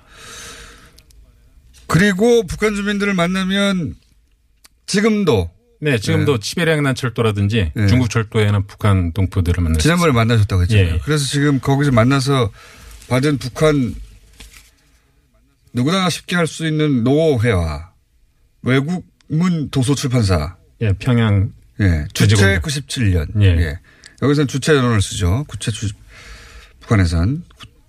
그리고 1.87 2.43
북한 2.47 2.75
주민들을 2.75 3.13
만나면 3.13 3.95
지금도 4.87 5.51
네, 5.81 5.97
지금도 5.97 6.39
시베리아횡단 6.41 6.95
철도라든지 6.95 7.71
네. 7.75 7.87
중국 7.87 8.09
철도에는 8.09 8.65
북한 8.65 9.11
동포들을 9.13 9.61
수 9.63 9.79
지난번에 9.79 10.11
만나셨다고 10.13 10.63
했잖아요. 10.63 10.85
예. 10.95 10.99
그래서 11.03 11.25
지금 11.25 11.59
거기서 11.59 11.91
만나서 11.91 12.51
받은 13.09 13.37
북한 13.37 13.93
누구나 15.73 16.09
쉽게 16.09 16.35
할 16.35 16.47
수 16.47 16.65
있는 16.65 17.03
노회화 17.03 17.89
외국문 18.65 19.69
도서 19.69 19.95
출판사 19.95 20.57
예, 20.81 20.91
평양 20.93 21.53
예. 21.79 22.05
주체 22.13 22.59
97년. 22.59 23.41
예. 23.41 23.47
예. 23.47 23.79
여기서는 24.21 24.47
주체 24.47 24.73
연원을 24.73 25.01
쓰죠. 25.01 25.45
구체 25.47 25.71
주, 25.71 25.89
북한에선. 26.81 27.43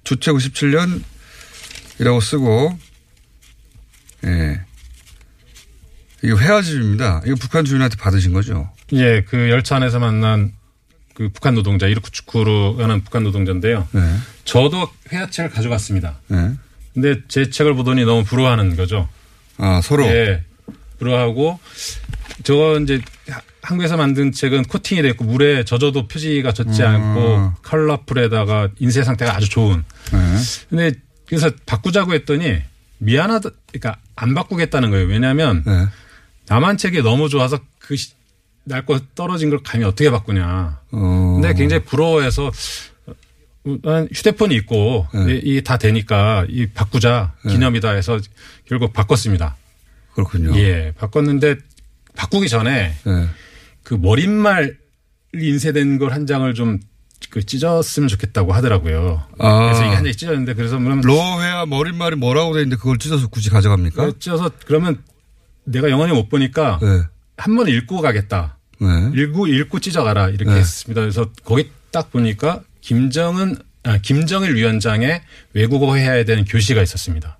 주체 0.04 0.30
97년이라고 0.32 2.20
쓰고, 2.20 2.78
예. 4.24 4.60
이게 6.22 6.32
회화집입니다. 6.32 7.22
이거 7.26 7.36
북한 7.36 7.64
주민한테 7.64 7.96
받으신 7.96 8.32
거죠? 8.32 8.70
예, 8.92 9.22
그 9.22 9.50
열차 9.50 9.76
안에서 9.76 9.98
만난 9.98 10.52
그 11.14 11.28
북한 11.30 11.54
노동자 11.54 11.86
이르쿠츠쿠르라는 11.86 13.02
북한 13.02 13.22
노동자인데요. 13.24 13.88
네. 13.92 14.16
저도 14.44 14.88
회화책을 15.12 15.50
가져갔습니다. 15.50 16.18
네. 16.28 16.52
근데 16.94 17.20
제 17.28 17.50
책을 17.50 17.74
보더니 17.74 18.04
너무 18.04 18.24
부러워하는 18.24 18.76
거죠. 18.76 19.08
아 19.58 19.80
서로. 19.82 20.06
예, 20.06 20.44
부러워하고 20.98 21.58
저거 22.44 22.78
이제 22.80 23.00
한국에서 23.62 23.96
만든 23.96 24.32
책은 24.32 24.64
코팅이 24.64 25.02
돼 25.02 25.08
있고 25.10 25.24
물에 25.24 25.64
젖어도 25.64 26.06
표지가 26.06 26.52
젖지 26.52 26.82
음. 26.82 26.86
않고 26.86 27.52
컬러풀에다가 27.62 28.68
인쇄 28.78 29.02
상태가 29.02 29.34
아주 29.34 29.48
좋은. 29.48 29.84
네. 30.12 30.18
근데 30.70 30.92
그래서 31.26 31.50
바꾸자고 31.66 32.14
했더니 32.14 32.58
미안하다, 32.98 33.50
그러니까 33.72 33.98
안 34.14 34.34
바꾸겠다는 34.34 34.90
거예요. 34.90 35.06
왜냐하면 35.06 35.64
네. 35.66 35.86
남한 36.48 36.78
책이 36.78 37.02
너무 37.02 37.28
좋아서 37.28 37.58
그 37.78 37.96
낡고 38.64 38.98
떨어진 39.14 39.50
걸 39.50 39.60
감히 39.62 39.84
어떻게 39.84 40.10
바꾸냐. 40.10 40.80
어. 40.92 41.32
근데 41.40 41.54
굉장히 41.54 41.84
부러워해서 41.84 42.50
휴대폰이 44.12 44.54
있고 44.56 45.08
네. 45.12 45.40
이다 45.42 45.78
되니까 45.78 46.46
이 46.48 46.66
바꾸자 46.66 47.34
네. 47.44 47.52
기념이다 47.52 47.90
해서 47.90 48.20
결국 48.64 48.92
바꿨습니다. 48.92 49.56
그렇군요. 50.16 50.58
예, 50.58 50.92
바꿨는데 50.98 51.56
바꾸기 52.16 52.48
전에 52.48 52.94
네. 53.04 53.28
그 53.84 53.94
머릿말 53.94 54.76
인쇄된 55.32 55.98
걸 55.98 56.10
한 56.12 56.26
장을 56.26 56.52
좀 56.54 56.80
그 57.30 57.44
찢었으면 57.44 58.08
좋겠다고 58.08 58.52
하더라고요. 58.52 59.22
아. 59.38 59.60
그래서 59.64 59.80
이게 59.84 59.94
한 59.94 60.04
장이 60.04 60.14
찢었는데 60.16 60.54
그래서 60.54 60.78
그러면 60.78 61.00
로해와 61.00 61.66
머릿말이 61.66 62.16
뭐라고 62.16 62.54
돼 62.54 62.60
있는데 62.60 62.76
그걸 62.76 62.98
찢어서 62.98 63.26
굳이 63.28 63.50
가져갑니까? 63.50 64.12
찢어서 64.18 64.50
그러면 64.66 65.02
내가 65.64 65.90
영원히 65.90 66.12
못 66.12 66.28
보니까 66.28 66.78
네. 66.80 67.02
한번 67.36 67.68
읽고 67.68 68.00
가겠다. 68.00 68.58
네. 68.78 69.10
읽고 69.14 69.46
읽고 69.48 69.80
찢어가라 69.80 70.28
이렇게 70.28 70.50
네. 70.52 70.60
했습니다. 70.60 71.00
그래서 71.00 71.30
거기 71.44 71.70
딱 71.90 72.12
보니까 72.12 72.62
김정은 72.80 73.56
아, 73.82 73.98
김정일 73.98 74.54
위원장의 74.54 75.22
외국어 75.54 75.94
해야 75.96 76.24
되는 76.24 76.44
교시가 76.44 76.82
있었습니다. 76.82 77.38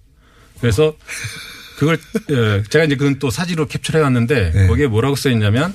그래서 0.61 0.95
그걸 1.77 1.99
예, 2.31 2.62
제가 2.68 2.85
이제 2.85 2.97
그건 2.97 3.18
또 3.18 3.31
사진으로 3.31 3.66
캡처해 3.66 4.03
왔는데 4.03 4.51
네. 4.53 4.66
거기에 4.66 4.87
뭐라고 4.87 5.16
써 5.16 5.31
있냐면 5.31 5.74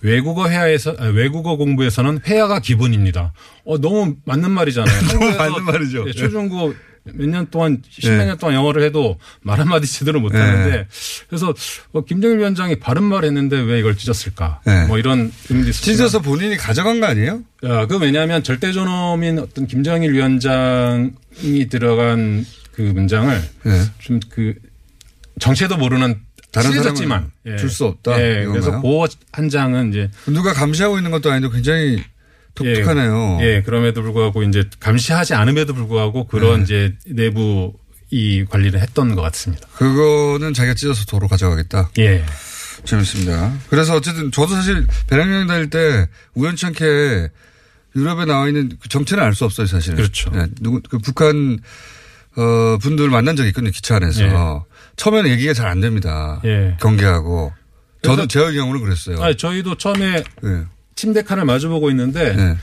외국어 0.00 0.48
회화에서 0.48 0.96
아, 0.98 1.06
외국어 1.06 1.56
공부에서는 1.56 2.20
회화가 2.26 2.60
기본입니다. 2.60 3.32
어 3.64 3.78
너무 3.78 4.16
맞는 4.24 4.50
말이잖아요. 4.50 4.96
맞는 5.38 5.64
말이죠. 5.64 6.04
예, 6.08 6.12
초중고 6.12 6.74
몇 7.04 7.26
년 7.28 7.46
동안 7.50 7.82
십몇 7.88 8.18
년 8.18 8.28
네. 8.28 8.36
동안 8.38 8.54
영어를 8.54 8.82
해도 8.84 9.18
말 9.40 9.58
한마디 9.58 9.86
제대로 9.88 10.20
못 10.20 10.32
하는데 10.34 10.70
네. 10.70 10.86
그래서 11.28 11.52
뭐 11.90 12.04
김정일 12.04 12.38
위원장이 12.38 12.78
바른 12.78 13.02
말 13.02 13.24
했는데 13.24 13.58
왜 13.60 13.80
이걸 13.80 13.96
찢었을까? 13.96 14.60
네. 14.64 14.86
뭐 14.86 14.98
이런 14.98 15.32
의미도 15.50 15.72
찢어서 15.72 16.20
본인이 16.20 16.56
가져간 16.56 17.00
거 17.00 17.06
아니에요? 17.06 17.40
야, 17.64 17.86
그 17.86 17.98
왜냐하면 17.98 18.44
절대존엄인 18.44 19.40
어떤 19.40 19.66
김정일 19.66 20.12
위원장이 20.12 21.68
들어간 21.68 22.46
그 22.70 22.82
문장을 22.82 23.42
네. 23.64 23.80
좀그 23.98 24.54
정체도 25.40 25.76
모르는 25.76 26.20
다른 26.52 26.72
사람은 26.72 27.30
예. 27.46 27.56
줄수 27.56 27.86
없다. 27.86 28.20
예. 28.20 28.44
그래서 28.44 28.80
그 28.80 28.88
한 29.32 29.48
장은 29.48 29.90
이제 29.90 30.10
누가 30.26 30.52
감시하고 30.52 30.98
있는 30.98 31.10
것도 31.10 31.30
아닌데 31.30 31.48
굉장히 31.52 32.02
독특하네요. 32.54 33.38
예, 33.40 33.46
예, 33.56 33.62
그럼에도 33.62 34.02
불구하고 34.02 34.42
이제 34.42 34.64
감시하지 34.78 35.32
않음에도 35.34 35.72
불구하고 35.72 36.26
그런 36.26 36.58
네. 36.58 36.64
이제 36.64 36.94
내부 37.06 37.72
이 38.10 38.44
관리를 38.44 38.80
했던 38.80 39.14
것 39.14 39.22
같습니다. 39.22 39.66
그거는 39.74 40.52
자기가 40.52 40.74
찢어서 40.74 41.06
도로 41.06 41.28
가져가겠다. 41.28 41.90
예. 41.98 42.22
재밌습니다. 42.84 43.54
그래서 43.70 43.94
어쨌든 43.96 44.30
저도 44.30 44.54
사실 44.54 44.86
배낭여행 45.06 45.46
다닐 45.46 45.70
때 45.70 46.08
우연치 46.34 46.66
않게 46.66 47.28
유럽에 47.96 48.24
나와 48.26 48.48
있는 48.48 48.70
그 48.80 48.88
정체는 48.88 49.22
알 49.24 49.34
수 49.34 49.44
없어요, 49.46 49.66
사실. 49.66 49.94
그렇죠. 49.94 50.30
예, 50.34 50.46
누구, 50.60 50.80
그 50.88 50.98
북한, 50.98 51.58
어, 52.36 52.78
분들 52.80 53.08
만난 53.08 53.36
적이 53.36 53.48
있거든요, 53.50 53.70
기차 53.70 53.96
안에서. 53.96 54.64
예. 54.92 54.96
처음에는 54.96 55.30
얘기가 55.30 55.52
잘 55.54 55.66
안 55.66 55.80
됩니다. 55.80 56.40
예. 56.44 56.76
경계하고. 56.80 57.52
저도 58.02 58.26
제 58.26 58.40
경우는 58.40 58.80
그랬어요. 58.82 59.22
아니, 59.22 59.36
저희도 59.36 59.76
처음에 59.76 60.16
예. 60.44 60.64
침대 60.96 61.22
칸을 61.22 61.44
마주보고 61.44 61.90
있는데 61.90 62.34
네. 62.34 62.56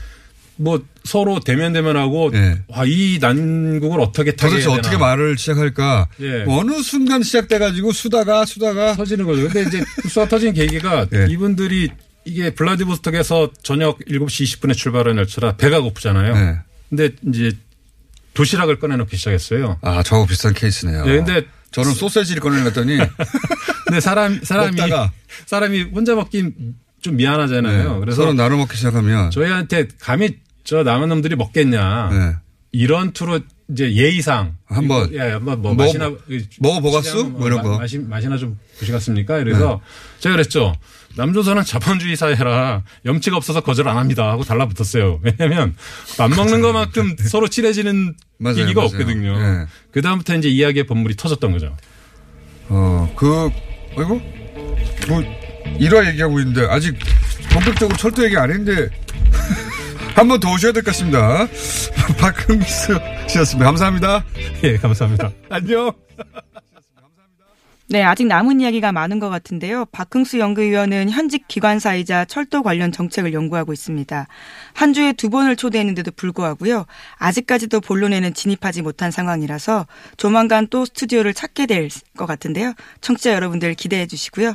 뭐 0.56 0.82
서로 1.04 1.40
대면 1.40 1.72
대면하고 1.72 2.30
네. 2.30 2.58
와, 2.68 2.84
이 2.84 3.18
난국을 3.20 3.98
어떻게 4.00 4.32
타게 4.32 4.52
도대체 4.60 4.68
어떻게 4.70 4.96
말을 4.98 5.38
시작할까 5.38 6.08
예. 6.20 6.44
어느 6.46 6.82
순간 6.82 7.22
시작돼 7.22 7.58
가지고 7.58 7.92
수다가 7.92 8.44
수다가 8.44 8.94
터지는 8.94 9.24
거죠. 9.24 9.48
근데 9.48 9.62
이제 9.62 9.82
수다 10.08 10.28
터진 10.28 10.52
계기가 10.52 11.06
예. 11.14 11.26
이분들이 11.30 11.90
이게 12.26 12.50
블라디보스톡에서 12.50 13.50
저녁 13.62 13.98
7시 14.00 14.60
20분에 14.60 14.76
출발한 14.76 15.16
열차라 15.16 15.56
배가 15.56 15.80
고프잖아요. 15.80 16.34
네. 16.34 16.58
근데 16.90 17.10
이제 17.28 17.52
도시락을 18.34 18.78
꺼내놓기 18.78 19.16
시작했어요. 19.16 19.78
아, 19.80 20.02
저거 20.02 20.26
비슷한 20.26 20.52
케이스네요. 20.52 21.04
네, 21.06 21.16
근데 21.16 21.46
저는 21.72 21.92
소세지를 21.92 22.40
꺼내놨더니 22.40 22.98
근데 23.86 24.00
사람 24.00 24.42
사람이 24.42 24.76
먹다가. 24.76 25.12
사람이 25.46 25.82
혼자 25.82 26.14
먹긴 26.14 26.74
좀 27.00 27.16
미안하잖아요. 27.16 27.94
네. 27.94 28.00
그래서 28.00 28.22
서로 28.22 28.32
나눠 28.34 28.58
먹기 28.58 28.76
시작하면 28.76 29.30
저희한테 29.30 29.88
감히 30.00 30.38
저 30.64 30.82
남은 30.82 31.08
놈들이 31.08 31.36
먹겠냐. 31.36 32.10
네. 32.10 32.36
이런 32.72 33.12
투로 33.12 33.40
이제 33.72 33.92
예의상 33.94 34.56
한번 34.66 35.12
예, 35.12 35.20
한번 35.20 35.62
뭐 35.62 35.74
맛이나 35.74 36.10
먹어 36.58 36.80
보갔수? 36.80 37.24
뭐 37.24 37.46
이런 37.46 37.62
거 37.62 37.78
맛이, 37.78 37.98
맛이나 37.98 38.36
좀 38.36 38.58
보시겠습니까? 38.78 39.38
그래서 39.38 39.80
네. 39.82 40.20
제가 40.20 40.36
그랬죠. 40.36 40.74
남조선은 41.16 41.64
자본주의 41.64 42.16
사회라 42.16 42.82
염치가 43.04 43.36
없어서 43.36 43.60
거절 43.60 43.88
안 43.88 43.96
합니다 43.98 44.30
하고 44.30 44.44
달라붙었어요. 44.44 45.20
왜냐하면 45.22 45.74
밥 46.16 46.28
먹는 46.30 46.60
것만큼 46.60 47.16
서로 47.28 47.48
친해지는 47.48 48.14
맞아요, 48.38 48.60
얘기가 48.60 48.80
맞아요. 48.82 48.86
없거든요. 48.94 49.38
네. 49.38 49.66
그 49.90 50.02
다음부터 50.02 50.36
이제 50.36 50.48
이야기의 50.48 50.86
본물이 50.86 51.16
터졌던 51.16 51.52
거죠. 51.52 51.76
어, 52.68 53.12
그, 53.16 53.50
아이고, 53.98 54.20
뭐, 55.08 55.22
1화 55.80 56.06
얘기하고 56.10 56.38
있는데 56.40 56.64
아직 56.70 56.96
본격적으로 57.52 57.96
철도 57.96 58.24
얘기 58.24 58.36
안 58.36 58.50
했는데 58.50 58.88
한 60.14 60.28
번 60.28 60.38
더 60.40 60.52
오셔야 60.52 60.72
될 60.72 60.82
것 60.82 60.92
같습니다. 60.92 61.46
박흥수 62.18 62.98
씨였습니다. 63.28 63.64
감사합니다. 63.66 64.24
예, 64.64 64.76
감사합니다. 64.76 65.30
안녕. 65.48 65.92
네, 67.92 68.04
아직 68.04 68.28
남은 68.28 68.60
이야기가 68.60 68.92
많은 68.92 69.18
것 69.18 69.30
같은데요. 69.30 69.84
박흥수 69.86 70.38
연구위원은 70.38 71.10
현직 71.10 71.48
기관사이자 71.48 72.24
철도 72.26 72.62
관련 72.62 72.92
정책을 72.92 73.32
연구하고 73.32 73.72
있습니다. 73.72 74.28
한 74.74 74.92
주에 74.92 75.12
두 75.12 75.28
번을 75.28 75.56
초대했는데도 75.56 76.12
불구하고요. 76.12 76.86
아직까지도 77.16 77.80
본론에는 77.80 78.32
진입하지 78.32 78.82
못한 78.82 79.10
상황이라서 79.10 79.88
조만간 80.16 80.68
또 80.68 80.84
스튜디오를 80.84 81.34
찾게 81.34 81.66
될 81.66 81.88
것 82.16 82.26
같은데요. 82.26 82.74
청취자 83.00 83.32
여러분들 83.32 83.74
기대해 83.74 84.06
주시고요. 84.06 84.54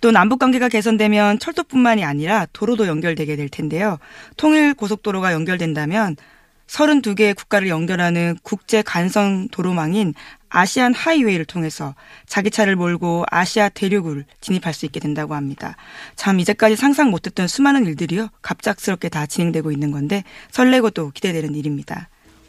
또 0.00 0.10
남북 0.10 0.38
관계가 0.38 0.70
개선되면 0.70 1.40
철도뿐만이 1.40 2.04
아니라 2.04 2.46
도로도 2.54 2.86
연결되게 2.86 3.36
될 3.36 3.50
텐데요. 3.50 3.98
통일 4.38 4.72
고속도로가 4.72 5.34
연결된다면 5.34 6.16
32개의 6.68 7.36
국가를 7.36 7.68
연결하는 7.68 8.38
국제 8.42 8.80
간선 8.80 9.48
도로망인 9.50 10.14
아시안 10.52 10.92
하이웨이를 10.92 11.46
통해서 11.46 11.94
자기 12.26 12.50
차를 12.50 12.76
몰고 12.76 13.24
아시아 13.30 13.70
대륙을 13.70 14.24
진입할 14.40 14.74
수 14.74 14.86
있게 14.86 15.00
된다고 15.00 15.34
합니다. 15.34 15.76
참 16.14 16.38
이제까지 16.38 16.76
상상 16.76 17.10
못했던 17.10 17.48
수많은 17.48 17.86
일들이요. 17.86 18.28
갑작스럽게 18.42 19.08
다 19.08 19.26
진행되고 19.26 19.72
있는 19.72 19.90
건데 19.90 20.22
설레고 20.50 20.90
또 20.90 21.10
기대되는 21.10 21.54
일입니다. 21.54 22.08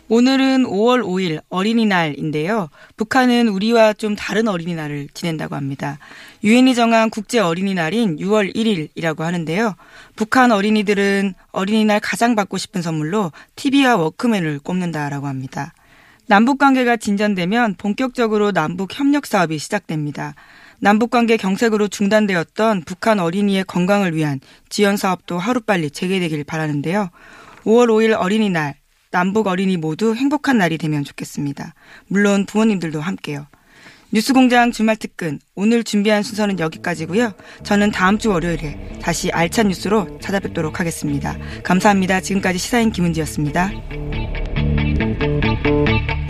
오늘은 0.09 0.65
5월 0.65 1.01
5일 1.01 1.41
어린이날인데요. 1.49 2.69
북한은 2.97 3.47
우리와 3.47 3.93
좀 3.93 4.15
다른 4.15 4.49
어린이날을 4.49 5.07
지낸다고 5.13 5.55
합니다. 5.55 5.97
유엔이 6.43 6.75
정한 6.75 7.09
국제 7.09 7.39
어린이날인 7.39 8.17
6월 8.17 8.53
1일이라고 8.53 9.19
하는데요. 9.19 9.75
북한 10.17 10.51
어린이들은 10.51 11.35
어린이날 11.51 12.01
가장 12.01 12.35
받고 12.35 12.57
싶은 12.57 12.81
선물로 12.81 13.31
TV와 13.55 13.95
워크맨을 13.95 14.59
꼽는다라고 14.59 15.27
합니다. 15.27 15.73
남북 16.27 16.57
관계가 16.57 16.97
진전되면 16.97 17.75
본격적으로 17.75 18.51
남북 18.51 18.97
협력 18.97 19.25
사업이 19.25 19.57
시작됩니다. 19.57 20.35
남북 20.79 21.11
관계 21.11 21.37
경색으로 21.37 21.87
중단되었던 21.87 22.83
북한 22.85 23.19
어린이의 23.19 23.63
건강을 23.65 24.15
위한 24.15 24.39
지원 24.69 24.97
사업도 24.97 25.37
하루빨리 25.37 25.91
재개되길 25.91 26.43
바라는데요. 26.43 27.09
5월 27.63 27.87
5일 27.87 28.19
어린이날 28.19 28.75
남북 29.11 29.47
어린이 29.47 29.77
모두 29.77 30.15
행복한 30.15 30.57
날이 30.57 30.77
되면 30.77 31.03
좋겠습니다. 31.03 31.73
물론 32.07 32.45
부모님들도 32.45 32.99
함께요. 32.99 33.47
뉴스공장 34.11 34.71
주말 34.71 34.95
특근 34.95 35.39
오늘 35.55 35.83
준비한 35.83 36.21
순서는 36.21 36.59
여기까지고요. 36.59 37.33
저는 37.63 37.91
다음 37.91 38.19
주 38.19 38.29
월요일에 38.29 38.99
다시 39.01 39.31
알찬 39.31 39.69
뉴스로 39.69 40.19
찾아뵙도록 40.19 40.79
하겠습니다. 40.79 41.35
감사합니다. 41.63 42.21
지금까지 42.21 42.59
시사인 42.59 42.91
김은지였습니다. 42.91 43.71
Thank 45.73 46.09
you. 46.09 46.22